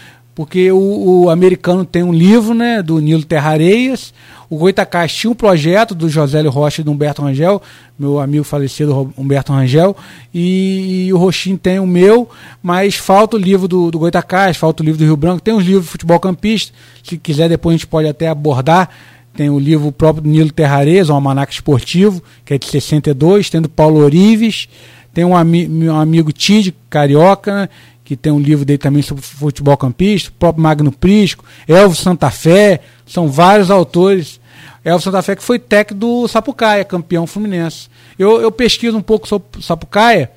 porque 0.40 0.72
o, 0.72 1.24
o, 1.24 1.28
americano 1.28 1.84
tem 1.84 2.02
um 2.02 2.14
livro 2.14 2.54
né, 2.54 2.82
do 2.82 2.98
Nilo 2.98 3.22
Terrareias, 3.22 4.10
o 4.48 4.56
Goitacás 4.56 5.12
tinha 5.12 5.30
um 5.30 5.34
projeto 5.34 5.94
do 5.94 6.08
Josélio 6.08 6.50
Rocha 6.50 6.80
e 6.80 6.84
do 6.84 6.90
Humberto 6.90 7.20
Rangel, 7.20 7.60
meu 7.98 8.18
amigo 8.18 8.42
falecido 8.42 9.12
Humberto 9.18 9.52
Rangel, 9.52 9.94
e, 10.32 11.08
e 11.08 11.12
o 11.12 11.18
Roxinho 11.18 11.58
tem 11.58 11.78
o 11.78 11.86
meu, 11.86 12.26
mas 12.62 12.94
falta 12.94 13.36
o 13.36 13.38
livro 13.38 13.68
do, 13.68 13.90
do 13.90 13.98
Goitacás, 13.98 14.56
falta 14.56 14.82
o 14.82 14.86
livro 14.86 14.98
do 14.98 15.04
Rio 15.04 15.14
Branco, 15.14 15.42
tem 15.42 15.52
os 15.52 15.62
livros 15.62 15.84
de 15.84 15.90
futebol 15.90 16.18
campista, 16.18 16.72
se 17.02 17.18
quiser 17.18 17.50
depois 17.50 17.74
a 17.74 17.76
gente 17.76 17.86
pode 17.86 18.08
até 18.08 18.26
abordar, 18.26 18.88
tem 19.34 19.50
o 19.50 19.58
livro 19.58 19.92
próprio 19.92 20.22
do 20.22 20.30
Nilo 20.30 20.50
Terrareias, 20.50 21.10
um 21.10 21.14
almanac 21.16 21.52
esportivo, 21.52 22.22
que 22.46 22.54
é 22.54 22.58
de 22.58 22.64
62, 22.64 23.50
tem 23.50 23.60
do 23.60 23.68
Paulo 23.68 24.02
Orives, 24.02 24.70
tem 25.12 25.24
um, 25.24 25.36
ami 25.36 25.66
meu 25.66 25.94
amigo 25.96 26.32
Tid, 26.32 26.74
carioca, 26.88 27.54
né, 27.54 27.68
que 28.10 28.16
tem 28.16 28.32
um 28.32 28.40
livro 28.40 28.64
dele 28.64 28.76
também 28.76 29.02
sobre 29.02 29.22
futebol 29.22 29.76
campista, 29.76 30.30
o 30.30 30.32
próprio 30.32 30.60
Magno 30.60 30.90
Prisco, 30.90 31.44
Elvo 31.68 31.94
Santa 31.94 32.28
Fé, 32.28 32.80
são 33.06 33.28
vários 33.28 33.70
autores. 33.70 34.40
Elvo 34.84 35.00
Santa 35.00 35.22
Fé 35.22 35.36
que 35.36 35.44
foi 35.44 35.60
técnico 35.60 36.00
do 36.00 36.26
Sapucaia, 36.26 36.84
campeão 36.84 37.24
fluminense. 37.24 37.88
Eu, 38.18 38.40
eu 38.40 38.50
pesquiso 38.50 38.96
um 38.96 39.00
pouco 39.00 39.28
sobre 39.28 39.60
o 39.60 39.62
Sapucaia, 39.62 40.28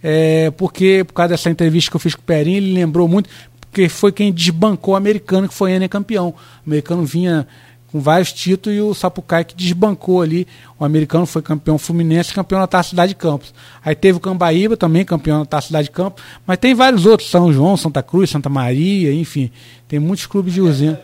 é, 0.00 0.52
porque 0.52 1.02
por 1.02 1.14
causa 1.14 1.30
dessa 1.30 1.50
entrevista 1.50 1.90
que 1.90 1.96
eu 1.96 2.00
fiz 2.00 2.14
com 2.14 2.20
o 2.20 2.24
Perinho, 2.24 2.58
ele 2.58 2.72
lembrou 2.72 3.08
muito, 3.08 3.28
porque 3.60 3.88
foi 3.88 4.12
quem 4.12 4.32
desbancou 4.32 4.94
o 4.94 4.96
americano, 4.96 5.48
que 5.48 5.54
foi 5.54 5.72
Enem 5.72 5.88
campeão. 5.88 6.28
O 6.28 6.34
americano 6.70 7.04
vinha 7.04 7.44
com 7.90 8.00
vários 8.00 8.32
títulos 8.32 8.78
e 8.78 8.80
o 8.80 8.94
Sapucaí 8.94 9.44
que 9.44 9.54
desbancou 9.54 10.20
ali. 10.20 10.46
O 10.78 10.84
americano 10.84 11.26
foi 11.26 11.42
campeão 11.42 11.78
Fluminense, 11.78 12.34
campeão 12.34 12.60
na 12.60 12.66
Taça 12.66 12.90
Cidade 12.90 13.10
de 13.10 13.16
Campos. 13.16 13.54
Aí 13.84 13.94
teve 13.94 14.18
o 14.18 14.20
Cambaíba 14.20 14.76
também, 14.76 15.04
campeão 15.04 15.40
na 15.40 15.46
Taça 15.46 15.68
Cidade 15.68 15.86
de 15.86 15.92
Campos. 15.92 16.22
Mas 16.46 16.58
tem 16.58 16.74
vários 16.74 17.06
outros, 17.06 17.30
São 17.30 17.52
João, 17.52 17.76
Santa 17.76 18.02
Cruz, 18.02 18.30
Santa 18.30 18.48
Maria, 18.48 19.12
enfim. 19.12 19.50
Tem 19.88 19.98
muitos 19.98 20.26
clubes 20.26 20.54
de 20.54 20.60
usina. 20.60 21.00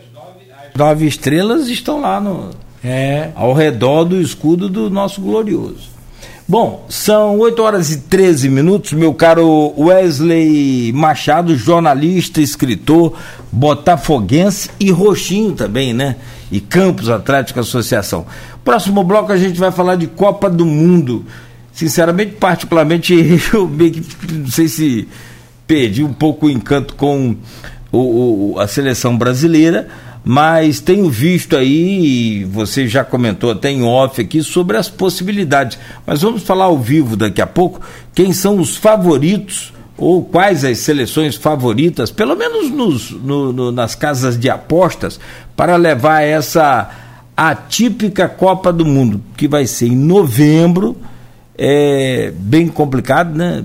Nove 0.76 1.06
estrelas 1.06 1.68
estão 1.68 2.00
lá 2.00 2.20
no, 2.20 2.50
é. 2.82 3.30
ao 3.34 3.52
redor 3.52 4.04
do 4.04 4.20
escudo 4.20 4.68
do 4.68 4.90
nosso 4.90 5.20
glorioso. 5.20 5.92
Bom, 6.48 6.84
são 6.88 7.38
8 7.38 7.62
horas 7.62 7.90
e 7.92 8.00
13 8.00 8.48
minutos, 8.48 8.92
meu 8.92 9.14
caro 9.14 9.72
Wesley 9.78 10.92
Machado, 10.92 11.56
jornalista, 11.56 12.40
escritor, 12.40 13.16
botafoguense 13.50 14.68
e 14.78 14.90
roxinho 14.90 15.52
também, 15.52 15.94
né? 15.94 16.16
E 16.52 16.60
Campos 16.60 17.08
Atlético 17.08 17.58
Associação. 17.58 18.26
Próximo 18.62 19.02
bloco 19.02 19.32
a 19.32 19.36
gente 19.38 19.58
vai 19.58 19.72
falar 19.72 19.96
de 19.96 20.06
Copa 20.06 20.50
do 20.50 20.66
Mundo. 20.66 21.24
Sinceramente, 21.72 22.32
particularmente, 22.32 23.14
eu 23.52 23.66
meio 23.66 23.92
que 23.92 24.32
não 24.34 24.46
sei 24.48 24.68
se 24.68 25.08
perdi 25.66 26.04
um 26.04 26.12
pouco 26.12 26.46
o 26.46 26.50
encanto 26.50 26.94
com 26.94 27.34
o, 27.90 28.52
o, 28.52 28.60
a 28.60 28.68
seleção 28.68 29.16
brasileira, 29.16 29.88
mas 30.22 30.78
tenho 30.78 31.08
visto 31.08 31.56
aí, 31.56 32.44
você 32.44 32.86
já 32.86 33.02
comentou 33.02 33.50
até 33.50 33.70
em 33.70 33.82
off 33.82 34.20
aqui, 34.20 34.42
sobre 34.42 34.76
as 34.76 34.90
possibilidades. 34.90 35.78
Mas 36.06 36.20
vamos 36.20 36.42
falar 36.42 36.66
ao 36.66 36.78
vivo 36.78 37.16
daqui 37.16 37.40
a 37.40 37.46
pouco 37.46 37.80
quem 38.14 38.34
são 38.34 38.60
os 38.60 38.76
favoritos 38.76 39.72
ou 39.96 40.24
quais 40.24 40.64
as 40.64 40.78
seleções 40.78 41.36
favoritas, 41.36 42.10
pelo 42.10 42.34
menos 42.34 42.70
nos, 42.70 43.10
no, 43.10 43.52
no, 43.52 43.72
nas 43.72 43.94
casas 43.94 44.38
de 44.38 44.48
apostas, 44.48 45.20
para 45.56 45.76
levar 45.76 46.22
essa 46.22 46.90
atípica 47.36 48.28
Copa 48.28 48.72
do 48.72 48.84
Mundo, 48.84 49.20
que 49.36 49.46
vai 49.46 49.66
ser 49.66 49.86
em 49.86 49.96
novembro, 49.96 50.96
é 51.56 52.32
bem 52.36 52.68
complicado, 52.68 53.36
né? 53.36 53.64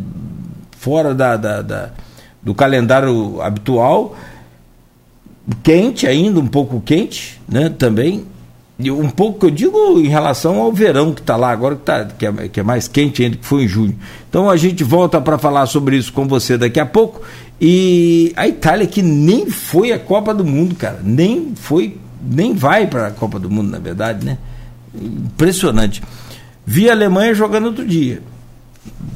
Fora 0.78 1.14
da, 1.14 1.36
da, 1.36 1.62
da 1.62 1.90
do 2.42 2.54
calendário 2.54 3.42
habitual, 3.42 4.16
quente 5.64 6.08
ainda, 6.08 6.40
um 6.40 6.48
pouco 6.48 6.80
quente, 6.82 7.42
né? 7.48 7.70
Também. 7.70 8.26
Um 8.80 9.10
pouco 9.10 9.40
que 9.40 9.46
eu 9.48 9.52
digo 9.52 10.00
em 10.00 10.08
relação 10.08 10.60
ao 10.62 10.72
verão 10.72 11.12
que 11.12 11.22
está 11.22 11.36
lá 11.36 11.50
agora, 11.50 11.76
que, 11.76 11.82
tá, 11.82 12.06
que, 12.06 12.26
é, 12.28 12.32
que 12.48 12.60
é 12.60 12.64
mais 12.64 12.88
quente 12.88 13.24
ainda 13.24 13.36
que 13.36 13.46
foi 13.46 13.64
em 13.64 13.68
junho. 13.68 13.98
Então 14.30 14.48
a 14.48 14.56
gente 14.56 14.84
volta 14.84 15.20
para 15.20 15.38
falar 15.40 15.66
sobre 15.66 15.98
isso 15.98 16.14
com 16.14 16.28
você 16.28 16.58
daqui 16.58 16.80
a 16.80 16.86
pouco. 16.86 17.22
E 17.60 18.32
a 18.36 18.48
Itália 18.48 18.86
que 18.86 19.02
nem 19.02 19.50
foi 19.50 19.92
a 19.92 19.98
Copa 19.98 20.32
do 20.32 20.46
Mundo, 20.46 20.76
cara, 20.76 21.00
nem 21.04 21.54
foi, 21.56 21.98
nem 22.22 22.54
vai 22.54 22.86
para 22.86 23.08
a 23.08 23.12
Copa 23.12 23.40
do 23.40 23.50
Mundo, 23.50 23.72
na 23.72 23.80
verdade, 23.80 24.24
né? 24.24 24.38
Impressionante. 24.94 26.04
Vi 26.64 26.88
a 26.88 26.94
Alemanha 26.94 27.34
jogando 27.34 27.66
outro 27.66 27.86
dia. 27.86 28.22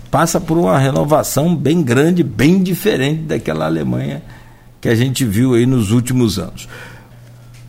Passa 0.10 0.42
por 0.42 0.58
uma 0.58 0.78
renovação 0.80 1.56
bem 1.56 1.84
grande, 1.84 2.24
bem 2.24 2.64
diferente 2.64 3.22
daquela 3.22 3.66
Alemanha 3.66 4.24
que 4.82 4.90
a 4.90 4.96
gente 4.96 5.24
viu 5.24 5.54
aí 5.54 5.68
nos 5.68 5.92
últimos 5.92 6.40
anos. 6.40 6.68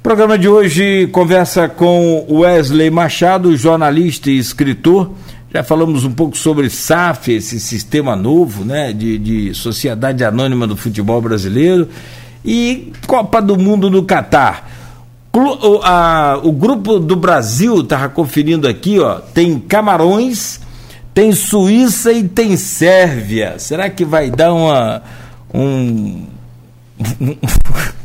O 0.03 0.11
programa 0.12 0.36
de 0.36 0.48
hoje 0.48 1.07
conversa 1.12 1.68
com 1.68 2.26
Wesley 2.28 2.90
Machado, 2.90 3.57
jornalista 3.57 4.32
e 4.32 4.36
escritor. 4.36 5.12
Já 5.55 5.62
falamos 5.62 6.05
um 6.05 6.11
pouco 6.11 6.36
sobre 6.36 6.68
SAF, 6.68 7.30
esse 7.30 7.61
sistema 7.61 8.16
novo 8.16 8.64
né, 8.64 8.92
de, 8.92 9.16
de 9.16 9.55
Sociedade 9.55 10.24
Anônima 10.24 10.66
do 10.66 10.76
Futebol 10.76 11.22
Brasileiro. 11.22 11.88
E 12.44 12.92
Copa 13.07 13.40
do 13.40 13.57
Mundo 13.57 13.88
no 13.88 14.03
Catar. 14.03 14.68
O, 15.32 15.80
a, 15.84 16.40
o 16.42 16.50
grupo 16.50 16.98
do 16.98 17.14
Brasil, 17.14 17.80
estava 17.80 18.09
conferindo 18.09 18.66
aqui, 18.66 18.98
ó, 18.98 19.20
tem 19.20 19.57
Camarões, 19.61 20.61
tem 21.14 21.30
Suíça 21.30 22.12
e 22.12 22.24
tem 22.24 22.57
Sérvia. 22.57 23.55
Será 23.57 23.88
que 23.88 24.05
vai 24.05 24.32
dar 24.32 24.53
uma. 24.53 25.00
Um, 25.55 26.26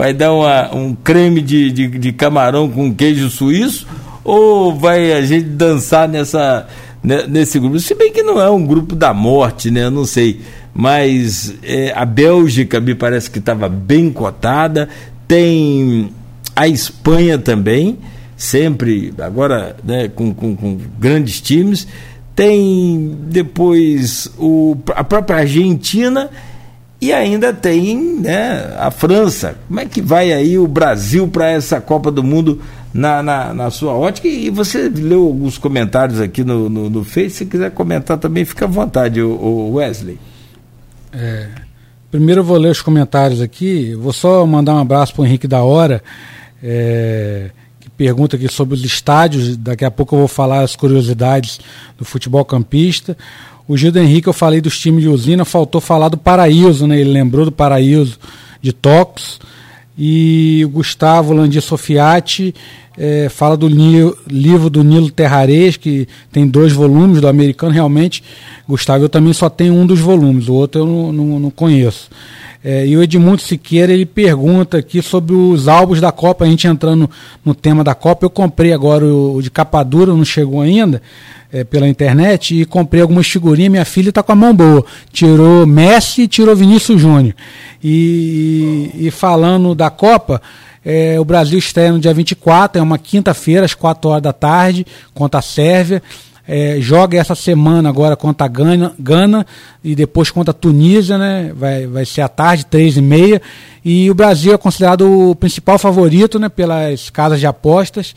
vai 0.00 0.14
dar 0.14 0.32
uma, 0.32 0.74
um 0.74 0.94
creme 0.94 1.42
de, 1.42 1.70
de, 1.70 1.86
de, 1.86 2.10
camarão 2.10 2.70
com 2.70 2.94
queijo 2.94 3.28
suíço 3.28 3.86
ou 4.24 4.74
vai 4.74 5.12
a 5.12 5.20
gente 5.20 5.44
dançar 5.44 6.08
nessa 6.08 6.66
né, 7.04 7.26
nesse 7.28 7.58
grupo? 7.58 7.78
Se 7.78 7.94
bem 7.94 8.10
que 8.10 8.22
não 8.22 8.40
é 8.40 8.48
um 8.48 8.64
grupo 8.64 8.96
da 8.96 9.12
morte, 9.12 9.70
né? 9.70 9.84
Eu 9.84 9.90
não 9.90 10.06
sei. 10.06 10.40
Mas 10.72 11.52
é, 11.62 11.92
a 11.94 12.06
Bélgica 12.06 12.80
me 12.80 12.94
parece 12.94 13.30
que 13.30 13.40
estava 13.40 13.68
bem 13.68 14.10
cotada. 14.10 14.88
Tem 15.28 16.10
a 16.56 16.66
Espanha 16.66 17.36
também, 17.36 17.98
sempre, 18.38 19.12
agora 19.20 19.76
né, 19.84 20.08
com, 20.08 20.32
com, 20.32 20.56
com 20.56 20.78
grandes 20.98 21.42
times. 21.42 21.86
Tem 22.34 23.18
depois 23.26 24.32
o, 24.38 24.78
a 24.96 25.04
própria 25.04 25.40
Argentina 25.40 26.30
e 27.00 27.12
ainda 27.12 27.52
tem 27.52 27.96
né, 28.20 28.76
a 28.78 28.90
França. 28.90 29.56
Como 29.66 29.80
é 29.80 29.86
que 29.86 30.02
vai 30.02 30.32
aí 30.32 30.58
o 30.58 30.68
Brasil 30.68 31.26
para 31.26 31.48
essa 31.48 31.80
Copa 31.80 32.10
do 32.10 32.22
Mundo 32.22 32.60
na, 32.92 33.22
na, 33.22 33.54
na, 33.54 33.70
sua 33.70 33.94
ótica? 33.94 34.28
E 34.28 34.50
você 34.50 34.88
leu 34.90 35.24
alguns 35.24 35.56
comentários 35.56 36.20
aqui 36.20 36.44
no, 36.44 36.68
no, 36.68 36.90
no 36.90 37.02
Face, 37.02 37.30
se 37.30 37.46
quiser 37.46 37.70
comentar 37.70 38.18
também, 38.18 38.44
fica 38.44 38.66
à 38.66 38.68
vontade, 38.68 39.22
o, 39.22 39.72
Wesley. 39.72 40.18
É, 41.10 41.48
primeiro 42.10 42.42
eu 42.42 42.44
vou 42.44 42.58
ler 42.58 42.70
os 42.70 42.82
comentários 42.82 43.40
aqui, 43.40 43.94
vou 43.94 44.12
só 44.12 44.44
mandar 44.44 44.74
um 44.74 44.80
abraço 44.80 45.14
para 45.14 45.22
o 45.22 45.26
Henrique 45.26 45.48
da 45.48 45.62
Hora, 45.62 46.02
é, 46.62 47.50
que 47.80 47.88
pergunta 47.88 48.36
aqui 48.36 48.46
sobre 48.46 48.74
os 48.74 48.84
estádios, 48.84 49.56
daqui 49.56 49.86
a 49.86 49.90
pouco 49.90 50.14
eu 50.14 50.18
vou 50.18 50.28
falar 50.28 50.60
as 50.60 50.76
curiosidades 50.76 51.60
do 51.96 52.04
futebol 52.04 52.44
campista. 52.44 53.16
O 53.70 53.76
Gildo 53.76 54.00
Henrique, 54.00 54.26
eu 54.26 54.32
falei 54.32 54.60
dos 54.60 54.76
times 54.76 55.00
de 55.00 55.08
usina, 55.08 55.44
faltou 55.44 55.80
falar 55.80 56.08
do 56.08 56.16
Paraíso, 56.16 56.88
né? 56.88 56.98
Ele 56.98 57.10
lembrou 57.12 57.44
do 57.44 57.52
Paraíso 57.52 58.18
de 58.60 58.72
Tox. 58.72 59.38
E 59.96 60.62
o 60.64 60.68
Gustavo 60.70 61.32
Landia 61.32 61.60
Sofiati 61.60 62.52
é, 62.98 63.28
fala 63.28 63.56
do 63.56 63.68
livro 63.68 64.68
do 64.68 64.82
Nilo 64.82 65.08
Terrares, 65.08 65.76
que 65.76 66.08
tem 66.32 66.48
dois 66.48 66.72
volumes 66.72 67.20
do 67.20 67.28
americano. 67.28 67.72
Realmente, 67.72 68.24
Gustavo, 68.68 69.04
eu 69.04 69.08
também 69.08 69.32
só 69.32 69.48
tenho 69.48 69.72
um 69.74 69.86
dos 69.86 70.00
volumes, 70.00 70.48
o 70.48 70.54
outro 70.54 70.80
eu 70.80 70.86
não, 70.86 71.12
não, 71.12 71.38
não 71.38 71.50
conheço. 71.50 72.10
É, 72.62 72.86
e 72.86 72.94
o 72.94 73.02
Edmundo 73.02 73.40
Siqueira 73.40 73.92
ele 73.92 74.04
pergunta 74.04 74.76
aqui 74.76 75.00
sobre 75.00 75.34
os 75.34 75.66
álbuns 75.66 75.98
da 75.98 76.12
Copa, 76.12 76.44
a 76.44 76.48
gente 76.48 76.66
entrando 76.66 77.08
no, 77.42 77.54
tema 77.54 77.82
da 77.82 77.94
Copa. 77.94 78.26
Eu 78.26 78.30
comprei 78.30 78.72
agora 78.72 79.04
o, 79.04 79.36
o 79.36 79.42
de 79.42 79.50
capa 79.50 79.82
dura, 79.82 80.12
não 80.12 80.24
chegou 80.26 80.60
ainda, 80.60 81.00
é, 81.50 81.64
pela 81.64 81.88
internet 81.88 82.60
e 82.60 82.66
comprei 82.66 83.00
algumas 83.00 83.26
figurinhas. 83.26 83.70
Minha 83.70 83.84
filha 83.86 84.10
está 84.10 84.22
com 84.22 84.32
a 84.32 84.36
mão 84.36 84.54
boa. 84.54 84.84
Tirou 85.10 85.66
Messi 85.66 86.22
e 86.22 86.28
tirou 86.28 86.54
Vinícius 86.54 87.00
Júnior. 87.00 87.34
E, 87.82 88.90
e, 88.94 89.10
falando 89.10 89.74
da 89.74 89.88
Copa, 89.88 90.42
é, 90.84 91.18
o 91.18 91.24
Brasil 91.24 91.58
estreia 91.58 91.92
no 91.92 91.98
dia 91.98 92.12
24, 92.12 92.78
é 92.78 92.82
uma 92.82 92.98
quinta-feira, 92.98 93.64
às 93.64 93.72
4 93.72 94.10
horas 94.10 94.22
da 94.22 94.34
tarde, 94.34 94.86
contra 95.14 95.40
a 95.40 95.42
Sérvia. 95.42 96.02
É, 96.52 96.80
joga 96.80 97.16
essa 97.16 97.36
semana 97.36 97.88
agora 97.88 98.16
contra 98.16 98.44
a 98.44 98.48
Gana, 98.48 98.92
Gana 98.98 99.46
e 99.84 99.94
depois 99.94 100.32
contra 100.32 100.50
a 100.50 100.54
Tunísia, 100.54 101.16
né? 101.16 101.52
Vai, 101.54 101.86
vai 101.86 102.04
ser 102.04 102.22
à 102.22 102.28
tarde, 102.28 102.66
três 102.66 102.96
e 102.96 103.00
meia. 103.00 103.40
E 103.84 104.10
o 104.10 104.14
Brasil 104.14 104.52
é 104.52 104.58
considerado 104.58 105.30
o 105.30 105.36
principal 105.36 105.78
favorito, 105.78 106.40
né? 106.40 106.48
Pelas 106.48 107.08
casas 107.08 107.38
de 107.38 107.46
apostas. 107.46 108.16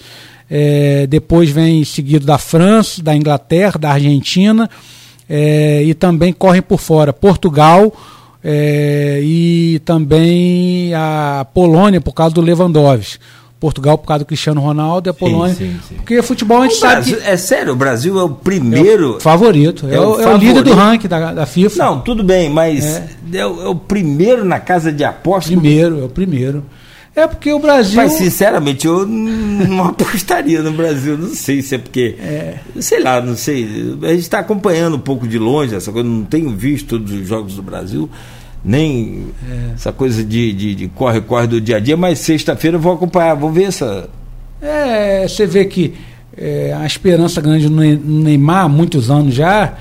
É, 0.49 1.05
depois 1.05 1.51
vem 1.51 1.85
seguido 1.85 2.25
da 2.25 2.39
França, 2.39 3.03
da 3.03 3.15
Inglaterra, 3.15 3.77
da 3.77 3.91
Argentina 3.91 4.67
é, 5.29 5.83
e 5.83 5.93
também 5.93 6.33
correm 6.33 6.63
por 6.63 6.79
fora 6.79 7.13
Portugal 7.13 7.93
é, 8.43 9.19
e 9.21 9.79
também 9.85 10.91
a 10.95 11.45
Polônia 11.53 12.01
por 12.01 12.13
causa 12.13 12.33
do 12.33 12.41
Lewandowski. 12.41 13.19
Portugal 13.63 13.97
por 13.97 14.07
causa 14.07 14.25
do 14.25 14.27
Cristiano 14.27 14.59
Ronaldo 14.59 15.07
e 15.07 15.09
a 15.09 15.13
Polônia. 15.13 15.55
Sim, 15.55 15.71
sim, 15.71 15.79
sim. 15.87 15.95
Porque 15.95 16.21
futebol 16.21 16.61
a 16.61 16.67
gente 16.67 16.75
sabe. 16.79 16.95
Brasil, 16.95 17.17
que... 17.17 17.23
É 17.23 17.37
sério, 17.37 17.71
o 17.71 17.75
Brasil 17.77 18.19
é 18.19 18.23
o 18.23 18.29
primeiro. 18.29 19.13
É 19.13 19.15
o 19.15 19.19
favorito. 19.21 19.87
É, 19.87 19.95
é, 19.95 20.01
o, 20.01 20.19
é 20.19 20.33
o, 20.33 20.35
líder 20.35 20.63
do 20.63 20.73
ranking 20.73 21.07
da, 21.07 21.31
da, 21.31 21.45
FIFA. 21.45 21.81
Não, 21.81 22.01
tudo 22.01 22.25
bem, 22.25 22.49
mas 22.49 22.83
é. 22.83 23.07
é 23.35 23.47
o, 23.47 23.61
é 23.61 23.67
o 23.69 23.75
primeiro 23.75 24.43
na 24.43 24.59
casa 24.59 24.91
de 24.91 25.05
apostas. 25.05 25.53
Primeiro, 25.53 26.01
é 26.01 26.03
o 26.03 26.09
primeiro. 26.09 26.65
É 27.15 27.25
porque 27.25 27.53
o 27.53 27.59
Brasil. 27.59 27.95
Mas, 27.95 28.11
sinceramente, 28.13 28.85
eu 28.85 29.05
não 29.05 29.85
apostaria 29.95 30.61
no 30.61 30.73
Brasil. 30.73 31.17
Não 31.17 31.29
sei 31.29 31.61
se 31.61 31.75
é 31.75 31.77
porque. 31.77 32.17
Sei 32.81 33.01
lá, 33.01 33.21
não 33.21 33.37
sei. 33.37 33.95
A 34.01 34.09
gente 34.09 34.23
está 34.23 34.39
acompanhando 34.39 34.97
um 34.97 34.99
pouco 34.99 35.25
de 35.25 35.39
longe 35.39 35.73
essa 35.73 35.89
coisa. 35.89 36.09
Não 36.09 36.25
tenho 36.25 36.49
visto 36.49 36.99
todos 36.99 37.13
os 37.13 37.25
jogos 37.25 37.55
do 37.55 37.63
Brasil, 37.63 38.09
nem 38.63 39.27
é. 39.49 39.73
essa 39.73 39.91
coisa 39.91 40.23
de 40.23 40.89
corre-corre 40.95 41.47
do 41.47 41.59
dia 41.59 41.77
a 41.77 41.79
dia. 41.79 41.97
Mas 41.97 42.19
sexta-feira 42.19 42.77
eu 42.77 42.81
vou 42.81 42.93
acompanhar, 42.93 43.35
vou 43.35 43.51
ver 43.51 43.65
essa. 43.65 44.09
É, 44.61 45.27
você 45.27 45.45
vê 45.45 45.65
que 45.65 45.93
é, 46.37 46.73
a 46.73 46.85
esperança 46.85 47.41
grande 47.41 47.69
no 47.69 47.81
Neymar, 48.23 48.65
há 48.65 48.69
muitos 48.69 49.09
anos 49.09 49.33
já 49.33 49.75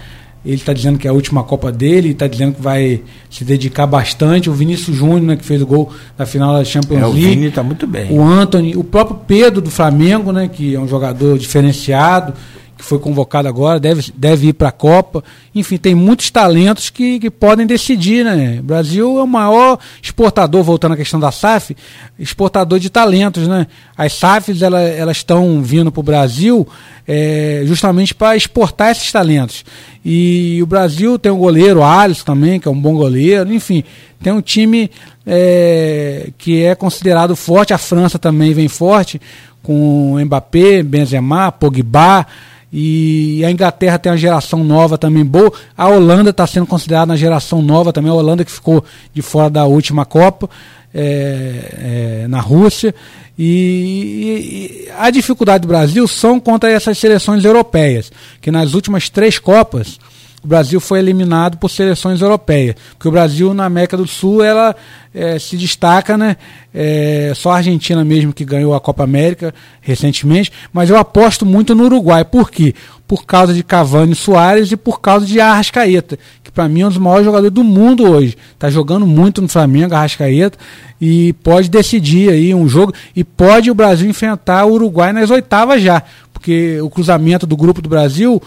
ele 0.45 0.57
está 0.57 0.73
dizendo 0.73 0.99
que 0.99 1.07
é 1.07 1.11
a 1.11 1.13
última 1.13 1.45
Copa 1.45 1.71
dele, 1.71 2.11
está 2.11 2.27
dizendo 2.27 2.55
que 2.55 2.61
vai 2.61 3.01
se 3.31 3.45
dedicar 3.45 3.87
bastante. 3.87 4.51
O 4.51 4.53
Vinícius 4.53 4.97
Júnior, 4.97 5.23
né, 5.23 5.37
que 5.37 5.45
fez 5.45 5.63
o 5.63 5.67
gol 5.67 5.93
na 6.19 6.27
final 6.27 6.53
da 6.53 6.65
Champions 6.65 7.01
é, 7.01 7.07
League. 7.07 7.27
O 7.27 7.31
Vini 7.31 7.47
está 7.47 7.63
muito 7.63 7.87
bem. 7.87 8.11
O 8.11 8.23
Anthony, 8.23 8.77
o 8.77 8.83
próprio 8.83 9.19
Pedro 9.27 9.61
do 9.61 9.71
Flamengo, 9.71 10.33
né, 10.33 10.49
que 10.49 10.75
é 10.75 10.81
um 10.81 10.89
jogador 10.89 11.39
diferenciado 11.39 12.35
que 12.83 12.89
foi 12.89 12.99
convocado 12.99 13.49
agora, 13.49 13.79
deve, 13.79 14.13
deve 14.15 14.49
ir 14.49 14.53
para 14.53 14.69
a 14.69 14.73
Copa. 14.73 15.23
Enfim, 15.55 15.77
tem 15.77 15.95
muitos 15.95 16.31
talentos 16.31 16.91
que, 16.91 17.21
que 17.21 17.31
podem 17.31 17.65
decidir, 17.65 18.25
né? 18.25 18.59
O 18.59 18.65
Brasil 18.65 19.19
é 19.19 19.23
o 19.23 19.27
maior 19.27 19.79
exportador, 20.03 20.65
voltando 20.65 20.93
à 20.93 20.97
questão 20.97 21.21
da 21.21 21.31
SAF, 21.31 21.77
exportador 22.19 22.81
de 22.81 22.91
talentos, 22.91 23.47
né? 23.47 23.69
As 23.97 24.15
SAFs, 24.15 24.63
ela, 24.63 24.81
elas 24.81 25.19
estão 25.19 25.63
vindo 25.63 25.93
para 25.93 26.01
o 26.01 26.03
Brasil 26.03 26.67
é, 27.07 27.63
justamente 27.65 28.15
para 28.15 28.37
exportar 28.37 28.91
esses 28.91 29.11
talentos. 29.13 29.65
E 30.05 30.59
o 30.61 30.67
Brasil 30.67 31.19
tem 31.19 31.31
um 31.31 31.39
goleiro, 31.39 31.85
Alisson 31.85 32.25
também, 32.25 32.59
que 32.59 32.67
é 32.67 32.71
um 32.71 32.81
bom 32.81 32.95
goleiro, 32.95 33.53
enfim, 33.55 33.85
tem 34.21 34.33
um 34.33 34.43
time 34.43 34.91
é, 35.25 36.31
que 36.37 36.65
é 36.65 36.75
considerado 36.75 37.37
forte, 37.37 37.73
a 37.73 37.79
França 37.79 38.19
também 38.19 38.53
vem 38.53 38.67
forte, 38.67 39.21
com 39.63 40.19
Mbappé, 40.19 40.83
Benzema, 40.83 41.53
Pogba, 41.53 42.27
e 42.73 43.45
a 43.45 43.51
Inglaterra 43.51 43.99
tem 43.99 44.11
uma 44.11 44.17
geração 44.17 44.65
nova 44.65 44.97
também 44.97 45.25
boa. 45.25 45.53
A 45.77 45.89
Holanda 45.89 46.31
está 46.31 46.47
sendo 46.47 46.67
considerada 46.67 47.13
uma 47.13 47.19
geração 47.19 47.61
nova 47.61 47.93
também. 47.93 48.11
A 48.11 48.15
Holanda 48.15 48.45
que 48.45 48.51
ficou 48.51 48.83
de 49.13 49.21
fora 49.21 49.51
da 49.51 49.67
última 49.67 50.07
Copa 50.07 50.49
é, 50.95 52.23
é, 52.25 52.29
na 52.29 52.41
Rússia. 52.41 52.95
E, 53.39 54.87
e, 54.87 54.91
a 54.99 55.11
dificuldade 55.11 55.63
do 55.63 55.69
Brasil 55.69 56.09
são 56.09 56.41
contra 56.41 56.71
essas 56.71 56.97
seleções 56.97 57.45
europeias, 57.45 58.11
que 58.41 58.51
nas 58.51 58.73
últimas 58.73 59.11
três 59.11 59.39
Copas 59.39 59.99
o 60.45 60.49
Brasil 60.49 60.81
foi 60.81 60.99
eliminado 60.99 61.57
por 61.57 61.71
seleções 61.71 62.21
europeias. 62.21 62.75
Porque 62.91 63.07
o 63.07 63.13
Brasil, 63.13 63.55
na 63.55 63.65
América 63.65 63.97
do 63.97 64.07
Sul, 64.09 64.43
ela 64.43 64.75
é, 65.15 65.39
se 65.39 65.57
destaca, 65.57 66.19
né? 66.19 66.37
É, 66.75 67.33
só 67.37 67.53
a 67.53 67.57
Argentina 67.57 68.05
mesmo 68.05 68.33
que 68.33 68.45
ganhou 68.45 68.75
a 68.75 68.81
Copa 68.81 69.05
América 69.05 69.55
recentemente, 69.81 70.51
mas 70.73 70.91
eu 70.91 70.97
aposto 70.97 71.47
muito 71.47 71.75
no 71.75 71.85
Uruguai. 71.85 72.25
Por 72.25 72.51
quê? 72.51 72.75
Por 73.07 73.25
causa 73.25 73.55
de 73.55 73.63
Cavani 73.63 74.15
Soares 74.15 74.73
e 74.73 74.77
por 74.77 75.01
causa 75.01 75.27
de 75.27 75.39
Arrascaeta, 75.39 76.19
que 76.43 76.51
para 76.51 76.67
mim 76.67 76.81
é 76.81 76.87
um 76.87 76.89
dos 76.89 76.99
maiores 76.99 77.27
jogadores 77.27 77.55
do 77.55 77.63
mundo 77.63 78.11
hoje. 78.11 78.37
Está 78.55 78.69
jogando 78.69 79.07
muito 79.07 79.41
no 79.41 79.49
Flamengo, 79.49 79.95
Arrascaeta, 79.95 80.59
e 81.01 81.35
pode 81.35 81.69
decidir 81.69 82.31
aí 82.31 82.55
um 82.55 82.69
jogo. 82.69 82.93
E 83.15 83.23
pode 83.23 83.71
o 83.71 83.75
Brasil 83.75 84.09
enfrentar 84.09 84.65
o 84.65 84.73
Uruguai 84.73 85.13
nas 85.13 85.31
oitavas 85.31 85.83
já. 85.83 86.03
Porque 86.33 86.81
o 86.81 86.91
cruzamento 86.91 87.47
do 87.47 87.57
grupo 87.57 87.81
do 87.83 87.89
Brasil 87.89 88.43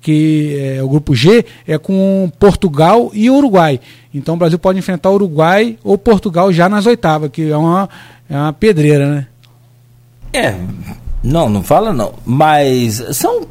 que 0.00 0.56
é 0.76 0.82
o 0.82 0.88
grupo 0.88 1.14
G, 1.14 1.44
é 1.66 1.78
com 1.78 2.30
Portugal 2.38 3.10
e 3.12 3.30
Uruguai. 3.30 3.80
Então 4.14 4.34
o 4.34 4.38
Brasil 4.38 4.58
pode 4.58 4.78
enfrentar 4.78 5.10
Uruguai 5.10 5.76
ou 5.82 5.98
Portugal 5.98 6.52
já 6.52 6.68
nas 6.68 6.86
oitavas, 6.86 7.30
que 7.30 7.50
é 7.50 7.56
uma, 7.56 7.88
é 8.28 8.36
uma 8.36 8.52
pedreira, 8.52 9.06
né? 9.06 9.26
É, 10.32 10.54
não, 11.22 11.48
não 11.48 11.62
fala 11.62 11.92
não. 11.92 12.14
Mas 12.24 13.02
são. 13.12 13.46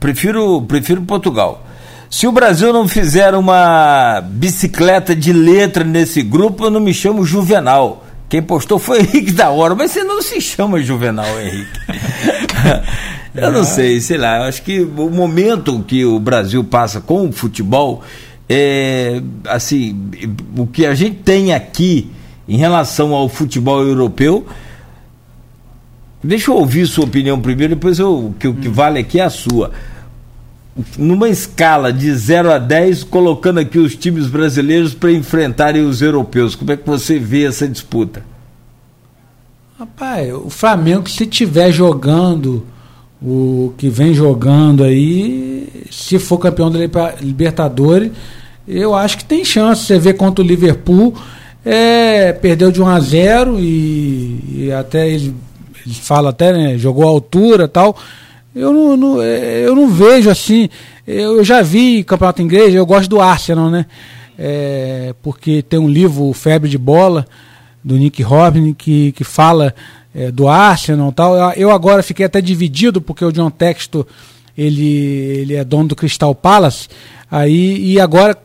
Prefiro, 0.00 0.62
prefiro 0.62 1.02
Portugal. 1.02 1.66
Se 2.10 2.26
o 2.26 2.32
Brasil 2.32 2.72
não 2.72 2.86
fizer 2.86 3.34
uma 3.34 4.20
bicicleta 4.20 5.16
de 5.16 5.32
letra 5.32 5.82
nesse 5.82 6.22
grupo, 6.22 6.64
eu 6.64 6.70
não 6.70 6.80
me 6.80 6.92
chamo 6.92 7.24
Juvenal. 7.24 8.04
Quem 8.28 8.42
postou 8.42 8.78
foi 8.78 9.00
Henrique 9.04 9.32
da 9.32 9.50
Hora, 9.50 9.74
mas 9.74 9.92
você 9.92 10.04
não 10.04 10.20
se 10.20 10.40
chama 10.40 10.82
Juvenal, 10.82 11.40
Henrique. 11.40 11.80
eu 13.34 13.52
não 13.52 13.64
sei, 13.64 14.00
sei 14.00 14.18
lá. 14.18 14.38
Eu 14.38 14.42
acho 14.44 14.62
que 14.62 14.80
o 14.80 15.10
momento 15.10 15.82
que 15.86 16.04
o 16.04 16.18
Brasil 16.18 16.62
passa 16.64 17.00
com 17.00 17.28
o 17.28 17.32
futebol 17.32 18.02
é 18.48 19.22
assim, 19.46 20.10
o 20.56 20.66
que 20.66 20.84
a 20.84 20.94
gente 20.94 21.16
tem 21.16 21.54
aqui 21.54 22.10
em 22.48 22.56
relação 22.56 23.14
ao 23.14 23.28
futebol 23.28 23.82
europeu 23.82 24.46
Deixa 26.24 26.52
eu 26.52 26.56
ouvir 26.56 26.86
sua 26.86 27.04
opinião 27.04 27.40
primeiro, 27.40 27.74
depois 27.74 27.98
eu, 27.98 28.32
que 28.38 28.46
o 28.46 28.54
que 28.54 28.68
vale 28.68 29.00
aqui 29.00 29.18
é 29.18 29.24
a 29.24 29.30
sua. 29.30 29.72
Numa 30.96 31.28
escala 31.28 31.92
de 31.92 32.14
0 32.14 32.52
a 32.52 32.58
10, 32.58 33.02
colocando 33.04 33.58
aqui 33.58 33.78
os 33.78 33.96
times 33.96 34.28
brasileiros 34.28 34.94
para 34.94 35.10
enfrentarem 35.10 35.84
os 35.84 36.00
europeus, 36.00 36.54
como 36.54 36.70
é 36.70 36.76
que 36.76 36.86
você 36.86 37.18
vê 37.18 37.44
essa 37.44 37.66
disputa? 37.66 38.24
Rapaz, 39.78 40.32
o 40.32 40.48
Flamengo, 40.48 41.10
se 41.10 41.26
tiver 41.26 41.72
jogando 41.72 42.64
o 43.24 43.72
que 43.78 43.88
vem 43.88 44.12
jogando 44.12 44.82
aí, 44.82 45.68
se 45.90 46.18
for 46.18 46.38
campeão 46.38 46.70
da 46.70 46.78
Libertadores, 47.20 48.10
eu 48.66 48.94
acho 48.94 49.18
que 49.18 49.24
tem 49.24 49.44
chance. 49.44 49.84
Você 49.84 49.98
vê 49.98 50.12
contra 50.12 50.44
o 50.44 50.46
Liverpool, 50.46 51.14
é, 51.64 52.32
perdeu 52.32 52.72
de 52.72 52.82
1 52.82 52.86
a 52.88 53.00
0 53.00 53.60
e, 53.60 54.66
e 54.66 54.72
até 54.72 55.08
ele 55.08 55.34
ele 55.84 55.94
fala 55.94 56.30
até, 56.30 56.52
né, 56.52 56.78
jogou 56.78 57.04
a 57.04 57.10
altura 57.10 57.68
tal. 57.68 57.96
Eu 58.54 58.72
não, 58.72 58.96
não, 58.96 59.22
é, 59.22 59.66
eu 59.66 59.74
não 59.74 59.88
vejo 59.88 60.30
assim. 60.30 60.68
Eu 61.06 61.42
já 61.42 61.62
vi 61.62 62.04
campeonato 62.04 62.42
inglês, 62.42 62.74
eu 62.74 62.86
gosto 62.86 63.08
do 63.08 63.20
Arsenal, 63.20 63.70
né? 63.70 63.86
É, 64.38 65.14
porque 65.22 65.62
tem 65.62 65.78
um 65.78 65.88
livro, 65.88 66.32
Febre 66.32 66.68
de 66.68 66.78
Bola, 66.78 67.26
do 67.82 67.96
Nick 67.96 68.22
Robin, 68.22 68.72
que, 68.74 69.12
que 69.12 69.24
fala 69.24 69.74
é, 70.14 70.30
do 70.30 70.48
Arsenal 70.48 71.10
e 71.10 71.12
tal. 71.12 71.52
Eu 71.52 71.70
agora 71.70 72.02
fiquei 72.02 72.26
até 72.26 72.40
dividido, 72.40 73.00
porque 73.00 73.24
o 73.24 73.32
John 73.32 73.50
Texto 73.50 74.06
ele, 74.56 74.86
ele 74.86 75.54
é 75.54 75.64
dono 75.64 75.88
do 75.88 75.96
Crystal 75.96 76.34
Palace. 76.34 76.88
Aí, 77.30 77.92
e 77.92 78.00
agora, 78.00 78.36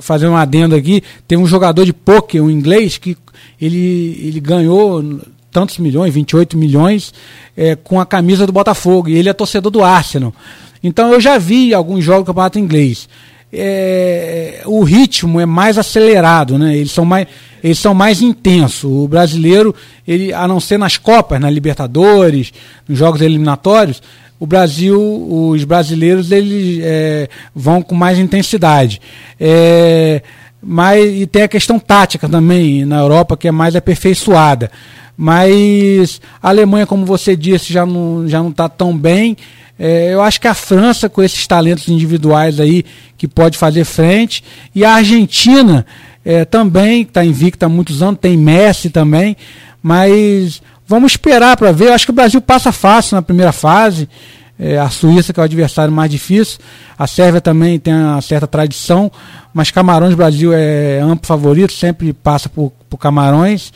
fazendo 0.00 0.32
um 0.32 0.36
adendo 0.36 0.74
aqui, 0.74 1.02
tem 1.28 1.38
um 1.38 1.46
jogador 1.46 1.84
de 1.84 1.92
pôquer, 1.92 2.42
um 2.42 2.50
inglês, 2.50 2.98
que 2.98 3.16
ele, 3.60 4.18
ele 4.22 4.40
ganhou 4.40 5.02
tantos 5.50 5.78
milhões, 5.78 6.12
28 6.12 6.56
milhões, 6.56 7.12
é, 7.56 7.76
com 7.76 8.00
a 8.00 8.06
camisa 8.06 8.46
do 8.46 8.52
Botafogo. 8.52 9.08
E 9.08 9.16
ele 9.16 9.28
é 9.28 9.32
torcedor 9.32 9.70
do 9.70 9.84
Arsenal. 9.84 10.34
Então 10.82 11.12
eu 11.12 11.20
já 11.20 11.38
vi 11.38 11.72
alguns 11.72 12.04
jogos 12.04 12.24
do 12.24 12.26
campeonato 12.26 12.58
inglês. 12.58 13.08
É, 13.52 14.62
o 14.64 14.82
ritmo 14.82 15.38
é 15.38 15.44
mais 15.44 15.76
acelerado, 15.76 16.58
né? 16.58 16.74
Eles 16.76 16.92
são 16.92 17.04
mais, 17.04 17.26
eles 17.62 17.78
são 17.78 17.92
mais 17.92 18.22
intensos. 18.22 18.84
O 18.84 19.06
brasileiro, 19.06 19.74
ele, 20.08 20.32
a 20.32 20.48
não 20.48 20.58
ser 20.58 20.78
nas 20.78 20.96
Copas, 20.96 21.40
na 21.40 21.50
Libertadores, 21.50 22.52
nos 22.88 22.98
jogos 22.98 23.20
eliminatórios, 23.20 24.02
o 24.40 24.46
Brasil, 24.46 25.00
os 25.00 25.62
brasileiros, 25.64 26.32
eles 26.32 26.80
é, 26.82 27.28
vão 27.54 27.80
com 27.80 27.94
mais 27.94 28.18
intensidade. 28.18 29.00
É, 29.38 30.22
mas 30.60 31.20
e 31.20 31.26
tem 31.26 31.42
a 31.42 31.48
questão 31.48 31.78
tática 31.78 32.28
também 32.28 32.84
na 32.84 32.98
Europa 32.98 33.36
que 33.36 33.48
é 33.48 33.52
mais 33.52 33.76
aperfeiçoada. 33.76 34.70
Mas 35.16 36.20
a 36.42 36.48
Alemanha, 36.48 36.86
como 36.86 37.04
você 37.04 37.36
disse, 37.36 37.72
já 37.72 37.84
não 37.84 38.26
já 38.26 38.42
não 38.42 38.50
está 38.50 38.68
tão 38.68 38.96
bem. 38.96 39.36
É, 39.84 40.14
eu 40.14 40.22
acho 40.22 40.40
que 40.40 40.46
a 40.46 40.54
França, 40.54 41.08
com 41.08 41.20
esses 41.20 41.44
talentos 41.44 41.88
individuais 41.88 42.60
aí, 42.60 42.84
que 43.18 43.26
pode 43.26 43.58
fazer 43.58 43.84
frente. 43.84 44.44
E 44.72 44.84
a 44.84 44.94
Argentina 44.94 45.84
é, 46.24 46.44
também, 46.44 47.02
está 47.02 47.24
invicta 47.24 47.66
há 47.66 47.68
muitos 47.68 48.00
anos, 48.00 48.20
tem 48.20 48.36
Messi 48.36 48.90
também. 48.90 49.36
Mas 49.82 50.62
vamos 50.86 51.14
esperar 51.14 51.56
para 51.56 51.72
ver. 51.72 51.88
Eu 51.88 51.94
acho 51.94 52.06
que 52.06 52.12
o 52.12 52.14
Brasil 52.14 52.40
passa 52.40 52.70
fácil 52.70 53.16
na 53.16 53.22
primeira 53.22 53.50
fase. 53.50 54.08
É, 54.56 54.78
a 54.78 54.88
Suíça, 54.88 55.32
que 55.32 55.40
é 55.40 55.42
o 55.42 55.44
adversário 55.44 55.92
mais 55.92 56.08
difícil. 56.08 56.60
A 56.96 57.08
Sérvia 57.08 57.40
também 57.40 57.80
tem 57.80 57.92
uma 57.92 58.20
certa 58.20 58.46
tradição, 58.46 59.10
mas 59.52 59.72
Camarões 59.72 60.14
Brasil 60.14 60.52
é 60.52 61.00
amplo 61.00 61.26
favorito, 61.26 61.72
sempre 61.72 62.12
passa 62.12 62.48
por, 62.48 62.72
por 62.88 62.98
Camarões. 62.98 63.72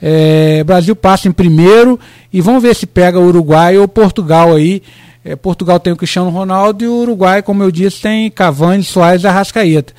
É, 0.00 0.64
Brasil 0.64 0.96
passa 0.96 1.28
em 1.28 1.32
primeiro 1.32 2.00
e 2.32 2.40
vamos 2.40 2.62
ver 2.62 2.74
se 2.74 2.86
pega 2.86 3.20
o 3.20 3.26
Uruguai 3.26 3.76
ou 3.76 3.86
Portugal 3.86 4.54
aí. 4.54 4.82
É, 5.24 5.36
Portugal 5.36 5.78
tem 5.78 5.92
o 5.92 5.96
Cristiano 5.96 6.30
Ronaldo 6.30 6.84
e 6.84 6.88
o 6.88 6.94
Uruguai, 6.94 7.42
como 7.42 7.62
eu 7.62 7.70
disse, 7.70 8.00
tem 8.00 8.30
Cavani, 8.30 8.82
Soares 8.82 9.22
e 9.22 9.26
Arrascaeta. 9.26 9.92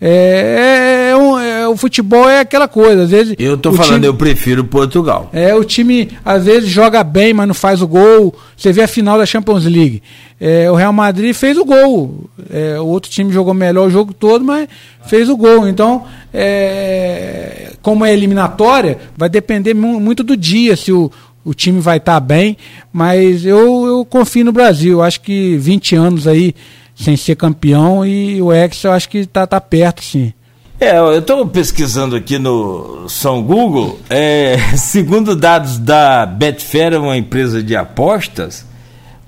É, 0.00 1.10
é, 1.10 1.16
um, 1.16 1.36
é, 1.36 1.66
o 1.66 1.76
futebol 1.76 2.28
é 2.28 2.40
aquela 2.40 2.68
coisa. 2.68 3.02
Às 3.02 3.10
vezes, 3.10 3.34
eu 3.36 3.58
tô 3.58 3.72
falando, 3.72 3.94
time, 3.94 4.06
eu 4.06 4.14
prefiro 4.14 4.64
Portugal. 4.64 5.28
É, 5.32 5.52
o 5.54 5.64
time 5.64 6.10
às 6.24 6.44
vezes 6.44 6.68
joga 6.68 7.02
bem, 7.02 7.34
mas 7.34 7.48
não 7.48 7.54
faz 7.54 7.82
o 7.82 7.88
gol. 7.88 8.34
Você 8.56 8.72
vê 8.72 8.82
a 8.82 8.88
final 8.88 9.18
da 9.18 9.26
Champions 9.26 9.64
League. 9.64 10.02
É, 10.40 10.70
o 10.70 10.76
Real 10.76 10.92
Madrid 10.92 11.34
fez 11.34 11.58
o 11.58 11.64
gol. 11.64 12.30
É, 12.48 12.78
o 12.78 12.86
outro 12.86 13.10
time 13.10 13.32
jogou 13.32 13.52
melhor 13.52 13.88
o 13.88 13.90
jogo 13.90 14.14
todo, 14.14 14.44
mas 14.44 14.68
fez 15.08 15.28
o 15.28 15.36
gol. 15.36 15.66
Então, 15.66 16.04
é, 16.32 17.72
como 17.82 18.04
é 18.04 18.12
eliminatória, 18.12 18.98
vai 19.16 19.28
depender 19.28 19.74
muito 19.74 20.22
do 20.22 20.36
dia 20.36 20.76
se 20.76 20.92
o, 20.92 21.10
o 21.44 21.54
time 21.54 21.80
vai 21.80 21.98
estar 21.98 22.14
tá 22.14 22.20
bem. 22.20 22.56
Mas 22.92 23.44
eu, 23.44 23.86
eu 23.86 24.04
confio 24.04 24.44
no 24.44 24.52
Brasil. 24.52 25.02
Acho 25.02 25.20
que 25.20 25.56
20 25.56 25.96
anos 25.96 26.26
aí 26.26 26.54
sem 26.94 27.16
ser 27.16 27.36
campeão 27.36 28.04
e 28.04 28.42
o 28.42 28.52
Ex 28.52 28.82
eu 28.82 28.92
acho 28.92 29.08
que 29.08 29.18
está 29.18 29.46
tá 29.46 29.60
perto, 29.60 30.02
sim. 30.02 30.32
É, 30.80 30.96
eu 30.96 31.18
estou 31.18 31.46
pesquisando 31.46 32.14
aqui 32.14 32.38
no 32.38 33.08
São 33.08 33.42
Google, 33.42 33.98
é, 34.08 34.56
segundo 34.76 35.34
dados 35.34 35.76
da 35.78 36.24
Betfair, 36.24 37.00
uma 37.00 37.16
empresa 37.16 37.60
de 37.62 37.74
apostas, 37.74 38.64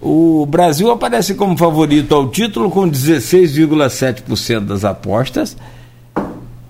o 0.01 0.47
Brasil 0.47 0.91
aparece 0.91 1.35
como 1.35 1.57
favorito 1.57 2.15
ao 2.15 2.29
título 2.29 2.71
com 2.71 2.89
16,7% 2.89 4.61
das 4.61 4.85
apostas 4.85 5.57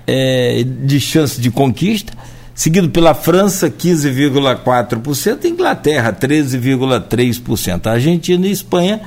é, 0.07 0.64
de 0.64 0.99
chance 0.99 1.41
de 1.41 1.51
conquista, 1.51 2.12
seguido 2.61 2.90
pela 2.90 3.14
França, 3.14 3.70
15,4%, 3.70 5.46
Inglaterra, 5.46 6.12
13,3%, 6.12 7.86
Argentina 7.86 8.46
e 8.46 8.50
Espanha 8.50 9.00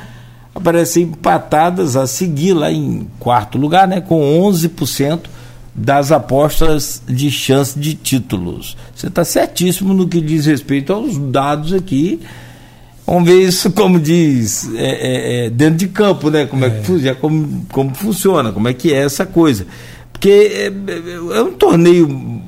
aparecem 0.56 1.04
empatadas 1.04 1.96
a 1.96 2.08
seguir 2.08 2.54
lá 2.54 2.72
em 2.72 3.08
quarto 3.20 3.60
lugar, 3.60 3.88
né, 3.88 4.02
com 4.02 4.20
11% 4.42 5.26
das 5.76 6.12
apostas 6.12 7.00
de 7.08 7.30
chance 7.30 7.78
de 7.78 7.94
títulos. 7.94 8.76
Você 8.96 9.06
está 9.06 9.24
certíssimo 9.24 9.94
no 9.94 10.08
que 10.08 10.20
diz 10.20 10.48
respeito 10.48 10.92
aos 10.92 11.16
dados 11.16 11.74
aqui. 11.74 12.22
Vamos 13.06 13.30
ver 13.30 13.40
isso 13.40 13.70
como 13.72 14.00
diz 14.00 14.68
é, 14.74 14.80
é, 14.80 15.46
é, 15.46 15.50
dentro 15.52 15.78
de 15.78 15.90
campo, 15.90 16.32
né? 16.32 16.48
Como 16.48 16.66
é, 16.66 16.72
que 16.72 17.08
é 17.08 17.14
como, 17.14 17.68
como 17.72 17.94
funciona, 17.94 18.52
como 18.52 18.68
é 18.68 18.74
que 18.74 18.92
é 18.92 18.98
essa 18.98 19.28
coisa. 19.28 19.68
Porque 20.12 20.30
é, 20.30 20.66
é, 20.66 21.38
é 21.38 21.44
um 21.44 21.54
torneio 21.54 22.42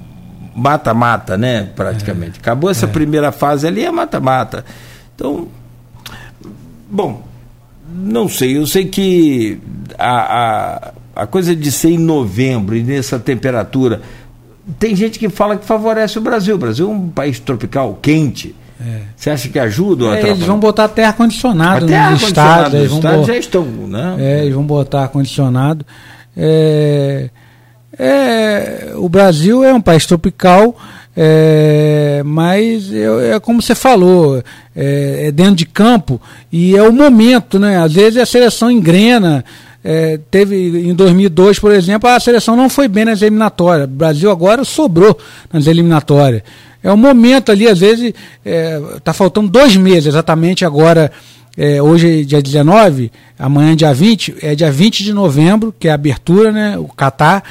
mata-mata, 0.55 1.37
né? 1.37 1.69
Praticamente. 1.75 2.39
Acabou 2.39 2.69
essa 2.69 2.87
primeira 2.87 3.31
fase 3.31 3.67
ali, 3.67 3.83
é 3.83 3.91
mata-mata. 3.91 4.63
Então, 5.13 5.49
bom, 6.89 7.23
não 7.93 8.29
sei, 8.29 8.57
eu 8.57 8.65
sei 8.65 8.85
que 8.85 9.59
a, 9.99 10.93
a, 11.15 11.23
a 11.23 11.27
coisa 11.27 11.55
de 11.55 11.71
ser 11.71 11.91
em 11.91 11.97
novembro 11.97 12.75
e 12.75 12.83
nessa 12.83 13.19
temperatura, 13.19 14.01
tem 14.79 14.95
gente 14.95 15.19
que 15.19 15.29
fala 15.29 15.57
que 15.57 15.65
favorece 15.65 16.17
o 16.17 16.21
Brasil. 16.21 16.55
O 16.55 16.57
Brasil 16.57 16.89
é 16.89 16.93
um 16.93 17.09
país 17.09 17.39
tropical, 17.39 17.99
quente. 18.01 18.55
É. 18.79 19.01
Você 19.15 19.29
acha 19.29 19.47
que 19.49 19.59
ajuda? 19.59 20.17
É, 20.17 20.29
eles 20.29 20.45
vão 20.45 20.59
botar 20.59 20.85
até 20.85 21.05
ar-condicionado 21.05 21.85
nos 21.85 22.21
estados. 22.21 22.81
Os 22.81 22.93
estados 22.93 23.27
já 23.27 23.37
estão, 23.37 23.63
né? 23.65 24.15
É, 24.19 24.41
eles 24.41 24.53
vão 24.53 24.65
botar 24.65 25.03
ar-condicionado. 25.03 25.85
É, 26.35 27.29
é, 27.97 28.93
o 28.95 29.07
Brasil 29.07 29.63
é 29.63 29.73
um 29.73 29.81
país 29.81 30.05
tropical, 30.05 30.75
é, 31.17 32.21
mas 32.25 32.91
é, 32.91 33.35
é, 33.35 33.39
como 33.39 33.61
você 33.61 33.73
falou, 33.73 34.43
é, 34.75 35.27
é, 35.27 35.31
dentro 35.31 35.55
de 35.55 35.65
campo 35.65 36.21
e 36.51 36.75
é 36.75 36.83
o 36.83 36.91
momento, 36.91 37.57
né? 37.57 37.81
Às 37.81 37.93
vezes 37.93 38.19
a 38.19 38.25
seleção 38.25 38.69
engrena, 38.69 39.45
é, 39.81 40.19
teve 40.29 40.55
em 40.89 40.93
2002, 40.93 41.59
por 41.59 41.71
exemplo, 41.71 42.09
a 42.09 42.19
seleção 42.19 42.55
não 42.55 42.69
foi 42.69 42.87
bem 42.87 43.05
nas 43.05 43.21
eliminatórias. 43.21 43.87
O 43.87 43.91
Brasil 43.91 44.29
agora 44.29 44.65
sobrou 44.65 45.17
nas 45.53 45.67
eliminatórias. 45.67 46.41
É 46.83 46.91
um 46.91 46.97
momento 46.97 47.51
ali, 47.51 47.67
às 47.67 47.79
vezes, 47.79 48.13
está 48.43 49.11
é, 49.11 49.13
faltando 49.13 49.47
dois 49.47 49.75
meses 49.75 50.07
exatamente 50.07 50.65
agora. 50.65 51.11
É, 51.57 51.81
hoje 51.81 52.25
dia 52.25 52.41
19, 52.41 53.09
amanhã 53.39 53.73
dia 53.77 53.93
20, 53.93 54.35
é 54.41 54.55
dia 54.55 54.69
20 54.69 55.05
de 55.05 55.13
novembro, 55.13 55.73
que 55.79 55.87
é 55.87 55.91
a 55.91 55.95
abertura, 55.95 56.51
né? 56.51 56.77
O 56.77 56.89
Catar 56.89 57.43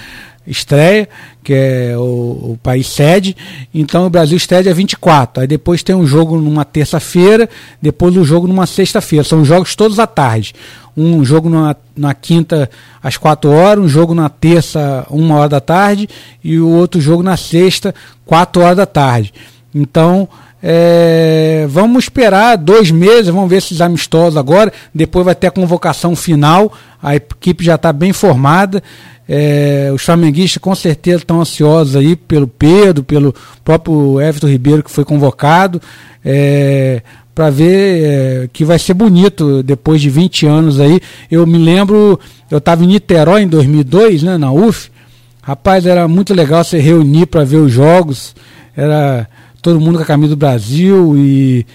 estreia, 0.47 1.09
que 1.43 1.53
é 1.53 1.95
o, 1.97 2.53
o, 2.53 2.59
país 2.63 2.87
sede. 2.89 3.37
Então 3.73 4.07
o 4.07 4.11
Brasil 4.11 4.37
estreia 4.37 4.63
dia 4.63 4.75
24. 4.75 5.43
Aí 5.43 5.47
depois 5.47 5.83
tem 5.83 5.95
um 5.95 6.07
jogo 6.07 6.37
numa 6.37 6.65
terça-feira, 6.65 7.49
depois 7.81 8.17
o 8.17 8.21
um 8.21 8.25
jogo 8.25 8.47
numa 8.47 8.67
sexta-feira. 8.67 9.25
São 9.25 9.45
jogos 9.45 9.75
todos 9.75 9.99
à 9.99 10.07
tarde. 10.07 10.55
Um 10.97 11.25
jogo 11.25 11.49
na, 11.49 11.75
na 11.97 12.15
quinta 12.15 12.71
às 13.03 13.17
4 13.17 13.51
horas, 13.51 13.85
um 13.85 13.89
jogo 13.89 14.15
na 14.15 14.29
terça, 14.29 15.07
uma 15.11 15.37
hora 15.37 15.49
da 15.49 15.61
tarde, 15.61 16.09
e 16.43 16.59
o 16.59 16.69
outro 16.69 17.01
jogo 17.01 17.23
na 17.23 17.37
sexta, 17.37 17.95
4 18.25 18.63
horas 18.63 18.77
da 18.77 18.87
tarde. 18.87 19.35
Então, 19.75 20.29
é, 20.67 21.67
vamos 21.69 22.05
esperar 22.05 22.57
dois 22.57 22.91
meses, 22.91 23.29
vamos 23.29 23.51
ver 23.51 23.57
esses 23.57 23.83
amistosos 23.83 24.39
agora. 24.39 24.73
Depois 24.95 25.23
vai 25.23 25.35
ter 25.35 25.49
a 25.49 25.51
convocação 25.51 26.17
final. 26.17 26.73
A 27.03 27.17
equipe 27.17 27.63
já 27.63 27.75
está 27.75 27.93
bem 27.93 28.15
formada. 28.15 28.83
É, 29.29 29.91
os 29.95 30.03
flamenguistas 30.03 30.61
com 30.61 30.75
certeza 30.75 31.19
estão 31.19 31.41
ansiosos 31.41 31.97
aí 31.97 32.15
pelo 32.15 32.47
Pedro, 32.47 33.03
pelo 33.03 33.35
próprio 33.65 34.21
Everton 34.21 34.49
Ribeiro 34.49 34.83
que 34.83 34.91
foi 34.91 35.05
convocado, 35.05 35.81
é, 36.25 37.01
para 37.35 37.51
ver 37.51 38.05
é, 38.05 38.49
que 38.53 38.65
vai 38.65 38.79
ser 38.79 38.95
bonito 38.95 39.63
depois 39.63 40.01
de 40.01 40.11
20 40.11 40.47
anos 40.47 40.79
aí. 40.79 41.01
Eu 41.31 41.47
me 41.47 41.59
lembro, 41.59 42.21
eu 42.51 42.59
estava 42.59 42.85
em 42.85 42.87
Niterói 42.87 43.43
em 43.43 43.49
2002, 43.49 44.23
né, 44.23 44.37
na 44.37 44.53
UF. 44.53 44.91
Rapaz, 45.43 45.85
era 45.85 46.07
muito 46.07 46.33
legal 46.33 46.63
se 46.63 46.79
reunir 46.79 47.27
para 47.27 47.45
ver 47.45 47.59
os 47.59 47.73
jogos. 47.73 48.35
Era 48.77 49.29
todo 49.61 49.81
mundo 49.81 49.97
com 49.97 50.03
a 50.03 50.07
camisa 50.07 50.31
do 50.31 50.39
Brasil 50.39 51.17
e, 51.17 51.67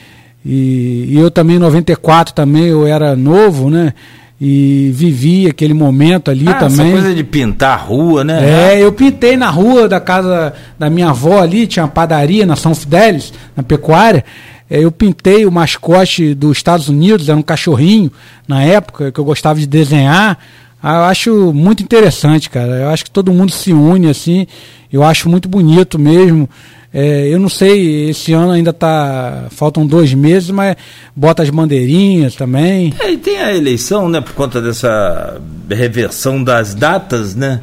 e, 0.46 1.06
e 1.10 1.18
eu 1.18 1.30
também 1.30 1.58
em 1.58 1.60
94 1.60 2.34
também 2.34 2.66
eu 2.66 2.86
era 2.86 3.16
novo, 3.16 3.70
né? 3.70 3.94
E 4.42 4.92
vivi 4.94 5.48
aquele 5.48 5.74
momento 5.74 6.32
ali 6.32 6.48
ah, 6.48 6.54
também. 6.54 6.88
Essa 6.88 7.02
coisa 7.02 7.14
de 7.14 7.24
pintar 7.24 7.78
a 7.78 7.82
rua, 7.82 8.24
né? 8.24 8.76
É, 8.76 8.82
eu 8.82 8.92
pintei 8.94 9.36
na 9.36 9.50
rua 9.50 9.88
da 9.88 10.00
casa 10.00 10.54
da 10.78 10.90
minha 10.90 11.10
avó 11.10 11.42
ali, 11.42 11.68
tinha 11.68 11.84
uma 11.84 11.92
padaria 11.92 12.46
na 12.46 12.56
São 12.56 12.74
Fidélis, 12.74 13.34
na 13.56 13.64
pecuária. 13.64 14.24
É, 14.70 14.80
eu 14.80 14.92
pintei 14.92 15.46
o 15.46 15.52
mascote 15.52 16.34
dos 16.34 16.58
Estados 16.58 16.88
Unidos, 16.88 17.28
era 17.28 17.38
um 17.38 17.42
cachorrinho 17.42 18.12
na 18.48 18.64
época 18.64 19.12
que 19.12 19.20
eu 19.20 19.26
gostava 19.26 19.60
de 19.60 19.68
desenhar. 19.68 20.38
Ah, 20.82 20.96
eu 20.96 21.04
acho 21.04 21.54
muito 21.54 21.84
interessante, 21.84 22.50
cara. 22.50 22.72
Eu 22.78 22.90
acho 22.90 23.04
que 23.04 23.12
todo 23.12 23.34
mundo 23.34 23.52
se 23.52 23.74
une 23.74 24.08
assim. 24.08 24.48
Eu 24.92 25.04
acho 25.04 25.28
muito 25.28 25.50
bonito 25.50 26.00
mesmo. 26.00 26.50
É, 26.92 27.28
eu 27.28 27.40
não 27.40 27.50
sei, 27.50 28.10
esse 28.10 28.34
ano 28.34 28.52
ainda 28.52 28.74
tá. 28.74 29.46
Faltam 29.52 29.86
dois 29.86 30.14
meses, 30.14 30.50
mas 30.50 30.76
bota 31.16 31.44
as 31.44 31.50
bandeirinhas 31.50 32.36
também. 32.36 32.94
É, 33.00 33.12
e 33.12 33.18
tem 33.18 33.40
a 33.40 33.56
eleição, 33.56 34.10
né? 34.10 34.22
Por 34.22 34.34
conta 34.34 34.60
dessa 34.60 35.40
reversão 35.70 36.44
das 36.44 36.74
datas, 36.74 37.36
né? 37.36 37.62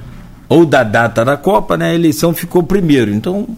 Ou 0.48 0.64
da 0.64 0.84
data 0.84 1.24
da 1.24 1.36
Copa, 1.36 1.76
né? 1.76 1.90
A 1.90 1.94
eleição 1.94 2.32
ficou 2.32 2.62
primeiro. 2.62 3.12
Então, 3.12 3.48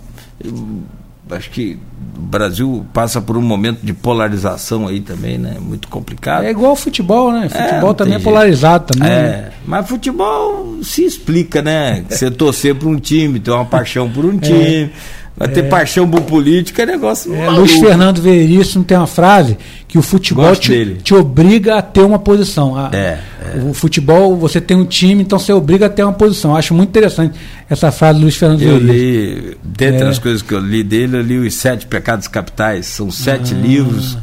acho 1.31 1.51
que 1.51 1.79
o 2.17 2.23
Brasil 2.23 2.87
passa 2.95 3.21
por 3.21 3.37
um 3.37 3.43
momento 3.43 3.81
de 3.83 3.93
polarização 3.93 4.89
aí 4.89 5.01
também, 5.01 5.37
né? 5.37 5.57
Muito 5.61 5.87
complicado. 5.89 6.45
É 6.45 6.51
igual 6.51 6.71
ao 6.71 6.77
futebol, 6.77 7.31
né? 7.31 7.47
É, 7.53 7.69
futebol 7.69 7.91
é, 7.91 7.95
também 7.95 8.15
é 8.15 8.19
polarizado 8.19 8.95
também. 8.95 9.11
É, 9.11 9.23
né? 9.23 9.51
mas 9.67 9.87
futebol 9.87 10.79
se 10.83 11.05
explica, 11.05 11.61
né? 11.61 12.05
Você 12.09 12.31
torcer 12.31 12.75
por 12.75 12.89
um 12.89 12.99
time, 12.99 13.39
ter 13.39 13.51
uma 13.51 13.67
paixão 13.67 14.09
por 14.09 14.25
um 14.25 14.37
é. 14.39 14.41
time. 14.41 14.91
Vai 15.39 15.49
ter 15.49 15.65
é. 15.65 15.69
paixão 15.69 16.09
por 16.09 16.23
política, 16.23 16.83
é 16.83 16.87
negócio 16.87 17.33
é, 17.33 17.49
Luiz 17.49 17.73
Fernando 17.75 18.21
Veríssimo 18.21 18.83
tem 18.83 18.97
uma 18.97 19.07
frase 19.07 19.57
que 19.87 19.97
o 19.97 20.03
futebol 20.03 20.55
te, 20.57 20.97
te, 21.03 21.15
obriga 21.15 21.77
a 21.77 21.83
ter 21.83 22.03
uma 22.03 22.19
posição. 22.19 22.77
A, 22.77 22.91
é, 22.93 23.19
é, 23.41 23.59
O 23.65 23.73
futebol, 23.73 24.37
você 24.37 24.61
tem 24.61 24.77
um 24.77 24.85
time, 24.85 25.23
então 25.23 25.39
você 25.39 25.53
obriga 25.53 25.87
a 25.87 25.89
ter 25.89 26.03
uma 26.03 26.13
posição. 26.13 26.57
Acho 26.57 26.75
muito 26.75 26.89
interessante 26.89 27.39
essa 27.71 27.93
frase 27.93 28.19
do 28.19 28.23
Luiz 28.23 28.37
Fernando 28.37 28.63
eu 28.63 28.81
Veríssimo. 28.81 28.93
Li, 28.93 29.57
dentre 29.63 30.05
é. 30.05 30.09
as 30.09 30.19
coisas 30.19 30.43
que 30.43 30.53
eu 30.53 30.61
li 30.61 30.83
dele, 30.83 31.17
eu 31.17 31.23
li 31.23 31.39
os 31.39 31.55
Sete 31.55 31.87
Pecados 31.87 32.27
Capitais. 32.27 32.87
São 32.87 33.11
sete 33.11 33.55
ah. 33.55 33.59
livros 33.59 34.19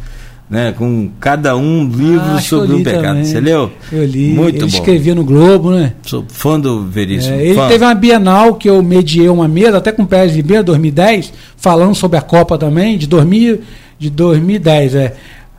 né, 0.49 0.73
com 0.77 1.09
cada 1.19 1.55
um 1.57 1.87
livro 1.87 2.35
ah, 2.35 2.41
sobre 2.41 2.73
um 2.73 2.83
pecado. 2.83 3.03
Também. 3.03 3.25
Você 3.25 3.39
leu? 3.39 3.71
Eu 3.91 4.05
li. 4.05 4.33
Muito 4.33 4.57
ele 4.57 4.59
bom. 4.61 4.67
escrevia 4.67 5.15
no 5.15 5.23
Globo, 5.23 5.71
né? 5.71 5.93
Sou 6.03 6.23
fã 6.27 6.59
do 6.59 6.83
Veríssimo. 6.83 7.35
É, 7.35 7.45
ele 7.45 7.55
fã. 7.55 7.67
teve 7.67 7.83
uma 7.83 7.95
Bienal 7.95 8.55
que 8.55 8.69
eu 8.69 8.81
mediei 8.83 9.27
uma 9.27 9.47
mesa, 9.47 9.77
até 9.77 9.91
com 9.91 10.03
o 10.03 10.07
Pérez 10.07 10.35
Ribeiro, 10.35 10.63
2010, 10.63 11.33
falando 11.57 11.95
sobre 11.95 12.17
a 12.17 12.21
Copa 12.21 12.57
também, 12.57 12.97
de, 12.97 13.07
2000, 13.07 13.59
de 13.97 14.09
2010. 14.09 14.95
É. 14.95 15.15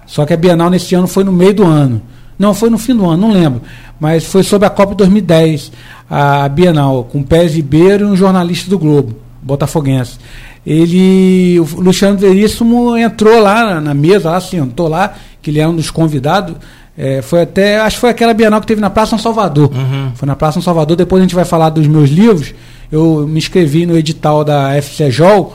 Só 0.06 0.24
que 0.24 0.32
a 0.32 0.36
Bienal 0.36 0.70
nesse 0.70 0.94
ano 0.94 1.08
foi 1.08 1.24
no 1.24 1.32
meio 1.32 1.54
do 1.54 1.64
ano. 1.64 2.00
Não, 2.38 2.54
foi 2.54 2.70
no 2.70 2.78
fim 2.78 2.94
do 2.94 3.04
ano, 3.06 3.26
não 3.26 3.32
lembro. 3.32 3.62
Mas 3.98 4.24
foi 4.24 4.42
sobre 4.42 4.68
a 4.68 4.70
Copa 4.70 4.94
2010, 4.94 5.72
a 6.08 6.48
Bienal, 6.48 7.04
com 7.04 7.20
o 7.20 7.24
Pérez 7.24 7.54
Ribeiro 7.54 8.06
e 8.06 8.10
um 8.10 8.14
jornalista 8.14 8.70
do 8.70 8.78
Globo, 8.78 9.16
botafoguense 9.42 10.18
ele, 10.66 11.60
o 11.60 11.80
Luciano 11.80 12.18
Veríssimo 12.18 12.96
entrou 12.96 13.40
lá 13.40 13.80
na, 13.80 13.94
mesa, 13.94 14.30
lá, 14.30 14.40
sentou 14.40 14.88
lá, 14.88 15.14
que 15.40 15.50
ele 15.50 15.60
é 15.60 15.68
um 15.68 15.76
dos 15.76 15.90
convidados. 15.90 16.56
É, 16.98 17.22
foi 17.22 17.42
até, 17.42 17.78
acho 17.78 17.96
que 17.96 18.00
foi 18.00 18.10
aquela 18.10 18.34
Bienal 18.34 18.60
que 18.60 18.66
teve 18.66 18.80
na 18.80 18.90
Praça 18.90 19.10
São 19.10 19.18
Salvador. 19.18 19.70
Uhum. 19.72 20.10
Foi 20.16 20.26
na 20.26 20.34
Praça 20.34 20.54
São 20.54 20.62
Salvador, 20.62 20.96
depois 20.96 21.20
a 21.20 21.24
gente 21.24 21.36
vai 21.36 21.44
falar 21.44 21.70
dos 21.70 21.86
meus 21.86 22.10
livros. 22.10 22.52
Eu 22.90 23.26
me 23.28 23.38
inscrevi 23.38 23.86
no 23.86 23.96
edital 23.96 24.42
da 24.42 24.70
FCJOL, 24.82 25.54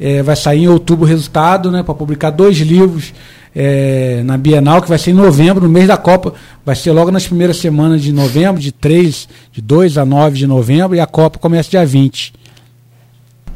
é, 0.00 0.24
vai 0.24 0.34
sair 0.34 0.64
em 0.64 0.68
outubro 0.68 1.04
o 1.04 1.08
resultado, 1.08 1.70
né, 1.70 1.84
para 1.84 1.94
publicar 1.94 2.30
dois 2.30 2.56
livros 2.56 3.12
é, 3.54 4.22
na 4.24 4.36
Bienal, 4.36 4.82
que 4.82 4.88
vai 4.88 4.98
ser 4.98 5.12
em 5.12 5.14
novembro, 5.14 5.62
no 5.64 5.68
mês 5.68 5.86
da 5.86 5.96
Copa. 5.96 6.34
Vai 6.66 6.74
ser 6.74 6.90
logo 6.90 7.12
nas 7.12 7.26
primeiras 7.26 7.58
semanas 7.58 8.02
de 8.02 8.12
novembro, 8.12 8.60
de 8.60 8.72
3, 8.72 9.28
de 9.52 9.62
2 9.62 9.98
a 9.98 10.04
9 10.04 10.36
de 10.36 10.46
novembro, 10.48 10.96
e 10.96 11.00
a 11.00 11.06
Copa 11.06 11.38
começa 11.38 11.70
dia 11.70 11.86
20. 11.86 12.32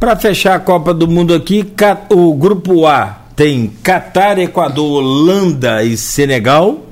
Para 0.02 0.16
fechar 0.16 0.56
a 0.56 0.58
Copa 0.58 0.92
do 0.92 1.06
Mundo 1.06 1.32
aqui, 1.32 1.64
o 2.10 2.34
grupo 2.34 2.88
A 2.88 3.20
tem 3.36 3.68
Catar, 3.84 4.36
Equador, 4.36 5.00
Holanda 5.00 5.84
e 5.84 5.96
Senegal. 5.96 6.86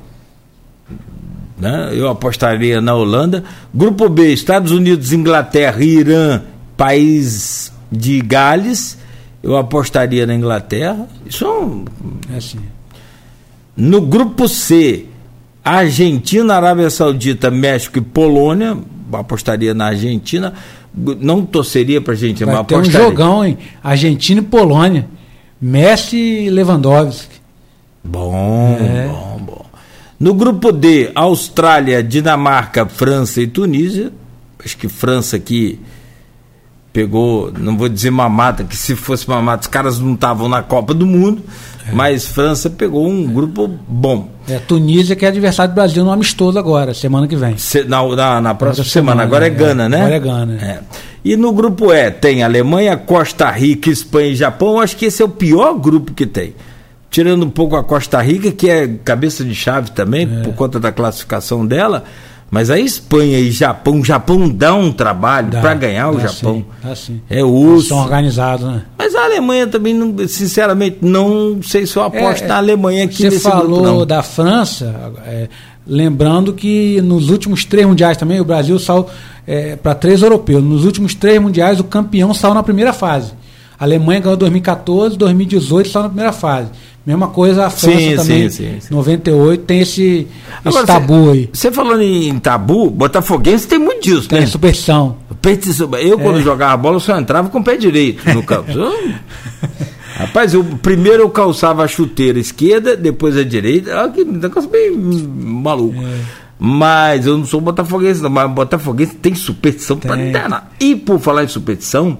Né? 1.58 1.90
Eu 1.92 2.08
apostaria 2.08 2.80
na 2.80 2.94
Holanda. 2.94 3.42
Grupo 3.74 4.08
B, 4.08 4.32
Estados 4.32 4.70
Unidos, 4.70 5.12
Inglaterra, 5.12 5.82
Irã, 5.82 6.42
país 6.76 7.72
de 7.90 8.20
Gales. 8.20 8.96
Eu 9.42 9.56
apostaria 9.56 10.24
na 10.24 10.36
Inglaterra. 10.36 11.08
Isso 11.26 11.44
é, 11.44 11.50
um... 11.50 11.84
é 12.32 12.36
assim. 12.36 12.60
No 13.76 14.02
grupo 14.02 14.46
C, 14.46 15.06
Argentina, 15.64 16.54
Arábia 16.54 16.88
Saudita, 16.88 17.50
México 17.50 17.98
e 17.98 18.02
Polônia. 18.02 18.78
Apostaria 19.12 19.74
na 19.74 19.86
Argentina 19.86 20.54
não 20.94 21.44
torceria 21.44 22.00
para 22.00 22.14
a 22.14 22.16
gente, 22.16 22.44
Vai 22.44 22.54
mas 22.54 22.66
ter 22.66 22.76
um 22.76 22.84
jogão, 22.84 23.44
hein? 23.44 23.58
Argentina 23.82 24.40
e 24.40 24.44
Polônia. 24.44 25.06
Messi 25.60 26.16
e 26.16 26.50
Lewandowski. 26.50 27.40
Bom, 28.02 28.76
é. 28.80 29.08
bom, 29.08 29.40
bom. 29.40 29.66
No 30.18 30.34
grupo 30.34 30.72
D, 30.72 31.10
Austrália, 31.14 32.02
Dinamarca, 32.02 32.86
França 32.86 33.40
e 33.40 33.46
Tunísia. 33.46 34.12
Acho 34.62 34.76
que 34.76 34.88
França 34.88 35.36
aqui 35.36 35.78
pegou, 36.92 37.52
não 37.56 37.76
vou 37.76 37.88
dizer 37.88 38.10
mamata, 38.10 38.64
que 38.64 38.76
se 38.76 38.96
fosse 38.96 39.28
mamata, 39.28 39.62
os 39.62 39.66
caras 39.66 39.98
não 39.98 40.14
estavam 40.14 40.48
na 40.48 40.62
Copa 40.62 40.92
do 40.92 41.06
Mundo. 41.06 41.42
É. 41.88 41.92
Mas 41.92 42.26
França 42.26 42.68
pegou 42.68 43.08
um 43.08 43.26
grupo 43.26 43.68
bom. 43.88 44.28
É, 44.48 44.58
Tunísia 44.58 45.16
que 45.16 45.24
é 45.24 45.28
adversário 45.28 45.72
do 45.72 45.74
Brasil 45.74 46.04
no 46.04 46.10
amistoso 46.10 46.58
agora, 46.58 46.92
semana 46.92 47.26
que 47.26 47.36
vem. 47.36 47.56
Se, 47.56 47.84
na, 47.84 48.06
na, 48.14 48.40
na, 48.40 48.54
próxima 48.54 48.84
semana, 48.84 49.22
semana, 49.22 49.22
agora 49.22 49.44
é, 49.44 49.48
é 49.48 49.50
Gana, 49.50 49.88
né? 49.88 49.98
Agora 49.98 50.14
é 50.14 50.20
Gana. 50.20 50.54
É. 50.54 50.80
E 51.24 51.36
no 51.36 51.52
grupo 51.52 51.92
E 51.92 52.10
tem 52.10 52.42
Alemanha, 52.42 52.96
Costa 52.96 53.50
Rica, 53.50 53.90
Espanha 53.90 54.28
e 54.28 54.36
Japão. 54.36 54.80
Acho 54.80 54.96
que 54.96 55.06
esse 55.06 55.22
é 55.22 55.24
o 55.24 55.28
pior 55.28 55.74
grupo 55.74 56.12
que 56.12 56.26
tem. 56.26 56.54
Tirando 57.10 57.44
um 57.44 57.50
pouco 57.50 57.76
a 57.76 57.82
Costa 57.84 58.20
Rica, 58.20 58.52
que 58.52 58.70
é 58.70 58.88
cabeça 59.04 59.44
de 59.44 59.54
chave 59.54 59.90
também, 59.90 60.28
é. 60.30 60.42
por 60.42 60.54
conta 60.54 60.78
da 60.78 60.92
classificação 60.92 61.66
dela. 61.66 62.04
Mas 62.50 62.68
a 62.68 62.78
Espanha 62.78 63.38
e 63.38 63.52
Japão, 63.52 64.00
o 64.00 64.04
Japão 64.04 64.48
dá 64.48 64.74
um 64.74 64.90
trabalho 64.90 65.50
para 65.50 65.72
ganhar 65.74 66.10
o 66.10 66.18
Japão. 66.18 66.64
Sim, 66.82 66.94
sim. 66.96 67.20
É 67.30 67.44
osso. 67.44 67.88
São 67.88 67.98
organizados, 67.98 68.66
né? 68.66 68.82
Mas 68.98 69.14
a 69.14 69.24
Alemanha 69.24 69.68
também, 69.68 69.94
não, 69.94 70.16
sinceramente, 70.26 70.98
não 71.00 71.62
sei 71.62 71.86
se 71.86 71.96
eu 71.96 72.02
aposto 72.02 72.42
é, 72.42 72.46
na 72.48 72.56
Alemanha 72.56 73.04
aqui 73.04 73.30
Você 73.30 73.38
falou 73.38 73.82
grupo, 73.82 74.04
da 74.04 74.20
França, 74.22 75.12
é, 75.24 75.48
lembrando 75.86 76.52
que 76.52 77.00
nos 77.02 77.30
últimos 77.30 77.64
três 77.64 77.86
mundiais 77.86 78.16
também 78.16 78.40
o 78.40 78.44
Brasil 78.44 78.76
saiu 78.80 79.06
é, 79.46 79.76
para 79.76 79.94
três 79.94 80.20
europeus. 80.20 80.62
Nos 80.62 80.84
últimos 80.84 81.14
três 81.14 81.40
mundiais 81.40 81.78
o 81.78 81.84
campeão 81.84 82.34
saiu 82.34 82.54
na 82.54 82.64
primeira 82.64 82.92
fase. 82.92 83.32
A 83.78 83.84
Alemanha 83.84 84.20
ganhou 84.20 84.36
2014, 84.36 85.16
2018 85.16 85.88
saiu 85.88 86.02
na 86.02 86.08
primeira 86.08 86.32
fase. 86.32 86.68
Mesma 87.04 87.28
coisa 87.28 87.66
a 87.66 87.70
França 87.70 87.98
sim, 87.98 88.16
também. 88.16 88.50
Sim, 88.50 88.72
sim, 88.74 88.80
sim. 88.80 88.94
98 88.94 89.64
tem 89.64 89.80
esse, 89.80 90.26
Agora, 90.64 90.84
esse 90.84 90.86
tabu 90.86 91.24
cê, 91.24 91.30
aí. 91.30 91.50
Você 91.52 91.72
falando 91.72 92.02
em 92.02 92.38
tabu, 92.38 92.90
Botafoguense 92.90 93.66
tem 93.66 93.78
muito 93.78 94.02
disso, 94.02 94.28
tem 94.28 94.40
né? 94.40 94.46
superstição. 94.46 95.16
Eu, 96.02 96.18
quando 96.18 96.40
é. 96.40 96.42
jogava 96.42 96.76
bola, 96.76 97.00
só 97.00 97.18
entrava 97.18 97.48
com 97.48 97.60
o 97.60 97.64
pé 97.64 97.76
direito 97.76 98.28
no 98.34 98.42
campo. 98.42 98.70
Rapaz, 100.14 100.52
eu, 100.52 100.62
primeiro 100.62 101.22
eu 101.22 101.30
calçava 101.30 101.82
a 101.82 101.88
chuteira 101.88 102.38
esquerda, 102.38 102.94
depois 102.94 103.34
a 103.38 103.42
direita. 103.42 103.96
Olha 103.96 104.12
que 104.12 104.22
negócio 104.22 104.68
bem 104.68 104.94
maluco. 104.94 105.98
É. 106.02 106.20
Mas 106.58 107.24
eu 107.24 107.38
não 107.38 107.46
sou 107.46 107.58
botafoguense, 107.58 108.22
não. 108.22 108.28
Mas 108.28 108.50
botafoguense 108.50 109.14
tem 109.14 109.34
superstição 109.34 109.96
para 109.96 110.20
internar. 110.20 110.70
E 110.78 110.94
por 110.94 111.18
falar 111.18 111.44
em 111.44 111.48
superstição, 111.48 112.18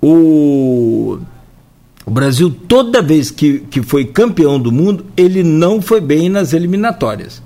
o, 0.00 1.18
o 2.04 2.10
Brasil, 2.10 2.50
toda 2.50 3.00
vez 3.00 3.30
que, 3.30 3.60
que 3.70 3.82
foi 3.82 4.04
campeão 4.04 4.58
do 4.58 4.72
mundo, 4.72 5.06
ele 5.16 5.42
não 5.42 5.80
foi 5.80 6.00
bem 6.00 6.28
nas 6.28 6.52
eliminatórias. 6.52 7.42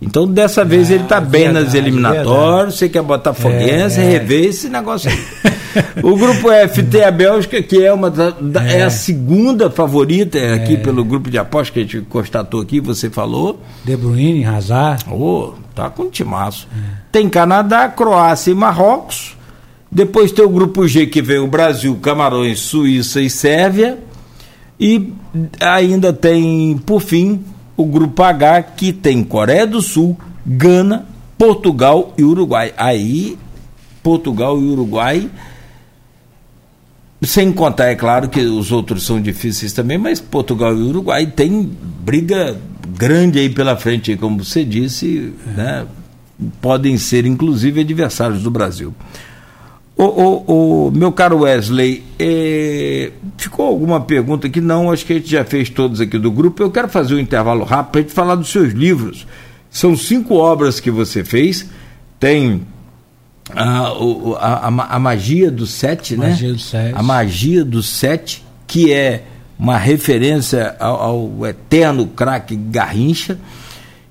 Então, 0.00 0.26
dessa 0.26 0.64
vez, 0.64 0.90
ele 0.90 1.04
está 1.04 1.20
bem 1.20 1.44
verdade, 1.44 1.64
nas 1.64 1.74
eliminatórias. 1.74 2.74
Você 2.74 2.88
que 2.88 2.98
é 2.98 3.02
botafoguense, 3.02 3.98
é, 3.98 4.04
é. 4.04 4.08
rever 4.10 4.44
esse 4.44 4.68
negócio 4.68 5.10
aí. 5.10 5.18
o 6.02 6.16
grupo 6.16 6.50
F 6.50 6.82
tem 6.82 7.02
a 7.02 7.10
Bélgica, 7.10 7.62
que 7.62 7.82
é, 7.82 7.92
uma 7.92 8.10
da, 8.10 8.34
é. 8.66 8.80
é. 8.80 8.82
a 8.82 8.90
segunda 8.90 9.70
favorita 9.70 10.38
aqui 10.54 10.74
é. 10.74 10.76
pelo 10.76 11.04
grupo 11.04 11.30
de 11.30 11.38
apostas 11.38 11.70
que 11.70 11.80
a 11.80 11.82
gente 11.82 12.00
constatou 12.02 12.60
aqui, 12.60 12.78
você 12.78 13.08
falou. 13.08 13.60
De 13.84 13.96
Bruyne, 13.96 14.44
Hazard. 14.44 15.04
Oh, 15.10 15.54
tá 15.74 15.88
com 15.88 16.10
timaço. 16.10 16.68
É. 16.72 16.96
Tem 17.10 17.28
Canadá, 17.28 17.88
Croácia 17.88 18.50
e 18.50 18.54
Marrocos. 18.54 19.34
Depois 19.96 20.30
tem 20.30 20.44
o 20.44 20.50
grupo 20.50 20.86
G, 20.86 21.06
que 21.06 21.22
vem 21.22 21.38
o 21.38 21.46
Brasil, 21.46 21.96
Camarões, 22.02 22.58
Suíça 22.58 23.18
e 23.18 23.30
Sérvia. 23.30 23.98
E 24.78 25.10
ainda 25.58 26.12
tem, 26.12 26.76
por 26.76 27.00
fim, 27.00 27.42
o 27.74 27.86
grupo 27.86 28.22
H, 28.22 28.62
que 28.62 28.92
tem 28.92 29.24
Coreia 29.24 29.66
do 29.66 29.80
Sul, 29.80 30.14
Gana, 30.44 31.06
Portugal 31.38 32.12
e 32.18 32.22
Uruguai. 32.22 32.74
Aí, 32.76 33.38
Portugal 34.02 34.60
e 34.60 34.66
Uruguai, 34.66 35.30
sem 37.22 37.50
contar, 37.50 37.86
é 37.86 37.94
claro 37.94 38.28
que 38.28 38.40
os 38.40 38.70
outros 38.70 39.02
são 39.02 39.18
difíceis 39.18 39.72
também, 39.72 39.96
mas 39.96 40.20
Portugal 40.20 40.76
e 40.76 40.82
Uruguai 40.82 41.26
tem 41.26 41.72
briga 42.04 42.60
grande 42.86 43.38
aí 43.38 43.48
pela 43.48 43.74
frente, 43.78 44.14
como 44.14 44.44
você 44.44 44.62
disse, 44.62 45.32
né? 45.56 45.86
podem 46.60 46.98
ser 46.98 47.24
inclusive 47.24 47.80
adversários 47.80 48.42
do 48.42 48.50
Brasil. 48.50 48.94
O, 49.96 50.04
o, 50.04 50.86
o, 50.88 50.90
meu 50.90 51.10
caro 51.10 51.40
Wesley, 51.40 52.04
é, 52.18 53.12
ficou 53.38 53.66
alguma 53.66 53.98
pergunta 53.98 54.46
que 54.46 54.60
não, 54.60 54.90
acho 54.90 55.06
que 55.06 55.14
a 55.14 55.16
gente 55.16 55.30
já 55.30 55.42
fez 55.42 55.70
todos 55.70 56.02
aqui 56.02 56.18
do 56.18 56.30
grupo. 56.30 56.62
Eu 56.62 56.70
quero 56.70 56.86
fazer 56.88 57.14
um 57.14 57.18
intervalo 57.18 57.64
rápido 57.64 57.92
para 57.92 58.00
a 58.00 58.02
gente 58.02 58.12
falar 58.12 58.34
dos 58.34 58.50
seus 58.50 58.74
livros. 58.74 59.26
São 59.70 59.96
cinco 59.96 60.34
obras 60.34 60.80
que 60.80 60.90
você 60.90 61.24
fez. 61.24 61.66
Tem 62.20 62.60
a, 63.54 63.88
a, 63.88 64.68
a, 64.68 64.96
a 64.96 64.98
magia 64.98 65.50
do 65.50 65.66
sete, 65.66 66.14
né? 66.14 66.28
magia? 66.28 66.52
Do 66.52 66.58
sete. 66.58 66.94
A 66.94 67.02
magia 67.02 67.64
do 67.64 67.82
sete, 67.82 68.44
que 68.66 68.92
é 68.92 69.24
uma 69.58 69.78
referência 69.78 70.76
ao, 70.78 71.02
ao 71.02 71.46
eterno 71.46 72.06
craque 72.06 72.54
Garrincha. 72.54 73.38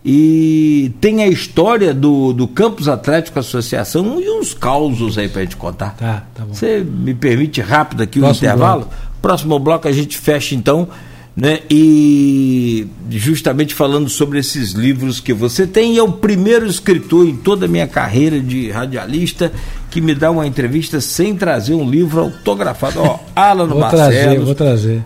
E 0.08 0.94
tem 1.02 1.24
a 1.24 1.28
história 1.28 1.92
do, 1.92 2.32
do 2.32 2.48
Campus 2.48 2.88
Atlético 2.88 3.40
Associação 3.40 4.22
e 4.22 4.30
uns 4.30 4.54
causos 4.54 5.18
aí 5.18 5.28
pra 5.28 5.42
gente 5.42 5.58
contar. 5.58 5.96
Tá, 5.98 6.24
tá 6.36 6.46
bom. 6.46 6.54
Você 6.54 6.86
me 6.88 7.16
permite 7.16 7.60
rápido 7.60 8.04
aqui 8.04 8.20
o 8.20 8.26
um 8.28 8.30
intervalo? 8.30 8.82
Bloco. 8.82 8.96
Próximo 9.20 9.58
bloco 9.58 9.88
a 9.88 9.92
gente 9.92 10.16
fecha 10.16 10.54
então, 10.54 10.88
né? 11.36 11.62
E 11.72 12.88
justamente 13.10 13.74
falando 13.74 14.08
sobre 14.08 14.38
esses 14.38 14.74
livros 14.74 15.20
que 15.20 15.34
você 15.34 15.66
tem, 15.66 15.98
é 15.98 16.04
o 16.04 16.12
primeiro 16.12 16.68
escritor 16.68 17.28
em 17.28 17.36
toda 17.36 17.66
a 17.66 17.68
minha 17.68 17.88
carreira 17.88 18.40
de 18.40 18.70
radialista 18.70 19.52
que 19.90 20.00
me 20.00 20.14
dá 20.14 20.30
uma 20.30 20.46
entrevista 20.46 21.02
sem 21.02 21.36
trazer 21.36 21.74
um 21.74 21.90
livro 21.90 22.22
autografado. 22.22 23.02
Ó, 23.02 23.20
Alan 23.36 23.66
Vou 23.66 23.80
Barcelos, 23.80 24.14
trazer, 24.14 24.40
vou 24.40 24.54
trazer. 24.54 25.04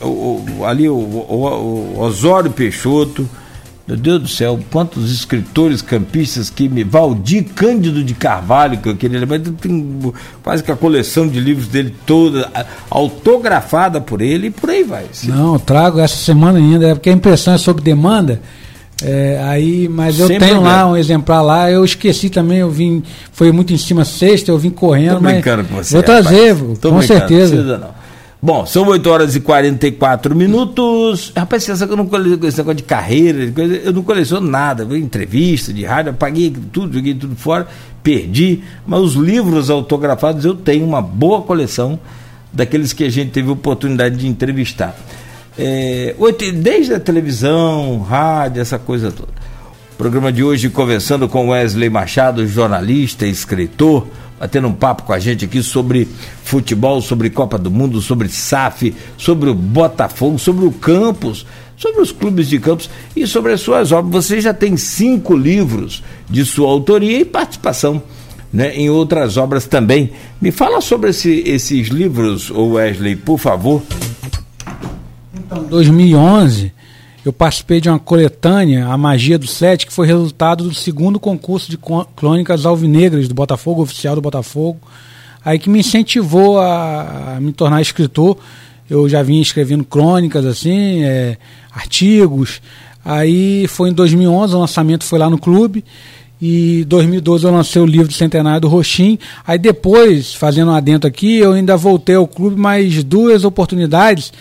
O 0.00 0.30
o, 0.60 0.64
ali 0.64 0.88
o, 0.88 0.94
o, 0.94 2.00
Osório 2.00 2.50
Peixoto, 2.50 3.28
meu 3.86 3.96
Deus 3.96 4.22
do 4.22 4.28
céu, 4.28 4.58
quantos 4.70 5.10
escritores 5.10 5.82
campistas 5.82 6.48
que 6.48 6.68
me. 6.68 6.84
Valdir 6.84 7.44
Cândido 7.54 8.04
de 8.04 8.14
Carvalho, 8.14 8.78
que 8.78 8.88
eu 8.88 8.96
queria 8.96 9.18
lembrar, 9.18 9.40
tem 9.40 10.12
quase 10.42 10.62
que 10.62 10.70
a 10.70 10.76
coleção 10.76 11.26
de 11.26 11.40
livros 11.40 11.66
dele 11.66 11.94
toda, 12.06 12.48
autografada 12.88 14.00
por 14.00 14.22
ele 14.22 14.48
e 14.48 14.50
por 14.50 14.70
aí 14.70 14.84
vai. 14.84 15.06
Sim. 15.12 15.30
Não, 15.30 15.58
trago 15.58 15.98
essa 15.98 16.16
semana 16.16 16.58
ainda, 16.58 16.88
é 16.88 16.94
porque 16.94 17.10
a 17.10 17.12
impressão 17.12 17.54
é 17.54 17.58
sob 17.58 17.82
demanda. 17.82 18.40
É, 19.02 19.42
aí, 19.44 19.88
mas 19.88 20.20
eu 20.20 20.26
Sem 20.26 20.38
tenho 20.38 20.56
problema. 20.56 20.76
lá 20.76 20.86
um 20.86 20.96
exemplar 20.96 21.42
lá, 21.42 21.70
eu 21.70 21.82
esqueci 21.82 22.28
também, 22.28 22.58
eu 22.58 22.70
vim, 22.70 23.02
foi 23.32 23.50
muito 23.50 23.72
em 23.72 23.78
cima 23.78 24.04
sexta, 24.04 24.50
eu 24.50 24.58
vim 24.58 24.68
correndo, 24.68 25.14
Tô 25.14 25.20
mas 25.22 25.42
com 25.42 25.62
você, 25.74 25.94
vou 25.94 26.02
trazer, 26.02 26.54
com 26.54 27.02
certeza. 27.02 27.56
Não 27.56 27.62
precisa 27.62 27.78
não. 27.78 27.99
Bom, 28.42 28.64
são 28.64 28.86
8 28.86 29.10
horas 29.10 29.36
e 29.36 29.40
44 29.40 30.34
minutos. 30.34 31.30
Rapaz, 31.36 31.62
você 31.62 31.86
que 31.86 31.92
eu 31.92 31.96
não 31.96 32.06
coleciono 32.06 32.46
esse 32.46 32.56
negócio 32.56 32.76
de 32.76 32.82
carreira, 32.84 33.52
eu 33.84 33.92
não 33.92 34.02
coleciono 34.02 34.48
nada. 34.48 34.82
Entrevista 34.96 35.74
de 35.74 35.84
rádio, 35.84 36.12
apaguei 36.12 36.50
tudo, 36.72 36.94
joguei 36.94 37.12
tudo 37.14 37.36
fora, 37.36 37.68
perdi. 38.02 38.62
Mas 38.86 39.00
os 39.00 39.14
livros 39.14 39.68
autografados 39.68 40.46
eu 40.46 40.54
tenho 40.54 40.86
uma 40.86 41.02
boa 41.02 41.42
coleção 41.42 42.00
daqueles 42.50 42.94
que 42.94 43.04
a 43.04 43.10
gente 43.10 43.30
teve 43.30 43.50
oportunidade 43.50 44.16
de 44.16 44.26
entrevistar. 44.26 44.96
É, 45.58 46.14
desde 46.54 46.94
a 46.94 47.00
televisão, 47.00 48.00
rádio, 48.00 48.62
essa 48.62 48.78
coisa 48.78 49.12
toda. 49.12 49.32
O 49.92 49.96
programa 49.98 50.32
de 50.32 50.42
hoje 50.42 50.70
conversando 50.70 51.28
com 51.28 51.50
Wesley 51.50 51.90
Machado, 51.90 52.46
jornalista, 52.46 53.26
escritor 53.26 54.06
batendo 54.40 54.68
um 54.68 54.72
papo 54.72 55.02
com 55.02 55.12
a 55.12 55.18
gente 55.18 55.44
aqui 55.44 55.62
sobre 55.62 56.08
futebol, 56.42 57.02
sobre 57.02 57.28
Copa 57.28 57.58
do 57.58 57.70
Mundo, 57.70 58.00
sobre 58.00 58.26
SAF, 58.30 58.94
sobre 59.18 59.50
o 59.50 59.54
Botafogo, 59.54 60.38
sobre 60.38 60.64
o 60.64 60.72
campus, 60.72 61.44
sobre 61.76 62.00
os 62.00 62.10
clubes 62.10 62.48
de 62.48 62.58
campos 62.58 62.88
e 63.14 63.26
sobre 63.26 63.52
as 63.52 63.60
suas 63.60 63.92
obras. 63.92 64.24
Você 64.24 64.40
já 64.40 64.54
tem 64.54 64.78
cinco 64.78 65.36
livros 65.36 66.02
de 66.28 66.42
sua 66.46 66.70
autoria 66.70 67.20
e 67.20 67.24
participação 67.24 68.02
né, 68.50 68.74
em 68.74 68.88
outras 68.88 69.36
obras 69.36 69.66
também. 69.66 70.10
Me 70.40 70.50
fala 70.50 70.80
sobre 70.80 71.10
esse, 71.10 71.42
esses 71.46 71.88
livros, 71.88 72.50
Wesley, 72.50 73.16
por 73.16 73.38
favor. 73.38 73.82
Então, 75.34 75.64
2011 75.64 76.79
eu 77.24 77.32
participei 77.32 77.80
de 77.80 77.88
uma 77.88 77.98
coletânea, 77.98 78.86
A 78.86 78.96
Magia 78.96 79.38
do 79.38 79.46
Sete, 79.46 79.86
que 79.86 79.92
foi 79.92 80.06
resultado 80.06 80.64
do 80.64 80.74
segundo 80.74 81.20
concurso 81.20 81.70
de 81.70 81.78
crônicas 82.16 82.64
alvinegras 82.64 83.28
do 83.28 83.34
Botafogo, 83.34 83.82
oficial 83.82 84.14
do 84.14 84.22
Botafogo, 84.22 84.80
aí 85.44 85.58
que 85.58 85.68
me 85.68 85.80
incentivou 85.80 86.58
a, 86.58 87.36
a 87.36 87.40
me 87.40 87.52
tornar 87.52 87.82
escritor. 87.82 88.38
Eu 88.88 89.08
já 89.08 89.22
vinha 89.22 89.42
escrevendo 89.42 89.84
crônicas, 89.84 90.44
assim, 90.46 91.04
é, 91.04 91.36
artigos. 91.72 92.60
Aí 93.04 93.66
foi 93.68 93.90
em 93.90 93.92
2011, 93.92 94.54
o 94.54 94.58
lançamento 94.58 95.04
foi 95.04 95.18
lá 95.18 95.28
no 95.28 95.38
clube. 95.38 95.84
E 96.40 96.80
em 96.80 96.84
2012 96.84 97.44
eu 97.44 97.52
lancei 97.52 97.82
o 97.82 97.86
livro 97.86 98.08
do 98.08 98.14
Centenário 98.14 98.62
do 98.62 98.68
Roxim. 98.68 99.18
Aí 99.46 99.58
depois, 99.58 100.34
fazendo 100.34 100.70
um 100.70 100.74
adentro 100.74 101.06
aqui, 101.06 101.36
eu 101.36 101.52
ainda 101.52 101.76
voltei 101.76 102.16
ao 102.16 102.26
clube 102.26 102.58
mais 102.58 103.04
duas 103.04 103.44
oportunidades 103.44 104.32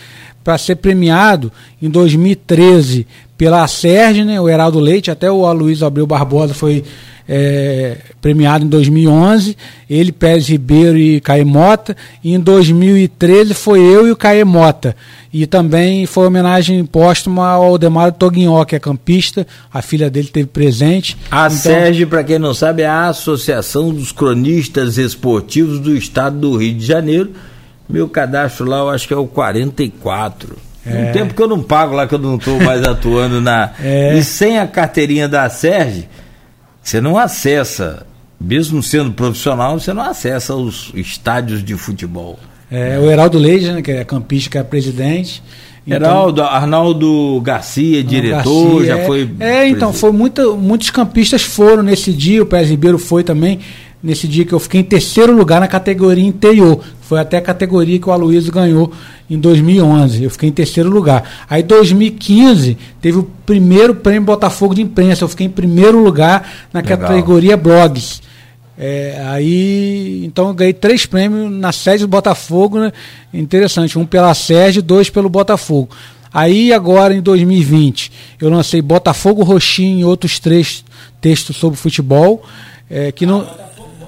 para 0.43 0.57
ser 0.57 0.75
premiado 0.75 1.51
em 1.81 1.89
2013 1.89 3.05
pela 3.37 3.65
Serge, 3.67 4.25
né, 4.25 4.39
o 4.39 4.49
Heraldo 4.49 4.79
Leite, 4.79 5.09
até 5.09 5.31
o 5.31 5.45
Aloysio 5.45 5.87
Abreu 5.87 6.05
Barbosa 6.05 6.53
foi 6.53 6.83
é, 7.31 7.97
premiado 8.19 8.65
em 8.65 8.67
2011, 8.67 9.55
ele, 9.87 10.11
Pérez 10.11 10.49
Ribeiro 10.49 10.97
e 10.97 11.21
Caemota, 11.21 11.95
e 12.23 12.33
em 12.33 12.39
2013 12.39 13.53
foi 13.53 13.79
eu 13.81 14.07
e 14.07 14.11
o 14.11 14.15
Caemota. 14.15 14.95
E 15.31 15.45
também 15.45 16.07
foi 16.07 16.25
homenagem 16.25 16.83
póstuma 16.83 17.47
ao 17.47 17.63
Aldemar 17.63 18.11
Toguinho, 18.13 18.65
que 18.65 18.75
é 18.75 18.79
campista, 18.79 19.45
a 19.71 19.79
filha 19.79 20.09
dele 20.09 20.27
teve 20.27 20.47
presente. 20.47 21.15
A 21.29 21.45
então, 21.45 21.51
Serge, 21.51 22.05
para 22.07 22.23
quem 22.23 22.39
não 22.39 22.53
sabe, 22.55 22.81
é 22.81 22.87
a 22.87 23.09
Associação 23.09 23.93
dos 23.93 24.11
Cronistas 24.11 24.97
Esportivos 24.97 25.79
do 25.79 25.95
Estado 25.95 26.39
do 26.39 26.57
Rio 26.57 26.73
de 26.73 26.85
Janeiro, 26.85 27.31
meu 27.89 28.07
cadastro 28.07 28.65
lá, 28.65 28.77
eu 28.77 28.89
acho 28.89 29.07
que 29.07 29.13
é 29.13 29.17
o 29.17 29.25
44. 29.25 30.55
É. 30.85 31.09
Um 31.09 31.11
tempo 31.11 31.33
que 31.33 31.41
eu 31.41 31.47
não 31.47 31.61
pago 31.61 31.95
lá, 31.95 32.07
que 32.07 32.15
eu 32.15 32.19
não 32.19 32.35
estou 32.35 32.59
mais 32.61 32.83
atuando 32.87 33.41
na. 33.41 33.71
É. 33.81 34.15
E 34.17 34.23
sem 34.23 34.59
a 34.59 34.67
carteirinha 34.67 35.27
da 35.27 35.49
Serge, 35.49 36.07
você 36.81 37.01
não 37.01 37.17
acessa, 37.17 38.05
mesmo 38.39 38.81
sendo 38.81 39.11
profissional, 39.11 39.79
você 39.79 39.91
não 39.93 40.03
acessa 40.03 40.55
os 40.55 40.91
estádios 40.93 41.63
de 41.63 41.75
futebol. 41.75 42.39
É, 42.71 42.99
o 42.99 43.09
Heraldo 43.09 43.39
Leite, 43.39 43.71
né, 43.71 43.81
que 43.81 43.91
é 43.91 44.03
campista, 44.03 44.51
que 44.51 44.57
é 44.57 44.63
presidente. 44.63 45.41
Então, 45.85 45.97
Heraldo, 45.97 46.43
Arnaldo 46.43 47.41
Garcia, 47.41 48.03
diretor, 48.03 48.75
Garcia, 48.75 48.85
já 48.85 48.97
é, 48.99 49.05
foi. 49.05 49.29
É, 49.39 49.67
então, 49.67 49.91
foi 49.91 50.11
muita, 50.11 50.45
muitos 50.51 50.91
campistas 50.91 51.41
foram 51.41 51.81
nesse 51.81 52.13
dia, 52.13 52.43
o 52.43 52.45
Pérez 52.45 52.69
Ribeiro 52.69 52.99
foi 52.99 53.23
também. 53.23 53.59
Nesse 54.01 54.27
dia 54.27 54.45
que 54.45 54.53
eu 54.53 54.59
fiquei 54.59 54.81
em 54.81 54.83
terceiro 54.83 55.35
lugar 55.35 55.59
na 55.59 55.67
categoria 55.67 56.23
interior. 56.23 56.83
Foi 57.01 57.19
até 57.19 57.37
a 57.37 57.41
categoria 57.41 57.99
que 57.99 58.07
o 58.07 58.11
Aloysio 58.11 58.51
ganhou 58.51 58.91
em 59.29 59.37
2011. 59.37 60.23
Eu 60.23 60.29
fiquei 60.29 60.49
em 60.49 60.51
terceiro 60.51 60.89
lugar. 60.89 61.23
Aí, 61.49 61.61
em 61.61 61.65
2015, 61.65 62.77
teve 63.01 63.17
o 63.17 63.23
primeiro 63.45 63.95
prêmio 63.95 64.23
Botafogo 64.23 64.73
de 64.73 64.81
imprensa. 64.81 65.23
Eu 65.23 65.27
fiquei 65.27 65.47
em 65.47 65.49
primeiro 65.49 66.01
lugar 66.01 66.49
na 66.71 66.79
Legal. 66.79 66.97
categoria 66.99 67.57
blogs. 67.57 68.21
É, 68.77 69.21
aí, 69.27 70.23
então, 70.23 70.47
eu 70.47 70.53
ganhei 70.53 70.73
três 70.73 71.05
prêmios 71.05 71.51
na 71.51 71.71
sede 71.71 72.05
do 72.05 72.07
Botafogo. 72.07 72.79
Né? 72.79 72.93
Interessante. 73.33 73.99
Um 73.99 74.05
pela 74.05 74.33
sede, 74.33 74.81
dois 74.81 75.09
pelo 75.09 75.29
Botafogo. 75.29 75.89
Aí, 76.33 76.71
agora, 76.71 77.13
em 77.13 77.21
2020, 77.21 78.11
eu 78.39 78.49
lancei 78.49 78.81
Botafogo 78.81 79.43
Roxinho 79.43 79.99
e 79.99 80.05
outros 80.05 80.39
três 80.39 80.85
textos 81.19 81.57
sobre 81.57 81.77
futebol. 81.77 82.43
É, 82.89 83.11
que 83.11 83.25
não 83.25 83.47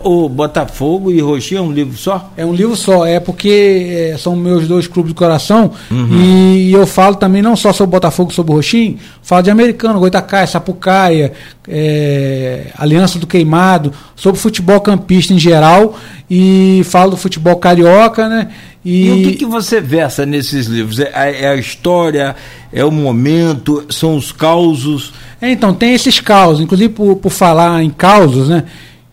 o 0.03 0.29
Botafogo 0.29 1.11
e 1.11 1.19
Roxinho 1.19 1.59
é 1.59 1.61
um 1.61 1.71
livro 1.71 1.97
só? 1.97 2.31
É 2.35 2.45
um 2.45 2.53
livro 2.53 2.75
só, 2.75 3.05
é 3.05 3.19
porque 3.19 4.11
é, 4.13 4.17
são 4.17 4.35
meus 4.35 4.67
dois 4.67 4.87
clubes 4.87 5.13
do 5.13 5.15
coração 5.15 5.71
uhum. 5.89 6.21
e, 6.21 6.71
eu 6.73 6.85
falo 6.85 7.15
também 7.15 7.41
não 7.41 7.55
só 7.55 7.73
sobre 7.73 7.91
Botafogo, 7.91 8.33
sobre 8.33 8.51
o 8.51 8.55
Roxinho, 8.55 8.97
falo 9.21 9.43
de 9.43 9.51
americano, 9.51 9.99
Goitacaia, 9.99 10.47
Sapucaia, 10.47 11.33
é, 11.67 12.67
Aliança 12.77 13.19
do 13.19 13.27
Queimado, 13.27 13.93
sobre 14.15 14.39
futebol 14.39 14.79
campista 14.81 15.33
em 15.33 15.39
geral 15.39 15.97
e 16.29 16.81
falo 16.85 17.11
do 17.11 17.17
futebol 17.17 17.55
carioca, 17.57 18.29
né? 18.29 18.49
E, 18.83 19.05
e 19.05 19.11
o 19.11 19.29
que, 19.29 19.35
que 19.37 19.45
você 19.45 19.79
versa 19.79 20.25
nesses 20.25 20.65
livros? 20.65 20.99
É, 20.99 21.11
é, 21.13 21.49
a 21.49 21.55
história, 21.55 22.35
é 22.73 22.83
o 22.83 22.91
momento, 22.91 23.85
são 23.89 24.17
os 24.17 24.31
causos? 24.31 25.13
É, 25.39 25.51
então, 25.51 25.73
tem 25.73 25.93
esses 25.93 26.19
causos, 26.19 26.63
inclusive 26.63 26.89
por, 26.89 27.15
por 27.17 27.31
falar 27.31 27.83
em 27.83 27.89
causos, 27.89 28.49
né? 28.49 28.63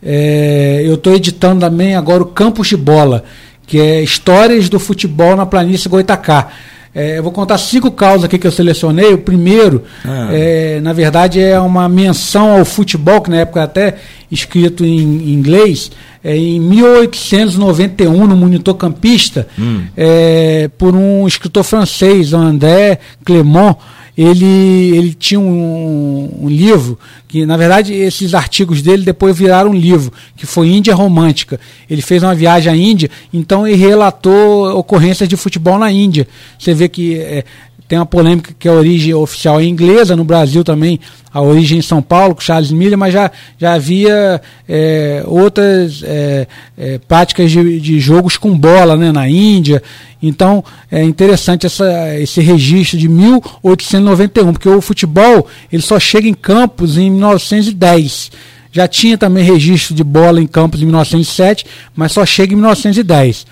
É, 0.02 0.82
eu 0.84 0.94
estou 0.94 1.14
editando 1.14 1.60
também 1.60 1.94
agora 1.94 2.22
o 2.22 2.26
Campos 2.26 2.68
de 2.68 2.76
Bola, 2.76 3.24
que 3.66 3.78
é 3.78 4.02
Histórias 4.02 4.68
do 4.68 4.78
Futebol 4.78 5.36
na 5.36 5.46
Planície 5.46 5.88
Goitacá. 5.88 6.48
É, 6.94 7.18
eu 7.18 7.22
vou 7.22 7.30
contar 7.30 7.58
cinco 7.58 7.90
causas 7.90 8.24
aqui 8.24 8.38
que 8.38 8.46
eu 8.46 8.50
selecionei. 8.50 9.12
O 9.12 9.18
primeiro, 9.18 9.84
ah. 10.04 10.30
é, 10.32 10.80
na 10.80 10.92
verdade, 10.92 11.40
é 11.40 11.58
uma 11.60 11.88
menção 11.88 12.58
ao 12.58 12.64
futebol, 12.64 13.20
que 13.20 13.30
na 13.30 13.36
época 13.36 13.62
até 13.62 13.96
escrito 14.30 14.84
em, 14.84 14.98
em 14.98 15.32
inglês, 15.32 15.92
é, 16.24 16.36
em 16.36 16.58
1891, 16.58 18.26
no 18.26 18.36
Monitor 18.36 18.74
Campista, 18.74 19.46
hum. 19.58 19.82
é, 19.96 20.70
por 20.78 20.96
um 20.96 21.26
escritor 21.26 21.62
francês, 21.62 22.32
André 22.32 22.98
Clément 23.24 23.76
ele, 24.18 24.96
ele 24.96 25.14
tinha 25.14 25.38
um, 25.38 26.28
um, 26.42 26.48
livro, 26.48 26.98
que 27.28 27.46
na 27.46 27.56
verdade 27.56 27.94
esses 27.94 28.34
artigos 28.34 28.82
dele 28.82 29.04
depois 29.04 29.38
viraram 29.38 29.70
um 29.70 29.74
livro, 29.74 30.12
que 30.36 30.44
foi 30.44 30.70
Índia 30.70 30.92
Romântica. 30.92 31.60
Ele 31.88 32.02
fez 32.02 32.24
uma 32.24 32.34
viagem 32.34 32.72
à 32.72 32.74
Índia, 32.74 33.08
então 33.32 33.64
ele 33.64 33.76
relatou 33.76 34.76
ocorrências 34.76 35.28
de 35.28 35.36
futebol 35.36 35.78
na 35.78 35.92
Índia. 35.92 36.26
Você 36.58 36.74
vê 36.74 36.88
que 36.88 37.16
é, 37.16 37.44
tem 37.88 37.98
uma 37.98 38.06
polêmica 38.06 38.54
que 38.56 38.68
a 38.68 38.72
origem 38.72 39.14
oficial 39.14 39.58
é 39.58 39.64
inglesa, 39.64 40.14
no 40.14 40.22
Brasil 40.22 40.62
também 40.62 41.00
a 41.32 41.40
origem 41.40 41.78
em 41.78 41.82
São 41.82 42.02
Paulo, 42.02 42.34
com 42.34 42.40
Charles 42.40 42.70
Miller, 42.70 42.98
mas 42.98 43.14
já, 43.14 43.30
já 43.58 43.74
havia 43.74 44.40
é, 44.68 45.22
outras 45.26 46.02
é, 46.04 46.46
é, 46.76 46.98
práticas 47.06 47.50
de, 47.50 47.80
de 47.80 47.98
jogos 47.98 48.36
com 48.36 48.56
bola 48.58 48.96
né, 48.96 49.10
na 49.10 49.28
Índia. 49.28 49.82
Então 50.22 50.62
é 50.90 51.02
interessante 51.02 51.64
essa, 51.64 52.18
esse 52.18 52.40
registro 52.40 52.98
de 52.98 53.08
1891, 53.08 54.52
porque 54.52 54.68
o 54.68 54.80
futebol 54.80 55.46
ele 55.72 55.82
só 55.82 55.98
chega 55.98 56.28
em 56.28 56.34
campos 56.34 56.98
em 56.98 57.10
1910. 57.10 58.30
Já 58.70 58.86
tinha 58.86 59.16
também 59.16 59.44
registro 59.44 59.94
de 59.94 60.04
bola 60.04 60.42
em 60.42 60.46
campos 60.46 60.82
em 60.82 60.84
1907, 60.84 61.64
mas 61.96 62.12
só 62.12 62.26
chega 62.26 62.52
em 62.52 62.56
1910. 62.56 63.46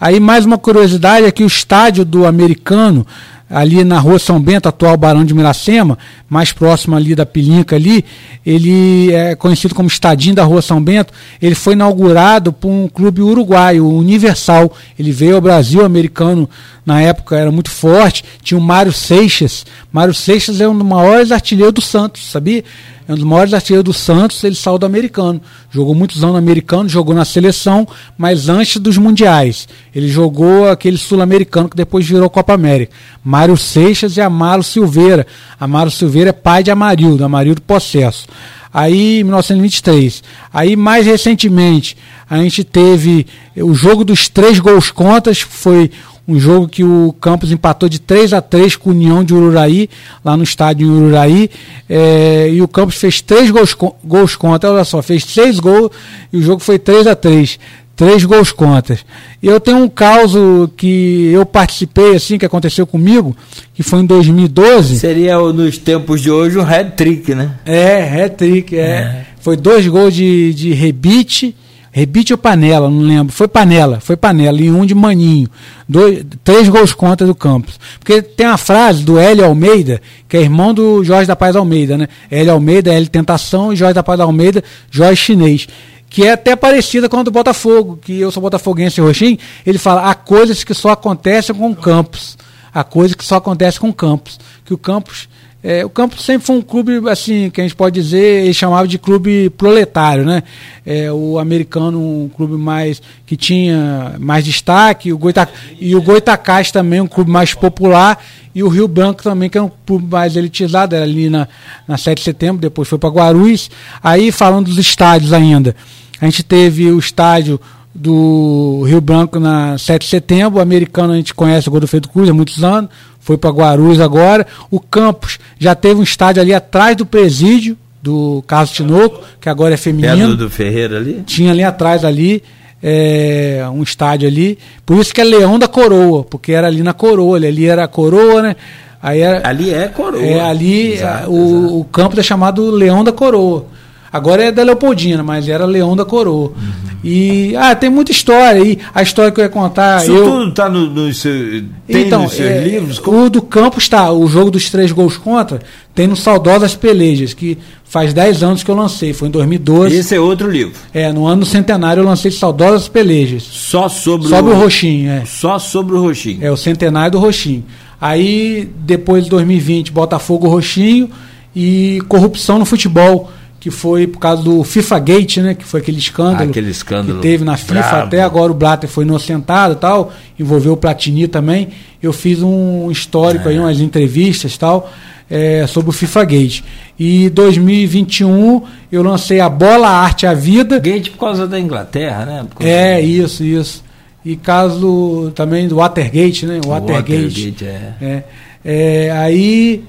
Aí 0.00 0.18
mais 0.18 0.46
uma 0.46 0.56
curiosidade 0.56 1.26
é 1.26 1.30
que 1.30 1.42
o 1.42 1.46
estádio 1.46 2.04
do 2.04 2.26
americano 2.26 3.06
ali 3.50 3.82
na 3.82 3.98
rua 3.98 4.18
São 4.18 4.40
Bento, 4.40 4.68
atual 4.68 4.96
Barão 4.96 5.24
de 5.24 5.34
Miracema, 5.34 5.98
mais 6.28 6.52
próximo 6.52 6.94
ali 6.94 7.16
da 7.16 7.26
Pilinca 7.26 7.74
ali, 7.74 8.04
ele 8.46 9.12
é 9.12 9.34
conhecido 9.34 9.74
como 9.74 9.88
Estadinho 9.88 10.36
da 10.36 10.44
Rua 10.44 10.62
São 10.62 10.80
Bento, 10.80 11.12
ele 11.42 11.56
foi 11.56 11.72
inaugurado 11.72 12.52
por 12.52 12.68
um 12.68 12.86
clube 12.86 13.20
uruguaio, 13.20 13.84
o 13.84 13.98
Universal. 13.98 14.72
Ele 14.98 15.10
veio 15.10 15.34
ao 15.34 15.40
Brasil, 15.40 15.84
americano 15.84 16.48
na 16.86 17.00
época 17.00 17.36
era 17.36 17.50
muito 17.50 17.70
forte, 17.70 18.24
tinha 18.42 18.58
o 18.58 18.62
Mário 18.62 18.92
Seixas. 18.92 19.66
Mário 19.92 20.14
Seixas 20.14 20.60
é 20.60 20.68
um 20.68 20.76
dos 20.76 20.86
maiores 20.86 21.32
artilheiros 21.32 21.74
do 21.74 21.80
Santos, 21.80 22.30
sabia? 22.30 22.64
É 23.10 23.12
um 23.12 23.16
dos 23.16 23.24
maiores 23.24 23.52
artilheiros 23.52 23.84
do 23.84 23.92
Santos, 23.92 24.44
ele 24.44 24.54
saiu 24.54 24.78
do 24.78 24.86
americano. 24.86 25.40
Jogou 25.68 25.96
muitos 25.96 26.22
anos 26.22 26.34
no 26.34 26.38
americano, 26.38 26.88
jogou 26.88 27.12
na 27.12 27.24
seleção, 27.24 27.84
mas 28.16 28.48
antes 28.48 28.76
dos 28.76 28.96
mundiais. 28.96 29.66
Ele 29.92 30.06
jogou 30.06 30.68
aquele 30.68 30.96
sul-americano 30.96 31.68
que 31.68 31.76
depois 31.76 32.06
virou 32.06 32.30
Copa 32.30 32.54
América. 32.54 32.92
Mário 33.24 33.56
Seixas 33.56 34.16
e 34.16 34.20
Amaro 34.20 34.62
Silveira. 34.62 35.26
Amaro 35.58 35.90
Silveira 35.90 36.30
é 36.30 36.32
pai 36.32 36.62
de 36.62 36.70
Amarildo, 36.70 37.24
Amarildo 37.24 37.60
Possesso. 37.62 38.28
Aí, 38.72 39.18
em 39.18 39.24
1923. 39.24 40.22
Aí, 40.54 40.76
mais 40.76 41.04
recentemente, 41.04 41.96
a 42.28 42.36
gente 42.36 42.62
teve 42.62 43.26
o 43.56 43.74
jogo 43.74 44.04
dos 44.04 44.28
três 44.28 44.60
gols 44.60 44.92
contas, 44.92 45.40
foi 45.40 45.90
um 46.30 46.38
jogo 46.38 46.68
que 46.68 46.84
o 46.84 47.14
Campos 47.20 47.50
empatou 47.50 47.88
de 47.88 48.00
3 48.00 48.32
a 48.32 48.40
3 48.40 48.76
com 48.76 48.90
o 48.90 48.92
União 48.92 49.24
de 49.24 49.34
Ururaí, 49.34 49.90
lá 50.24 50.36
no 50.36 50.44
estádio 50.44 50.86
em 50.86 50.90
Ururaí, 50.90 51.50
é, 51.88 52.48
e 52.52 52.62
o 52.62 52.68
Campos 52.68 52.94
fez 52.96 53.20
três 53.20 53.50
gols, 53.50 53.76
gols 54.04 54.36
contra, 54.36 54.70
olha 54.70 54.84
só, 54.84 55.02
fez 55.02 55.24
seis 55.24 55.58
gols 55.58 55.90
e 56.32 56.38
o 56.38 56.42
jogo 56.42 56.60
foi 56.60 56.78
3 56.78 57.08
a 57.08 57.16
3 57.16 57.58
três 57.96 58.24
gols 58.24 58.50
contra. 58.50 58.98
E 59.42 59.46
eu 59.46 59.60
tenho 59.60 59.76
um 59.76 59.88
caso 59.88 60.70
que 60.74 61.30
eu 61.34 61.44
participei, 61.44 62.16
assim, 62.16 62.38
que 62.38 62.46
aconteceu 62.46 62.86
comigo, 62.86 63.36
que 63.74 63.82
foi 63.82 64.00
em 64.00 64.06
2012. 64.06 64.98
Seria 64.98 65.38
nos 65.38 65.76
tempos 65.76 66.22
de 66.22 66.30
hoje 66.30 66.56
um 66.56 66.62
hat-trick, 66.62 67.34
né? 67.34 67.50
É, 67.66 68.24
hat-trick, 68.24 68.74
é. 68.74 68.80
é. 68.80 69.26
Foi 69.42 69.54
dois 69.54 69.86
gols 69.86 70.14
de, 70.14 70.54
de 70.54 70.72
rebite 70.72 71.54
Rebite 71.92 72.32
ou 72.32 72.38
Panela, 72.38 72.88
não 72.88 73.00
lembro. 73.00 73.32
Foi 73.32 73.48
Panela, 73.48 73.98
foi 74.00 74.16
Panela, 74.16 74.60
e 74.60 74.70
um 74.70 74.86
de 74.86 74.94
Maninho. 74.94 75.48
Dois, 75.88 76.24
três 76.44 76.68
gols 76.68 76.92
contra 76.92 77.26
do 77.26 77.34
Campos. 77.34 77.80
Porque 77.98 78.22
tem 78.22 78.46
uma 78.46 78.56
frase 78.56 79.02
do 79.02 79.18
Hélio 79.18 79.44
Almeida, 79.44 80.00
que 80.28 80.36
é 80.36 80.40
irmão 80.40 80.72
do 80.72 81.02
Jorge 81.02 81.26
da 81.26 81.34
Paz 81.34 81.56
Almeida, 81.56 81.98
né? 81.98 82.08
Hélio 82.30 82.52
Almeida, 82.52 82.92
Hélio 82.92 83.08
Tentação, 83.08 83.72
e 83.72 83.76
Jorge 83.76 83.94
da 83.94 84.04
Paz 84.04 84.20
Almeida, 84.20 84.62
Jorge 84.90 85.16
Chinês. 85.16 85.66
Que 86.08 86.26
é 86.26 86.32
até 86.32 86.54
parecida 86.54 87.08
com 87.08 87.18
a 87.18 87.22
do 87.22 87.30
Botafogo, 87.30 87.98
que 88.00 88.18
eu 88.20 88.30
sou 88.30 88.42
botafoguense 88.42 89.00
roxinho. 89.00 89.38
Ele 89.66 89.78
fala: 89.78 90.10
há 90.10 90.14
coisas 90.14 90.62
que 90.62 90.74
só 90.74 90.90
acontecem 90.90 91.54
com 91.54 91.70
o 91.70 91.76
Campos. 91.76 92.36
Há 92.72 92.84
coisas 92.84 93.16
que 93.16 93.24
só 93.24 93.36
acontecem 93.36 93.80
com 93.80 93.88
o 93.88 93.94
Campos. 93.94 94.38
Que 94.64 94.74
o 94.74 94.78
Campos 94.78 95.28
é, 95.62 95.84
o 95.84 95.90
Campos 95.90 96.24
sempre 96.24 96.46
foi 96.46 96.56
um 96.56 96.62
clube, 96.62 97.00
assim, 97.10 97.50
que 97.50 97.60
a 97.60 97.64
gente 97.64 97.76
pode 97.76 98.00
dizer, 98.00 98.44
ele 98.44 98.54
chamava 98.54 98.88
de 98.88 98.98
clube 98.98 99.50
proletário, 99.50 100.24
né? 100.24 100.42
É, 100.86 101.12
o 101.12 101.38
americano, 101.38 102.00
um 102.00 102.30
clube 102.34 102.54
mais 102.54 103.02
que 103.26 103.36
tinha 103.36 104.16
mais 104.18 104.42
destaque, 104.42 105.12
o 105.12 105.18
Goita, 105.18 105.46
e 105.78 105.94
o 105.94 106.00
Goitacás 106.00 106.70
também, 106.70 107.02
um 107.02 107.06
clube 107.06 107.30
mais 107.30 107.52
popular, 107.52 108.24
e 108.54 108.62
o 108.62 108.68
Rio 108.68 108.88
Branco 108.88 109.22
também, 109.22 109.50
que 109.50 109.58
é 109.58 109.62
um 109.62 109.70
clube 109.86 110.10
mais 110.10 110.34
elitizado, 110.34 110.96
era 110.96 111.04
ali 111.04 111.28
na, 111.28 111.46
na 111.86 111.98
7 111.98 112.18
de 112.18 112.24
setembro, 112.24 112.60
depois 112.60 112.88
foi 112.88 112.98
para 112.98 113.10
Guarulhos. 113.10 113.70
Aí, 114.02 114.32
falando 114.32 114.66
dos 114.66 114.78
estádios 114.78 115.32
ainda, 115.32 115.76
a 116.20 116.24
gente 116.24 116.42
teve 116.42 116.90
o 116.90 116.98
estádio 116.98 117.60
do 117.94 118.82
Rio 118.86 119.00
Branco 119.00 119.40
na 119.40 119.76
7 119.76 120.02
de 120.02 120.08
setembro, 120.08 120.58
o 120.58 120.62
americano 120.62 121.12
a 121.12 121.16
gente 121.16 121.34
conhece 121.34 121.68
o 121.68 121.72
Godofredo 121.72 122.08
Cruz 122.08 122.28
há 122.28 122.34
muitos 122.34 122.62
anos, 122.62 122.90
foi 123.20 123.36
para 123.36 123.50
Guarulhos 123.50 124.00
agora. 124.00 124.46
O 124.70 124.80
Campos 124.80 125.38
já 125.58 125.74
teve 125.74 126.00
um 126.00 126.02
estádio 126.02 126.40
ali 126.40 126.54
atrás 126.54 126.96
do 126.96 127.04
presídio 127.04 127.76
do 128.02 128.42
Carlos 128.46 128.70
Tinoco, 128.70 129.22
que 129.40 129.48
agora 129.48 129.74
é 129.74 129.76
feminino. 129.76 130.16
Perto 130.16 130.36
do 130.36 130.50
Ferreira 130.50 130.96
ali? 130.96 131.22
Tinha 131.26 131.52
ali 131.52 131.62
atrás 131.62 132.04
ali. 132.04 132.42
É, 132.82 133.62
um 133.74 133.82
estádio 133.82 134.26
ali, 134.26 134.58
por 134.86 134.96
isso 134.96 135.12
que 135.12 135.20
é 135.20 135.24
Leão 135.24 135.58
da 135.58 135.68
Coroa, 135.68 136.24
porque 136.24 136.52
era 136.52 136.66
ali 136.66 136.82
na 136.82 136.94
Coroa, 136.94 137.36
ali 137.36 137.66
era 137.66 137.84
a 137.84 137.88
Coroa, 137.88 138.40
né? 138.40 138.56
Aí 139.02 139.20
era, 139.20 139.46
ali 139.46 139.68
é 139.68 139.86
Coroa. 139.88 140.22
É, 140.22 140.40
ali 140.40 140.94
exato, 140.94 141.30
o, 141.30 141.58
exato. 141.58 141.78
o 141.78 141.84
campo 141.84 142.18
é 142.18 142.22
chamado 142.22 142.70
Leão 142.70 143.04
da 143.04 143.12
Coroa. 143.12 143.66
Agora 144.12 144.44
é 144.44 144.50
da 144.50 144.62
Leopoldina, 144.62 145.22
mas 145.22 145.48
era 145.48 145.64
Leão 145.64 145.94
da 145.94 146.04
Coroa. 146.04 146.48
Uhum. 146.48 146.90
E 147.02 147.54
ah, 147.56 147.74
tem 147.74 147.88
muita 147.88 148.12
história 148.12 148.60
aí. 148.60 148.78
A 148.94 149.02
história 149.02 149.30
que 149.30 149.40
eu 149.40 149.44
ia 149.44 149.48
contar. 149.48 150.02
Isso 150.02 150.12
eu... 150.12 150.24
tudo 150.24 150.48
está 150.50 150.68
no, 150.68 150.90
no 150.90 151.14
seu, 151.14 151.64
então, 151.88 152.24
nos 152.24 152.32
seus 152.32 152.50
é, 152.50 152.64
livros? 152.64 152.98
Como... 152.98 153.24
O 153.24 153.30
do 153.30 153.40
Campos 153.40 153.84
está. 153.84 154.10
O 154.12 154.26
jogo 154.26 154.50
dos 154.50 154.68
três 154.68 154.92
gols 154.92 155.16
contra 155.16 155.60
tem 155.94 156.06
no 156.06 156.16
Saudosas 156.16 156.74
Pelejas, 156.74 157.32
que 157.32 157.56
faz 157.84 158.12
10 158.12 158.42
anos 158.42 158.62
que 158.62 158.70
eu 158.70 158.74
lancei. 158.74 159.12
Foi 159.12 159.28
em 159.28 159.30
2012. 159.30 159.96
Esse 159.96 160.14
é 160.14 160.20
outro 160.20 160.50
livro. 160.50 160.74
É, 160.92 161.12
no 161.12 161.26
ano 161.26 161.46
centenário 161.46 162.02
eu 162.02 162.04
lancei 162.04 162.30
Saudosas 162.30 162.88
Pelejas. 162.88 163.44
Só 163.44 163.88
sobre, 163.88 164.28
sobre 164.28 164.52
o, 164.52 164.56
o 164.56 164.58
Roxinho, 164.58 165.10
é. 165.10 165.24
Só 165.24 165.58
sobre 165.58 165.94
o 165.94 166.02
Roxinho. 166.02 166.38
É, 166.42 166.50
o 166.50 166.56
centenário 166.56 167.12
do 167.12 167.18
Roxinho. 167.18 167.64
Aí, 168.00 168.68
depois 168.78 169.24
de 169.24 169.30
2020, 169.30 169.92
Botafogo 169.92 170.48
Roxinho 170.48 171.10
e 171.54 172.00
corrupção 172.08 172.58
no 172.58 172.64
futebol 172.64 173.30
que 173.60 173.70
foi 173.70 174.06
por 174.06 174.18
causa 174.18 174.42
do 174.42 174.64
FIFA 174.64 174.98
Gate, 174.98 175.36
né? 175.36 175.54
Que 175.54 175.64
foi 175.64 175.80
aquele 175.80 175.98
escândalo, 175.98 176.48
aquele 176.48 176.70
escândalo 176.70 177.20
que 177.20 177.22
teve 177.22 177.44
na 177.44 177.58
FIFA. 177.58 177.74
Bravo. 177.74 178.06
Até 178.06 178.22
agora 178.22 178.50
o 178.50 178.54
Blatter 178.54 178.88
foi 178.88 179.04
inocentado 179.04 179.74
tal, 179.74 180.10
envolveu 180.38 180.72
o 180.72 180.76
Platini 180.78 181.28
também. 181.28 181.68
Eu 182.02 182.14
fiz 182.14 182.42
um 182.42 182.90
histórico 182.90 183.46
é. 183.46 183.52
aí, 183.52 183.58
umas 183.58 183.78
entrevistas 183.78 184.56
tal, 184.56 184.90
é, 185.28 185.66
sobre 185.66 185.90
o 185.90 185.92
FIFA 185.92 186.24
Gate. 186.24 186.62
E 186.98 187.28
2021 187.28 188.62
eu 188.90 189.02
lancei 189.02 189.40
a 189.40 189.48
Bola, 189.50 189.88
a 189.88 190.00
Arte 190.04 190.26
a 190.26 190.32
Vida. 190.32 190.78
Gate 190.78 191.10
por 191.10 191.18
causa 191.18 191.46
da 191.46 191.60
Inglaterra, 191.60 192.24
né? 192.24 192.46
É, 192.60 192.98
isso, 192.98 193.44
isso. 193.44 193.84
E 194.24 194.36
caso 194.36 195.32
também 195.34 195.68
do 195.68 195.76
Watergate, 195.76 196.46
né? 196.46 196.60
Watergate. 196.64 197.12
Watergate 197.12 197.64
é. 197.66 197.92
é. 198.00 198.24
é 198.64 199.10
aí 199.10 199.84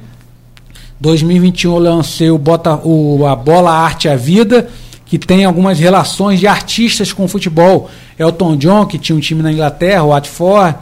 2021 1.01 1.73
eu 1.73 1.79
lancei 1.79 2.29
o, 2.29 2.37
Bota, 2.37 2.75
o 2.83 3.25
a 3.25 3.35
Bola 3.35 3.71
Arte 3.71 4.07
a 4.07 4.15
Vida, 4.15 4.69
que 5.03 5.17
tem 5.17 5.43
algumas 5.43 5.79
relações 5.79 6.39
de 6.39 6.45
artistas 6.45 7.11
com 7.11 7.27
futebol. 7.27 7.89
Elton 8.19 8.55
John, 8.55 8.85
que 8.85 8.99
tinha 8.99 9.15
um 9.15 9.19
time 9.19 9.41
na 9.41 9.51
Inglaterra, 9.51 10.03
o 10.03 10.09
Watford, 10.09 10.77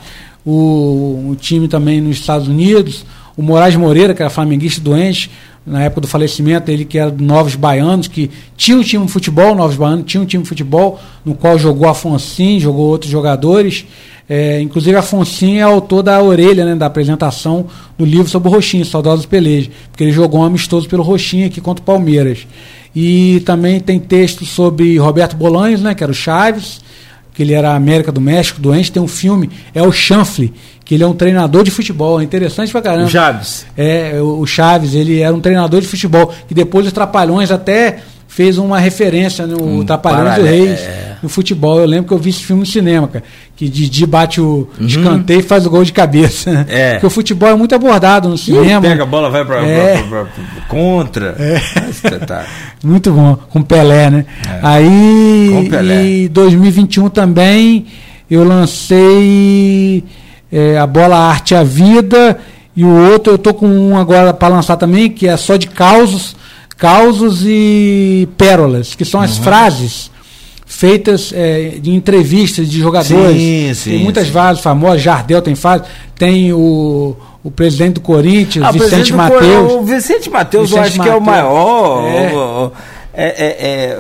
o, 0.46 1.30
o 1.30 1.38
time 1.40 1.70
também 1.70 2.02
nos 2.02 2.18
Estados 2.18 2.50
Unidos, 2.50 3.06
o 3.38 3.42
Moraes 3.42 3.78
Moreira, 3.78 4.14
que 4.14 4.22
era 4.22 4.30
flamenguista 4.30 4.82
doente, 4.82 5.32
na 5.70 5.84
época 5.84 6.02
do 6.02 6.08
falecimento, 6.08 6.72
ele 6.72 6.84
que 6.84 6.98
era 6.98 7.12
do 7.12 7.24
Novos 7.24 7.56
Baianos, 7.56 8.08
que 8.08 8.30
tinha 8.58 8.78
um 8.78 8.82
time 8.82 9.06
de 9.06 9.12
futebol, 9.12 9.56
Novos 9.56 9.78
Baianos 9.78 10.06
tinha 10.06 10.22
um 10.22 10.26
time 10.26 10.44
de 10.44 10.50
futebol, 10.50 11.00
no 11.24 11.36
qual 11.36 11.58
jogou 11.60 11.88
Afonso, 11.88 12.60
jogou 12.60 12.88
outros 12.88 13.12
jogadores. 13.12 13.86
É, 14.28 14.60
inclusive, 14.62 14.96
Afonso 14.96 15.46
é 15.46 15.62
autor 15.62 16.04
da 16.04 16.22
orelha, 16.22 16.66
né, 16.66 16.76
da 16.76 16.86
apresentação 16.86 17.68
do 17.98 18.06
livro 18.06 18.28
sobre 18.28 18.50
o 18.50 18.52
Roxinho, 18.52 18.86
Saudosos 18.86 19.26
Peleja, 19.26 19.70
porque 19.92 20.04
ele 20.04 20.12
jogou 20.12 20.42
um 20.42 20.44
amistoso 20.44 20.88
pelo 20.90 21.04
Roxinho 21.04 21.48
aqui 21.48 21.62
contra 21.62 21.82
o 21.82 21.86
Palmeiras. 21.86 22.48
E 22.96 23.42
também 23.46 23.80
tem 23.80 24.00
texto 24.00 24.46
sobre 24.46 24.98
Roberto 24.98 25.36
Bolanhos, 25.36 25.82
né, 25.82 25.94
que 25.94 26.04
era 26.04 26.12
o 26.12 26.16
Chaves, 26.16 26.82
que 27.34 27.44
ele 27.44 27.54
era 27.54 27.76
América 27.76 28.12
do 28.12 28.20
México, 28.20 28.60
doente. 28.60 28.92
Tem 28.92 29.02
um 29.02 29.08
filme, 29.08 29.50
é 29.74 29.82
o 29.82 29.92
Chanfle, 29.92 30.54
que 30.90 30.96
ele 30.96 31.04
é 31.04 31.08
um 31.08 31.14
treinador 31.14 31.64
de 31.64 31.70
futebol. 31.70 32.20
É 32.20 32.24
interessante 32.24 32.72
pra 32.72 32.82
caramba. 32.82 33.06
O 33.06 33.10
Chaves. 33.10 33.64
É, 33.78 34.20
o 34.20 34.44
Chaves, 34.48 34.96
ele 34.96 35.20
era 35.20 35.32
um 35.32 35.40
treinador 35.40 35.82
de 35.82 35.88
futebol, 35.88 36.34
que 36.48 36.54
depois 36.56 36.88
os 36.88 36.92
Trapalhões 36.92 37.52
até 37.52 38.00
fez 38.28 38.58
uma 38.58 38.80
referência 38.80 39.46
no 39.46 39.82
um 39.82 39.86
Trapalhões 39.86 40.38
do 40.38 40.46
Reis 40.46 40.80
é. 40.80 41.18
no 41.22 41.30
futebol. 41.30 41.80
Eu 41.80 41.86
lembro 41.86 42.08
que 42.08 42.14
eu 42.16 42.18
vi 42.18 42.32
esse 42.32 42.44
filme 42.44 42.62
no 42.62 42.66
cinema, 42.66 43.08
cara, 43.08 43.24
que 43.56 43.70
Didi 43.70 44.04
bate 44.08 44.42
o 44.42 44.68
uhum. 44.80 44.88
escanteio 44.88 45.42
e 45.42 45.44
faz 45.44 45.68
o 45.68 45.70
gol 45.70 45.84
de 45.84 45.94
cabeça. 45.94 46.66
É. 46.68 46.94
Porque 46.94 47.06
o 47.06 47.12
futebol 47.12 47.50
é 47.50 47.56
muito 47.56 47.76
abordado 47.76 48.28
no 48.28 48.36
cinema. 48.36 48.82
Pega 48.82 49.04
a 49.04 49.06
bola, 49.06 49.30
vai 49.30 49.46
para 49.46 49.64
é. 49.64 50.04
contra. 50.68 51.36
É. 51.38 51.62
muito 52.84 53.12
bom, 53.12 53.38
com 53.52 53.62
Pelé, 53.62 54.10
né? 54.10 54.26
É. 54.44 54.60
Aí, 54.64 55.52
com 55.54 55.70
Pelé. 55.70 56.04
em 56.04 56.28
2021 56.30 57.10
também, 57.10 57.86
eu 58.28 58.44
lancei 58.44 60.04
é, 60.52 60.78
a 60.78 60.88
bola 60.88 61.18
Arte 61.18 61.56
à 61.56 61.64
Vida 61.64 62.40
e 62.76 62.84
o 62.84 63.12
outro 63.12 63.34
eu 63.34 63.38
tô 63.38 63.54
com 63.54 63.68
um 63.68 63.98
agora 63.98 64.34
para 64.34 64.54
lançar 64.54 64.78
também, 64.78 65.10
que 65.10 65.28
é 65.28 65.36
só 65.38 65.58
de 65.58 65.68
causos 65.68 66.36
causos 66.78 67.42
e 67.46 68.28
pérolas, 68.38 68.96
que 68.96 69.04
são 69.04 69.20
as 69.20 69.38
uhum. 69.38 69.44
frases 69.44 70.10
feitas 70.66 71.34
é, 71.36 71.74
de 71.82 71.92
entrevistas 71.92 72.70
de 72.70 72.80
jogadores. 72.80 73.36
Sim, 73.38 73.74
sim, 73.74 73.90
tem 73.92 74.04
muitas 74.04 74.28
sim. 74.28 74.62
famosas, 74.62 75.02
Jardel 75.02 75.42
tem 75.42 75.56
frase, 75.56 75.84
tem 76.16 76.54
o, 76.54 77.18
o 77.44 77.52
presidente 77.52 77.96
do 77.96 78.02
Corinthians, 78.02 78.66
ah, 78.66 78.72
Vicente 78.72 79.12
Matheus. 79.14 79.74
O 79.74 79.82
Vicente 79.84 80.30
Matheus 80.30 80.72
eu 80.72 80.80
acho 80.80 80.98
Mateus. 80.98 81.04
que 81.04 81.10
é 81.10 81.16
o 81.18 81.22
maior. 81.22 82.08
É. 82.08 82.34
O, 82.34 82.72
é, 83.14 83.28
é, 83.28 83.66
é 83.66 83.98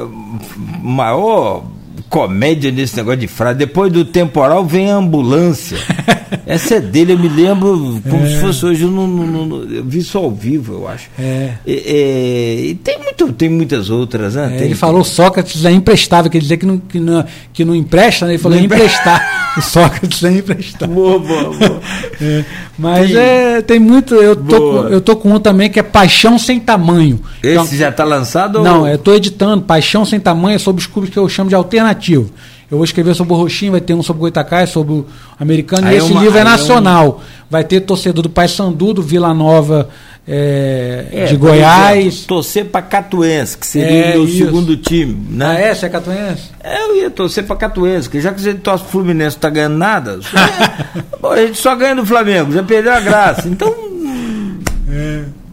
maior 0.81 1.63
comédia 2.09 2.71
nesse 2.71 2.97
negócio 2.97 3.19
de 3.19 3.27
frase. 3.27 3.59
Depois 3.59 3.91
do 3.91 4.03
temporal 4.03 4.65
vem 4.65 4.91
a 4.91 4.95
ambulância. 4.95 5.77
Essa 6.45 6.75
é 6.75 6.79
dele, 6.79 7.13
eu 7.13 7.19
me 7.19 7.29
lembro 7.29 8.01
como 8.09 8.23
é. 8.23 8.27
se 8.27 8.39
fosse 8.39 8.65
hoje. 8.65 8.83
Eu, 8.83 8.89
não, 8.89 9.07
não, 9.07 9.45
não, 9.45 9.63
eu 9.65 9.83
vi 9.83 9.99
isso 9.99 10.17
ao 10.17 10.31
vivo, 10.31 10.73
eu 10.73 10.87
acho. 10.87 11.07
É. 11.19 11.53
E, 11.65 12.69
e 12.69 12.75
tem, 12.83 12.97
muito, 12.99 13.31
tem 13.33 13.49
muitas 13.49 13.89
outras, 13.89 14.35
né? 14.35 14.45
É, 14.53 14.57
tem, 14.57 14.65
ele 14.65 14.75
falou 14.75 15.03
Sócrates 15.03 15.63
é 15.63 15.71
imprestável, 15.71 16.29
quer 16.29 16.39
dizer 16.39 16.57
que 16.57 16.65
não, 16.65 16.77
que 16.77 16.99
não, 16.99 17.25
que 17.53 17.65
não 17.65 17.75
empresta, 17.75 18.25
né? 18.25 18.33
Ele 18.33 18.39
falou 18.39 18.57
emprestar. 18.57 19.53
o 19.57 19.61
Sócrates 19.61 20.23
é 20.23 20.31
emprestável. 20.31 20.95
Boa, 20.95 21.19
boa, 21.19 21.43
boa. 21.53 21.79
É, 22.21 22.43
mas 22.77 23.07
tem, 23.07 23.17
é, 23.17 23.61
tem 23.61 23.79
muito. 23.79 24.13
Eu 24.15 24.35
tô, 24.35 24.87
eu 24.87 24.99
tô 24.99 25.15
com 25.15 25.33
um 25.33 25.39
também 25.39 25.69
que 25.69 25.79
é 25.79 25.83
Paixão 25.83 26.37
Sem 26.37 26.59
Tamanho. 26.59 27.21
Esse 27.41 27.53
então, 27.53 27.65
já 27.65 27.89
está 27.89 28.03
lançado? 28.03 28.61
Não, 28.61 28.81
ou... 28.81 28.87
eu 28.89 28.95
estou 28.95 29.15
editando 29.15 29.63
Paixão 29.63 30.03
Sem 30.03 30.19
Tamanho 30.19 30.59
sobre 30.59 30.81
os 30.81 30.87
clubes 30.87 31.09
que 31.09 31.17
eu 31.17 31.29
chamo 31.29 31.49
de 31.49 31.55
alternativo. 31.99 32.31
Eu 32.71 32.77
vou 32.77 32.85
escrever 32.85 33.13
sobre 33.15 33.33
o 33.33 33.35
Roxinho, 33.35 33.71
vai 33.73 33.81
ter 33.81 33.93
um 33.93 34.03
sobre 34.03 34.19
o 34.19 34.21
Goitacai, 34.21 34.67
sobre 34.67 34.93
o 34.93 35.05
americano, 35.39 35.87
aí 35.87 35.95
e 35.95 35.97
esse 35.97 36.11
uma, 36.11 36.21
livro 36.21 36.37
é 36.37 36.43
nacional. 36.43 37.05
É 37.05 37.09
um... 37.09 37.39
Vai 37.49 37.63
ter 37.63 37.81
torcedor 37.81 38.23
do 38.23 38.29
Paysandu, 38.29 38.93
do 38.93 39.01
Vila 39.01 39.33
Nova 39.33 39.89
é, 40.27 41.07
é, 41.11 41.25
de 41.25 41.35
Goiás. 41.35 42.05
Exemplo, 42.05 42.27
torcer 42.27 42.65
para 42.65 42.83
Catuense, 42.83 43.57
que 43.57 43.65
seria 43.65 44.13
é, 44.13 44.17
o 44.17 44.23
meu 44.23 44.27
segundo 44.27 44.77
time. 44.77 45.17
Né? 45.31 45.45
Ah, 45.45 45.53
é? 45.55 45.73
Você 45.73 45.87
é 45.87 45.89
Catuense? 45.89 46.43
É, 46.63 46.83
eu 46.83 46.95
ia 46.97 47.09
torcer 47.09 47.43
para 47.43 47.55
Catuense, 47.55 48.07
que 48.07 48.21
já 48.21 48.31
que 48.31 48.39
você 48.39 48.53
torce 48.53 48.85
Fluminense 48.85 49.35
não 49.35 49.41
tá 49.41 49.49
ganhando 49.49 49.77
nada, 49.77 50.19
só, 51.19 51.33
a 51.33 51.37
gente 51.37 51.57
só 51.57 51.75
ganha 51.75 51.95
do 51.95 52.05
Flamengo, 52.05 52.51
já 52.51 52.61
perdeu 52.61 52.93
a 52.93 52.99
graça. 52.99 53.47
Então. 53.47 53.73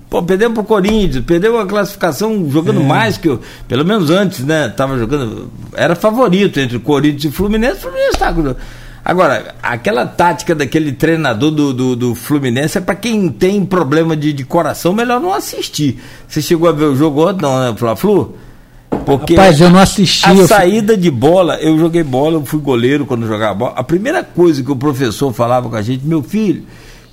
Pô, 0.09 0.23
perdemos 0.23 0.55
pro 0.55 0.65
Corinthians, 0.65 1.25
perdeu 1.25 1.59
a 1.59 1.67
classificação 1.67 2.49
jogando 2.49 2.81
é. 2.81 2.85
mais 2.85 3.17
que 3.17 3.29
eu, 3.29 3.41
pelo 3.67 3.85
menos 3.85 4.09
antes, 4.09 4.45
né? 4.45 4.69
Tava 4.69 4.97
jogando, 4.99 5.51
era 5.75 5.97
favorito 5.97 6.61
entre 6.61 6.79
Corinthians 6.79 7.25
e 7.25 7.37
Fluminense, 7.37 7.79
o 7.79 7.81
Fluminense 7.81 8.19
tá 8.19 8.33
Agora, 9.05 9.55
aquela 9.63 10.05
tática 10.05 10.53
daquele 10.53 10.91
treinador 10.91 11.53
do, 11.53 11.73
do, 11.73 11.95
do 11.95 12.15
Fluminense 12.15 12.79
é 12.79 12.81
para 12.81 12.97
quem 12.97 13.29
tem 13.29 13.65
problema 13.65 14.17
de, 14.17 14.33
de 14.33 14.45
coração, 14.45 14.93
melhor 14.93 15.21
não 15.21 15.33
assistir. 15.33 16.01
Você 16.27 16.43
chegou 16.43 16.69
a 16.69 16.73
ver 16.73 16.87
o 16.87 16.97
jogo 16.97 17.29
ontem, 17.29 17.43
não, 17.43 17.61
né, 17.61 17.75
Fla-Flu? 17.77 18.35
Porque 19.05 19.37
Rapaz, 19.37 19.61
eu 19.61 19.71
não 19.71 19.79
assisti. 19.79 20.29
A 20.29 20.47
saída 20.49 20.97
de 20.97 21.11
bola, 21.11 21.57
eu 21.61 21.79
joguei 21.79 22.03
bola, 22.03 22.35
eu 22.35 22.45
fui 22.45 22.59
goleiro 22.59 23.07
quando 23.07 23.27
jogava 23.29 23.55
bola. 23.55 23.73
A 23.77 23.85
primeira 23.85 24.25
coisa 24.25 24.63
que 24.63 24.73
o 24.73 24.77
professor 24.77 25.33
falava 25.33 25.69
com 25.69 25.77
a 25.77 25.83
gente, 25.83 26.05
meu 26.05 26.23
filho, 26.23 26.65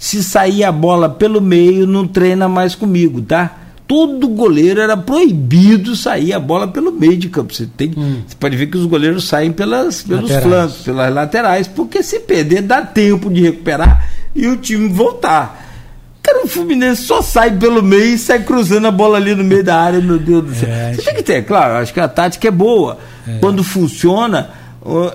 se 0.03 0.21
sair 0.21 0.65
a 0.65 0.71
bola 0.71 1.07
pelo 1.07 1.39
meio, 1.39 1.87
não 1.87 2.05
treina 2.05 2.49
mais 2.49 2.75
comigo, 2.75 3.21
tá? 3.21 3.55
Todo 3.87 4.27
goleiro 4.27 4.81
era 4.81 4.97
proibido 4.97 5.95
sair 5.95 6.33
a 6.33 6.41
bola 6.41 6.67
pelo 6.67 6.91
meio 6.91 7.15
de 7.15 7.29
campo. 7.29 7.53
Você, 7.53 7.65
tem, 7.65 7.93
hum. 7.95 8.17
você 8.27 8.35
pode 8.37 8.57
ver 8.57 8.67
que 8.67 8.75
os 8.75 8.85
goleiros 8.85 9.23
saem 9.23 9.53
pelas, 9.53 10.03
pelos 10.03 10.23
laterais. 10.23 10.43
flancos, 10.43 10.77
pelas 10.83 11.13
laterais, 11.13 11.67
porque 11.69 12.03
se 12.03 12.19
perder, 12.19 12.63
dá 12.63 12.81
tempo 12.81 13.29
de 13.29 13.43
recuperar 13.43 14.05
e 14.35 14.45
o 14.45 14.57
time 14.57 14.89
voltar. 14.89 15.71
Cara, 16.21 16.43
o 16.43 16.49
Fluminense 16.49 17.03
só 17.03 17.21
sai 17.21 17.51
pelo 17.51 17.81
meio 17.81 18.15
e 18.15 18.17
sai 18.17 18.43
cruzando 18.43 18.87
a 18.87 18.91
bola 18.91 19.15
ali 19.15 19.33
no 19.33 19.43
meio 19.45 19.63
da 19.63 19.79
área, 19.79 20.01
meu 20.01 20.19
Deus 20.19 20.43
do 20.43 20.53
céu. 20.53 20.67
É, 20.67 20.93
você 20.93 21.01
tem 21.01 21.15
que 21.15 21.23
ter, 21.23 21.45
claro, 21.45 21.75
acho 21.75 21.93
que 21.93 21.99
a 22.01 22.09
tática 22.09 22.49
é 22.49 22.51
boa. 22.51 22.99
É. 23.25 23.37
Quando 23.39 23.63
funciona 23.63 24.49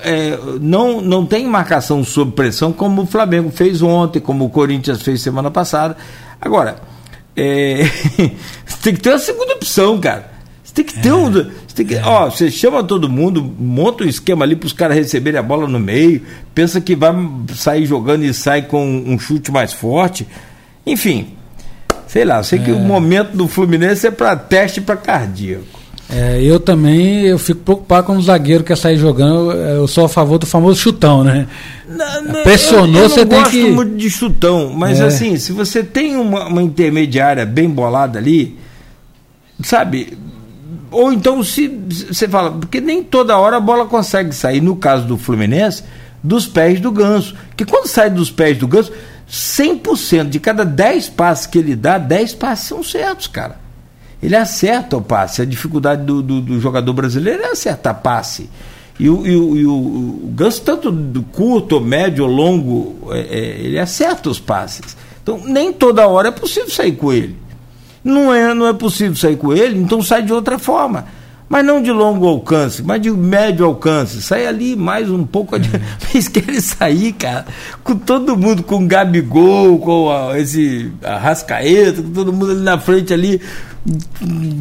é, 0.03 0.39
não, 0.61 1.01
não 1.01 1.27
tem 1.27 1.47
marcação 1.47 2.03
sob 2.03 2.33
pressão 2.33 2.73
como 2.73 3.03
o 3.03 3.07
Flamengo 3.07 3.51
fez 3.51 3.83
ontem, 3.83 4.19
como 4.19 4.47
o 4.47 4.51
Corinthians 4.51 5.03
fez 5.03 5.21
semana 5.21 5.51
passada. 5.51 5.97
Agora, 6.41 6.77
é, 7.37 7.83
você 8.65 8.77
tem 8.83 8.95
que 8.95 9.01
ter 9.01 9.11
uma 9.11 9.19
segunda 9.19 9.53
opção, 9.55 9.99
cara. 10.01 10.31
Você 10.65 10.75
tem 10.75 10.85
que 10.85 10.99
ter 10.99 11.11
é, 11.11 11.15
um. 11.15 11.31
Você, 11.31 11.51
tem 11.75 11.87
que, 11.87 11.95
é. 11.95 12.03
ó, 12.05 12.31
você 12.31 12.51
chama 12.51 12.83
todo 12.83 13.09
mundo, 13.09 13.43
monta 13.59 14.05
um 14.05 14.09
esquema 14.09 14.45
ali 14.45 14.57
para 14.57 14.67
os 14.67 14.73
caras 14.73 14.97
receberem 14.97 15.39
a 15.39 15.43
bola 15.43 15.67
no 15.67 15.79
meio, 15.79 16.23
pensa 16.55 16.81
que 16.81 16.97
vai 16.97 17.15
sair 17.55 17.85
jogando 17.85 18.25
e 18.25 18.33
sai 18.33 18.63
com 18.63 18.85
um 18.85 19.19
chute 19.19 19.53
mais 19.53 19.73
forte. 19.73 20.27
Enfim, 20.87 21.35
sei 22.07 22.25
lá, 22.25 22.43
sei 22.43 22.59
que 22.59 22.71
o 22.71 22.77
é. 22.77 22.81
momento 22.81 23.37
do 23.37 23.47
Fluminense 23.47 24.07
é 24.07 24.11
para 24.11 24.35
teste 24.35 24.81
para 24.81 24.97
cardíaco. 24.97 25.79
É, 26.11 26.43
eu 26.43 26.59
também 26.59 27.27
eu 27.27 27.39
fico 27.39 27.61
preocupado 27.61 28.07
com 28.07 28.17
o 28.17 28.23
zagueiro 28.23 28.65
que 28.65 28.69
quer 28.69 28.77
sair 28.77 28.97
jogando. 28.97 29.53
Eu 29.53 29.87
sou 29.87 30.07
a 30.07 30.09
favor 30.09 30.39
do 30.39 30.47
famoso 30.47 30.81
chutão, 30.81 31.23
né? 31.23 31.47
Não, 31.87 32.23
não, 32.23 32.43
Pressionou, 32.43 33.03
eu, 33.03 33.03
eu 33.03 33.09
você 33.11 33.27
tem 33.27 33.43
que. 33.45 33.59
Eu 33.59 33.63
gosto 33.63 33.75
muito 33.75 33.97
de 33.97 34.09
chutão, 34.09 34.73
mas 34.75 35.01
é. 35.01 35.05
assim, 35.05 35.37
se 35.37 35.53
você 35.53 35.83
tem 35.83 36.17
uma, 36.17 36.47
uma, 36.47 36.63
intermediária 36.63 37.45
bem 37.45 37.69
bolada 37.69 38.19
ali, 38.19 38.59
sabe? 39.63 40.17
Ou 40.91 41.13
então 41.13 41.45
se 41.45 41.69
você 42.11 42.27
fala, 42.27 42.53
porque 42.53 42.81
nem 42.81 43.03
toda 43.03 43.37
hora 43.37 43.59
a 43.59 43.61
bola 43.61 43.85
consegue 43.85 44.35
sair, 44.35 44.63
no 44.63 44.77
caso 44.77 45.05
do 45.07 45.19
Fluminense, 45.19 45.83
dos 46.25 46.47
pés 46.47 46.81
do 46.81 46.91
ganso. 46.91 47.35
Que 47.55 47.67
quando 47.67 47.87
sai 47.87 48.09
dos 48.09 48.31
pés 48.31 48.57
do 48.57 48.67
ganso, 48.67 48.91
100% 49.31 50.31
de 50.31 50.41
cada 50.41 50.65
10 50.65 51.11
passes 51.11 51.47
que 51.47 51.59
ele 51.59 51.77
dá, 51.77 51.99
10 51.99 52.33
passes 52.37 52.67
são 52.67 52.83
certos, 52.83 53.27
cara 53.27 53.68
ele 54.23 54.37
acerta 54.37 54.97
o 54.97 55.03
passe. 55.03 55.43
A 55.43 55.45
dificuldade 55.45 56.05
do, 56.05 56.23
do, 56.23 56.41
do 56.41 56.61
jogador 56.61 56.93
brasileiro 56.93 57.43
é 57.43 57.53
acertar 57.53 58.01
passe. 58.03 58.49
E 58.99 59.09
o, 59.09 59.27
e 59.27 59.37
o, 59.37 59.57
e 59.57 59.67
o, 59.67 60.31
Ganso, 60.35 60.61
tanto 60.63 60.91
do 60.91 61.23
curto, 61.23 61.81
médio 61.81 62.25
ou 62.25 62.31
longo, 62.31 63.13
é, 63.13 63.21
é, 63.21 63.61
ele 63.61 63.79
acerta 63.79 64.29
os 64.29 64.41
passes. 64.41 64.97
Então, 65.23 65.41
nem 65.45 65.73
toda 65.73 66.09
hora 66.09 66.29
é 66.29 66.33
possível 66.33 66.71
sair 66.71 66.93
com 66.93 67.13
ele. 67.13 67.37
Não 68.03 68.33
é, 68.33 68.55
não 68.55 68.67
é 68.67 68.73
possível 68.73 69.15
sair 69.15 69.37
com 69.37 69.53
ele, 69.53 69.79
então 69.79 70.03
sai 70.03 70.23
de 70.23 70.33
outra 70.33 70.59
forma 70.59 71.18
mas 71.49 71.65
não 71.65 71.83
de 71.83 71.91
longo 71.91 72.27
alcance, 72.27 72.83
mas 72.83 73.01
de 73.01 73.11
médio 73.11 73.65
alcance. 73.65 74.21
Sai 74.21 74.47
ali 74.47 74.77
mais 74.77 75.11
um 75.11 75.25
pouco 75.25 75.57
adiante. 75.57 75.83
Eles 76.13 76.29
querem 76.29 76.61
sair, 76.61 77.13
cara, 77.13 77.47
com 77.83 77.97
todo 77.97 78.37
mundo, 78.37 78.63
com 78.63 78.85
o 78.85 78.87
Gabigol, 78.87 79.79
com 79.79 80.11
a, 80.11 80.39
esse 80.39 80.93
Arrascaeta, 81.03 82.03
com 82.03 82.11
todo 82.11 82.33
mundo 82.33 82.53
ali 82.53 82.61
na 82.61 82.79
frente 82.79 83.15
ali, 83.15 83.41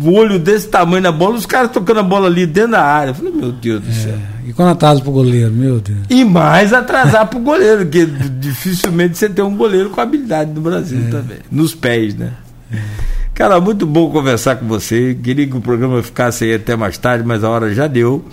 o 0.05 0.13
olho 0.13 0.39
desse 0.39 0.69
tamanho 0.69 1.03
na 1.03 1.11
bola, 1.11 1.35
os 1.35 1.45
caras 1.45 1.71
tocando 1.71 1.99
a 1.99 2.03
bola 2.03 2.27
ali 2.27 2.45
dentro 2.45 2.71
da 2.71 2.83
área. 2.83 3.11
Eu 3.11 3.15
falei, 3.15 3.33
meu 3.33 3.51
Deus 3.51 3.81
do 3.81 3.89
é, 3.89 3.93
céu. 3.93 4.17
E 4.45 4.53
quando 4.53 4.69
atrasa 4.69 5.01
pro 5.01 5.11
goleiro, 5.11 5.51
meu 5.51 5.81
Deus. 5.81 5.99
E 6.09 6.23
mais 6.23 6.71
atrasar 6.71 7.27
pro 7.27 7.39
goleiro, 7.39 7.79
porque 7.79 8.05
dificilmente 8.39 9.17
você 9.17 9.27
tem 9.27 9.43
um 9.43 9.57
goleiro 9.57 9.89
com 9.89 9.99
habilidade 9.99 10.51
no 10.51 10.61
Brasil 10.61 11.01
é. 11.07 11.09
também. 11.09 11.37
Nos 11.51 11.75
pés, 11.75 12.15
né? 12.15 12.31
É. 12.71 13.16
Cara, 13.37 13.61
muito 13.61 13.85
bom 13.85 14.09
conversar 14.09 14.55
com 14.55 14.65
você. 14.65 15.15
Queria 15.21 15.45
que 15.45 15.55
o 15.55 15.61
programa 15.61 16.01
ficasse 16.01 16.43
aí 16.43 16.55
até 16.55 16.75
mais 16.75 16.97
tarde, 16.97 17.23
mas 17.23 17.43
a 17.43 17.49
hora 17.51 17.71
já 17.71 17.85
deu. 17.85 18.25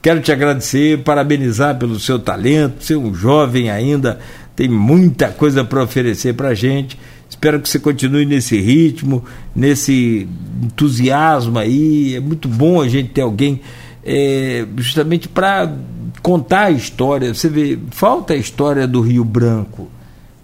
Quero 0.00 0.18
te 0.22 0.32
agradecer, 0.32 1.02
parabenizar 1.02 1.78
pelo 1.78 2.00
seu 2.00 2.18
talento. 2.18 2.90
É 2.90 2.96
um 2.96 3.14
jovem 3.14 3.68
ainda, 3.68 4.18
tem 4.56 4.66
muita 4.66 5.28
coisa 5.28 5.62
para 5.62 5.82
oferecer 5.82 6.32
para 6.32 6.48
a 6.48 6.54
gente. 6.54 6.98
Espero 7.28 7.60
que 7.60 7.68
você 7.68 7.78
continue 7.78 8.24
nesse 8.24 8.58
ritmo, 8.58 9.22
nesse 9.54 10.26
entusiasmo 10.62 11.58
aí. 11.58 12.14
É 12.14 12.20
muito 12.20 12.48
bom 12.48 12.80
a 12.80 12.88
gente 12.88 13.10
ter 13.10 13.20
alguém 13.20 13.60
é, 14.02 14.64
justamente 14.78 15.28
para 15.28 15.70
contar 16.22 16.62
a 16.62 16.70
história. 16.70 17.34
Você 17.34 17.50
vê, 17.50 17.78
falta 17.90 18.32
a 18.32 18.36
história 18.38 18.86
do 18.86 19.02
Rio 19.02 19.22
Branco. 19.22 19.90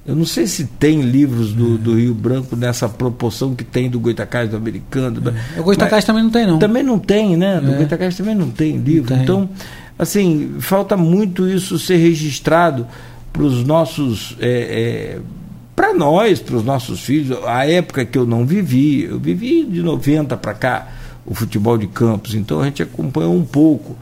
Eu 0.04 0.16
não 0.16 0.24
sei 0.24 0.48
se 0.48 0.64
tem 0.64 1.00
livros 1.00 1.52
do, 1.52 1.78
do 1.78 1.94
Rio 1.94 2.12
Branco 2.12 2.56
nessa 2.56 2.88
proporção 2.88 3.54
que 3.54 3.62
tem 3.62 3.88
do 3.88 4.00
Goitacás 4.00 4.50
do 4.50 4.56
americano. 4.56 5.22
É. 5.56 5.60
O 5.60 5.62
Goitacás 5.62 6.04
também 6.04 6.24
não 6.24 6.30
tem, 6.30 6.46
não. 6.46 6.58
Também 6.58 6.82
não 6.82 6.98
tem, 6.98 7.36
né? 7.36 7.60
Do 7.60 7.72
é. 7.72 7.76
Goitacás 7.76 8.16
também 8.16 8.34
não 8.34 8.50
tem 8.50 8.78
livro. 8.78 9.10
Não 9.10 9.16
tem. 9.18 9.22
Então, 9.22 9.48
assim, 9.96 10.56
falta 10.58 10.96
muito 10.96 11.48
isso 11.48 11.78
ser 11.78 11.98
registrado 11.98 12.84
para 13.32 13.42
os 13.44 13.64
nossos. 13.64 14.36
É, 14.40 14.48
é, 14.48 15.20
para 15.76 15.94
nós, 15.94 16.40
para 16.40 16.56
os 16.56 16.64
nossos 16.64 17.00
filhos. 17.00 17.38
A 17.46 17.64
época 17.64 18.04
que 18.04 18.18
eu 18.18 18.26
não 18.26 18.44
vivi, 18.44 19.04
eu 19.04 19.20
vivi 19.20 19.64
de 19.64 19.82
90 19.82 20.36
para 20.36 20.52
cá 20.52 20.88
o 21.24 21.32
futebol 21.32 21.78
de 21.78 21.86
campos, 21.86 22.34
então 22.34 22.60
a 22.60 22.64
gente 22.64 22.82
acompanhou 22.82 23.34
um 23.34 23.44
pouco. 23.44 23.96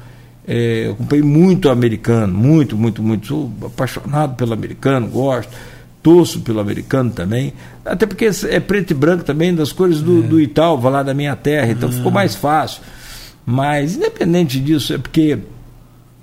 É, 0.49 0.87
eu 0.87 0.93
acompanhei 0.93 1.23
muito 1.23 1.69
americano, 1.69 2.33
muito, 2.33 2.75
muito, 2.75 3.03
muito. 3.03 3.27
Sou 3.27 3.53
apaixonado 3.63 4.35
pelo 4.35 4.55
americano, 4.55 5.07
gosto 5.07 5.55
torço 6.03 6.41
pelo 6.41 6.61
americano 6.61 7.11
também, 7.11 7.53
até 7.85 8.07
porque 8.07 8.31
é 8.49 8.61
preto 8.61 8.93
e 8.93 8.95
branco 8.95 9.25
também 9.25 9.55
das 9.55 9.73
cores 9.73 10.01
do, 10.01 10.25
é. 10.25 10.27
do 10.27 10.41
Italva, 10.41 10.89
lá 10.89 11.03
da 11.03 11.13
minha 11.13 11.37
terra, 11.37 11.71
então 11.71 11.89
ah. 11.89 11.93
ficou 11.93 12.11
mais 12.11 12.35
fácil. 12.35 12.83
Mas, 13.45 13.97
independente 13.97 14.61
disso, 14.61 14.95
é 14.95 14.99
porque 14.99 15.39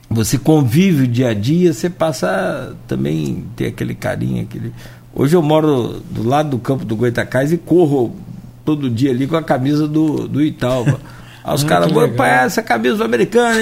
você 0.10 0.38
convive 0.38 1.04
o 1.04 1.08
dia 1.08 1.30
a 1.30 1.34
dia, 1.34 1.74
você 1.74 1.90
passa 1.90 2.76
também 2.88 3.46
ter 3.56 3.68
aquele 3.68 3.94
carinho, 3.94 4.44
aquele. 4.44 4.72
Hoje 5.14 5.36
eu 5.36 5.42
moro 5.42 6.02
do 6.10 6.28
lado 6.28 6.52
do 6.52 6.60
campo 6.60 6.86
do 6.86 6.96
Goitacás 6.96 7.52
e 7.52 7.58
corro 7.58 8.16
todo 8.64 8.90
dia 8.90 9.12
ali 9.12 9.28
com 9.28 9.36
a 9.36 9.44
camisa 9.44 9.88
do, 9.88 10.28
do 10.28 10.42
Italva. 10.42 11.00
Aí 11.48 11.56
os 11.56 11.64
ah, 11.64 11.68
caras, 11.68 11.90
pai, 12.18 12.46
essa 12.46 12.62
camisa 12.62 12.98
do 12.98 13.06
americano, 13.06 13.58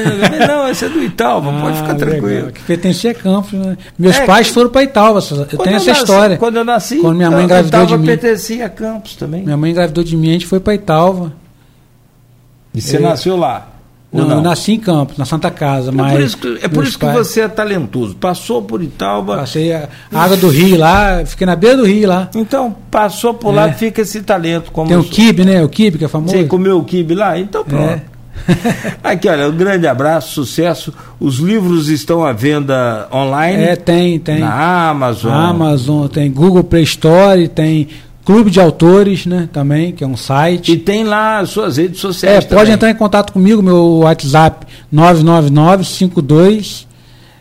não, 0.48 0.66
essa 0.66 0.88
é 0.88 0.90
do 0.90 1.04
Italva, 1.04 1.52
ah, 1.56 1.62
pode 1.62 1.78
ficar 1.78 1.94
tranquilo. 1.94 2.28
Legal. 2.28 2.52
Que 2.52 2.64
pertencia 2.64 3.12
a 3.12 3.14
Campos, 3.14 3.54
né? 3.54 3.78
Meus 3.96 4.18
é, 4.18 4.26
pais 4.26 4.48
foram 4.48 4.72
para 4.72 4.82
Italva, 4.82 5.20
eu 5.20 5.46
tenho 5.60 5.76
essa 5.76 5.92
nasci, 5.92 6.02
história. 6.02 6.38
Quando 6.38 6.56
eu 6.58 6.66
nasci, 6.66 6.98
quando 6.98 7.18
minha 7.18 7.30
mãe 7.30 7.44
engravidou 7.44 7.82
Italva 7.84 7.96
de 7.96 7.98
mim. 8.00 8.08
pertencia 8.08 8.66
a 8.66 8.70
Campos 8.70 9.16
também. 9.16 9.44
Minha 9.44 9.56
mãe 9.56 9.70
engravidou 9.70 10.04
de 10.04 10.18
mim, 10.18 10.30
a 10.30 10.34
gente 10.34 10.48
foi 10.48 10.60
para 10.60 10.74
Italva. 10.74 11.32
E 12.74 12.82
você 12.82 12.98
eu, 12.98 13.02
nasceu 13.02 13.38
lá? 13.38 13.75
Não, 14.22 14.28
não, 14.28 14.38
eu 14.38 14.42
nasci 14.42 14.74
em 14.74 14.80
Campos, 14.80 15.18
na 15.18 15.26
Santa 15.26 15.52
Casa, 15.52 15.90
é 15.90 15.94
mas... 15.94 16.14
Por 16.14 16.22
isso 16.22 16.38
que, 16.38 16.60
é 16.64 16.68
por 16.68 16.84
isso 16.84 16.98
que 16.98 17.06
pais... 17.06 17.18
você 17.18 17.42
é 17.42 17.48
talentoso. 17.48 18.16
Passou 18.16 18.62
por 18.62 18.82
Italva... 18.82 19.38
Passei 19.38 19.74
a 19.74 19.90
água 20.14 20.38
do 20.38 20.50
rio 20.50 20.78
lá, 20.78 21.24
fiquei 21.26 21.46
na 21.46 21.56
beira 21.56 21.78
do 21.78 21.86
rio 21.86 22.08
lá. 22.08 22.30
Então, 22.36 22.76
passou 22.90 23.34
por 23.34 23.54
é. 23.54 23.58
lá, 23.58 23.74
fica 23.74 24.02
esse 24.02 24.22
talento. 24.22 24.72
Como 24.72 24.88
Tem 24.88 24.98
o 24.98 25.04
kibe, 25.04 25.44
né? 25.46 25.64
O 25.64 25.70
kibe 25.70 25.98
que 25.98 26.06
é 26.06 26.08
famoso. 26.08 26.34
Você 26.34 26.44
comeu 26.46 26.80
o 26.80 26.84
kibe 26.84 27.16
lá? 27.16 27.38
Então 27.38 27.64
pronto. 27.64 27.84
É. 27.84 28.16
Aqui, 29.04 29.28
olha, 29.28 29.48
um 29.48 29.56
grande 29.56 29.88
abraço, 29.88 30.34
sucesso. 30.34 30.94
Os 31.20 31.38
livros 31.38 31.90
estão 31.90 32.24
à 32.24 32.32
venda 32.32 33.08
online? 33.12 33.64
É, 33.64 33.76
tem, 33.76 34.20
tem. 34.20 34.40
Na 34.40 34.90
Amazon. 34.90 35.32
Amazon, 35.32 36.08
tem 36.08 36.32
Google 36.32 36.64
Play 36.64 36.84
Store, 36.84 37.48
tem 37.48 37.88
Clube 38.26 38.50
de 38.50 38.60
Autores, 38.60 39.26
né, 39.26 39.48
também, 39.54 39.92
que 39.92 40.04
é 40.04 40.08
um 40.08 40.18
site. 40.18 40.74
E 40.74 40.78
tem 40.78 41.04
lá 41.04 41.40
as 41.40 41.52
suas 41.52 41.78
redes 41.78 42.00
sociais. 42.00 42.38
É, 42.38 42.42
também. 42.42 42.58
pode 42.58 42.72
entrar 42.72 42.90
em 42.90 42.96
contato 42.96 43.32
comigo, 43.32 43.62
meu 43.62 44.00
WhatsApp 44.00 44.66
999-52 44.94 46.86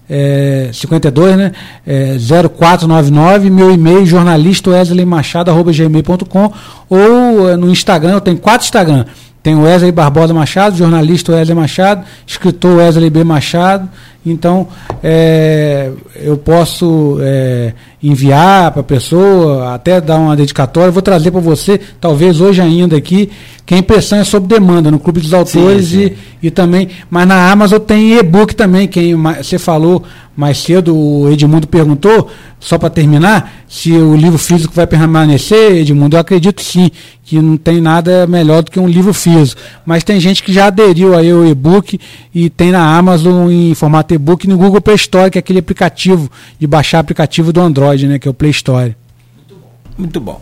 é, 0.09 0.71
52, 0.73 1.37
né? 1.37 1.53
É, 1.87 2.17
0499, 2.19 3.51
meu 3.51 3.73
e-mail 3.73 4.05
jornalista 4.05 4.71
Wesley 4.71 5.05
Machado, 5.05 5.51
arroba 5.51 5.73
gmail.com 5.73 6.53
ou 6.89 7.51
é, 7.51 7.57
no 7.57 7.71
Instagram, 7.71 8.13
eu 8.13 8.21
tenho 8.21 8.39
quatro 8.39 8.65
Instagram. 8.65 9.07
Tem 9.43 9.55
o 9.55 9.63
Wesley 9.63 9.93
Barbosa 9.93 10.33
Machado, 10.33 10.77
jornalista 10.77 11.33
Wesley 11.33 11.55
Machado, 11.55 12.05
escritor 12.27 12.79
Wesley 12.79 13.11
B. 13.11 13.25
Machado. 13.25 13.89
Então, 14.27 14.69
é, 15.03 15.91
eu 16.17 16.37
posso 16.39 17.19
é, 17.21 17.75
enviar 18.03 18.71
para 18.71 18.81
a 18.81 18.85
pessoa, 18.85 19.75
até 19.75 20.01
dar 20.01 20.17
uma 20.17 20.35
dedicatória. 20.35 20.91
Vou 20.91 21.03
trazer 21.03 21.31
para 21.31 21.41
você, 21.41 21.79
talvez 22.01 22.41
hoje 22.41 22.61
ainda 22.61 22.97
aqui, 22.97 23.31
que 23.67 23.75
a 23.75 23.79
impressão 23.79 24.19
é 24.19 24.25
sob 24.25 24.47
demanda 24.47 24.91
no 24.91 24.99
Clube 24.99 25.21
dos 25.21 25.33
Autores 25.35 25.87
sim, 25.87 26.09
sim. 26.09 26.15
E, 26.43 26.47
e 26.49 26.51
também. 26.51 26.89
Mas 27.11 27.27
na 27.27 27.51
Amazon 27.51 27.79
tem 27.79 28.19
e-book 28.19 28.55
também. 28.55 28.87
Quem 28.89 29.15
você 29.15 29.59
falou 29.59 30.03
mais 30.37 30.59
cedo, 30.59 30.97
o 30.97 31.31
Edmundo 31.31 31.67
perguntou, 31.67 32.29
só 32.59 32.77
para 32.77 32.91
terminar, 32.91 33.65
se 33.69 33.93
o 33.93 34.17
livro 34.17 34.39
físico 34.39 34.75
vai 34.75 34.87
permanecer, 34.87 35.77
Edmundo, 35.77 36.17
eu 36.17 36.21
acredito 36.21 36.61
sim, 36.61 36.91
que 37.25 37.41
não 37.41 37.57
tem 37.57 37.81
nada 37.81 38.27
melhor 38.27 38.63
do 38.63 38.71
que 38.71 38.81
um 38.81 38.89
livro 38.89 39.15
físico. 39.15 39.61
Mas 39.87 40.03
tem 40.03 40.19
gente 40.19 40.43
que 40.43 40.53
já 40.53 40.67
aderiu 40.67 41.17
aí 41.17 41.31
ao 41.31 41.47
e-book 41.47 41.99
e 42.35 42.51
tem 42.51 42.73
na 42.73 42.97
Amazon 42.97 43.51
em 43.51 43.75
formato 43.75 44.14
e-book 44.15 44.49
no 44.49 44.57
Google 44.57 44.81
Play 44.81 44.97
Store, 44.97 45.31
que 45.31 45.39
é 45.39 45.41
aquele 45.41 45.59
aplicativo 45.59 46.31
de 46.59 46.67
baixar 46.67 46.99
aplicativo 46.99 47.53
do 47.53 47.61
Android, 47.61 48.07
né, 48.07 48.19
que 48.19 48.29
é 48.29 48.31
o 48.31 48.35
Play 48.35 48.51
Store. 48.51 48.97
Muito 49.37 49.55
bom. 49.55 49.71
Muito 49.99 50.21
bom. 50.21 50.41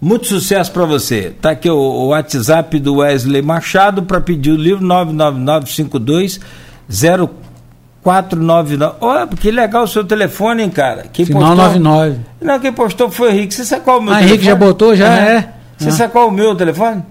Muito 0.00 0.26
sucesso 0.26 0.72
para 0.72 0.86
você. 0.86 1.34
Tá 1.40 1.50
aqui 1.50 1.68
o, 1.68 1.76
o, 1.76 2.08
WhatsApp 2.08 2.78
do 2.80 2.96
Wesley 2.96 3.42
Machado 3.42 4.02
para 4.04 4.20
pedir 4.20 4.52
o 4.52 4.56
livro 4.56 4.82
99952 4.84 6.40
499. 8.02 8.96
Olha, 9.00 9.26
que 9.26 9.50
legal 9.50 9.84
o 9.84 9.86
seu 9.86 10.02
telefone, 10.02 10.62
hein, 10.62 10.70
cara. 10.70 11.04
Quem 11.12 11.26
Final 11.26 11.42
postou... 11.42 11.56
99. 11.56 12.18
Não, 12.40 12.58
quem 12.58 12.72
postou 12.72 13.10
foi 13.10 13.28
o 13.28 13.30
Henrique. 13.32 13.54
Você 13.54 13.64
sacou 13.64 13.98
o 13.98 14.02
meu 14.02 14.12
ah, 14.12 14.16
telefone? 14.16 14.32
Henrique 14.32 14.44
já 14.46 14.54
botou, 14.54 14.96
já 14.96 15.08
uhum. 15.08 15.14
é. 15.14 15.48
Você 15.76 15.90
uhum. 15.90 15.96
sacou 15.96 16.28
o 16.28 16.30
meu 16.30 16.54
telefone? 16.54 17.02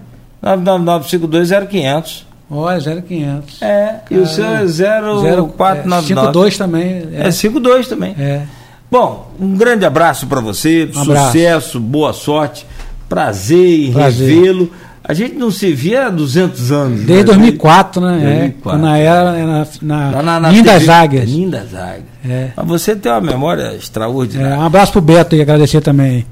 999520500. 0.42 2.29
Olha, 2.50 2.80
0500. 2.80 3.62
É, 3.62 4.00
e 4.10 4.18
o 4.18 4.26
seu 4.26 4.44
é 4.44 4.66
0499. 4.66 6.06
52 6.08 6.58
também. 6.58 7.08
É, 7.12 7.28
é 7.28 7.30
52 7.30 7.88
também. 7.88 8.14
É. 8.18 8.42
Bom, 8.90 9.30
um 9.38 9.56
grande 9.56 9.84
abraço 9.84 10.26
para 10.26 10.40
você, 10.40 10.90
um 10.90 11.04
sucesso, 11.04 11.78
abraço. 11.78 11.80
boa 11.80 12.12
sorte, 12.12 12.66
prazer 13.08 13.88
em 13.88 13.90
revê-lo. 13.92 14.70
A 15.02 15.14
gente 15.14 15.34
não 15.36 15.50
se 15.50 15.72
via 15.72 16.06
há 16.06 16.10
200 16.10 16.72
anos. 16.72 17.00
Desde 17.00 17.14
né? 17.14 17.22
2004, 17.24 18.00
né? 18.00 18.18
2004. 18.18 18.78
É, 18.78 18.82
na 18.82 18.98
era 18.98 19.46
na, 19.46 19.66
na, 19.82 20.22
na, 20.22 20.40
na 20.40 20.52
Nindas 20.52 20.88
Águias. 20.88 21.28
Nindas 21.28 21.74
Águias. 21.74 22.04
É. 22.28 22.50
Mas 22.56 22.66
você 22.66 22.94
tem 22.96 23.10
uma 23.10 23.20
memória 23.20 23.74
extraordinária. 23.76 24.54
É, 24.54 24.58
um 24.58 24.64
abraço 24.64 24.92
pro 24.92 25.00
Beto 25.00 25.34
e 25.36 25.40
agradecer 25.40 25.80
também. 25.80 26.26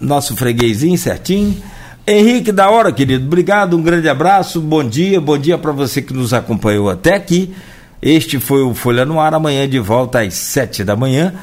Nosso 0.00 0.34
freguesinho 0.34 0.96
certinho. 0.98 1.56
Henrique 2.08 2.52
da 2.52 2.70
hora, 2.70 2.92
querido. 2.92 3.26
Obrigado, 3.26 3.76
um 3.76 3.82
grande 3.82 4.08
abraço, 4.08 4.60
bom 4.60 4.84
dia, 4.84 5.20
bom 5.20 5.36
dia 5.36 5.58
para 5.58 5.72
você 5.72 6.00
que 6.00 6.14
nos 6.14 6.32
acompanhou 6.32 6.88
até 6.88 7.14
aqui. 7.14 7.52
Este 8.00 8.38
foi 8.38 8.62
o 8.62 8.72
Folha 8.74 9.04
no 9.04 9.18
Ar, 9.18 9.34
amanhã 9.34 9.68
de 9.68 9.80
volta 9.80 10.20
às 10.20 10.34
sete 10.34 10.84
da 10.84 10.94
manhã. 10.94 11.34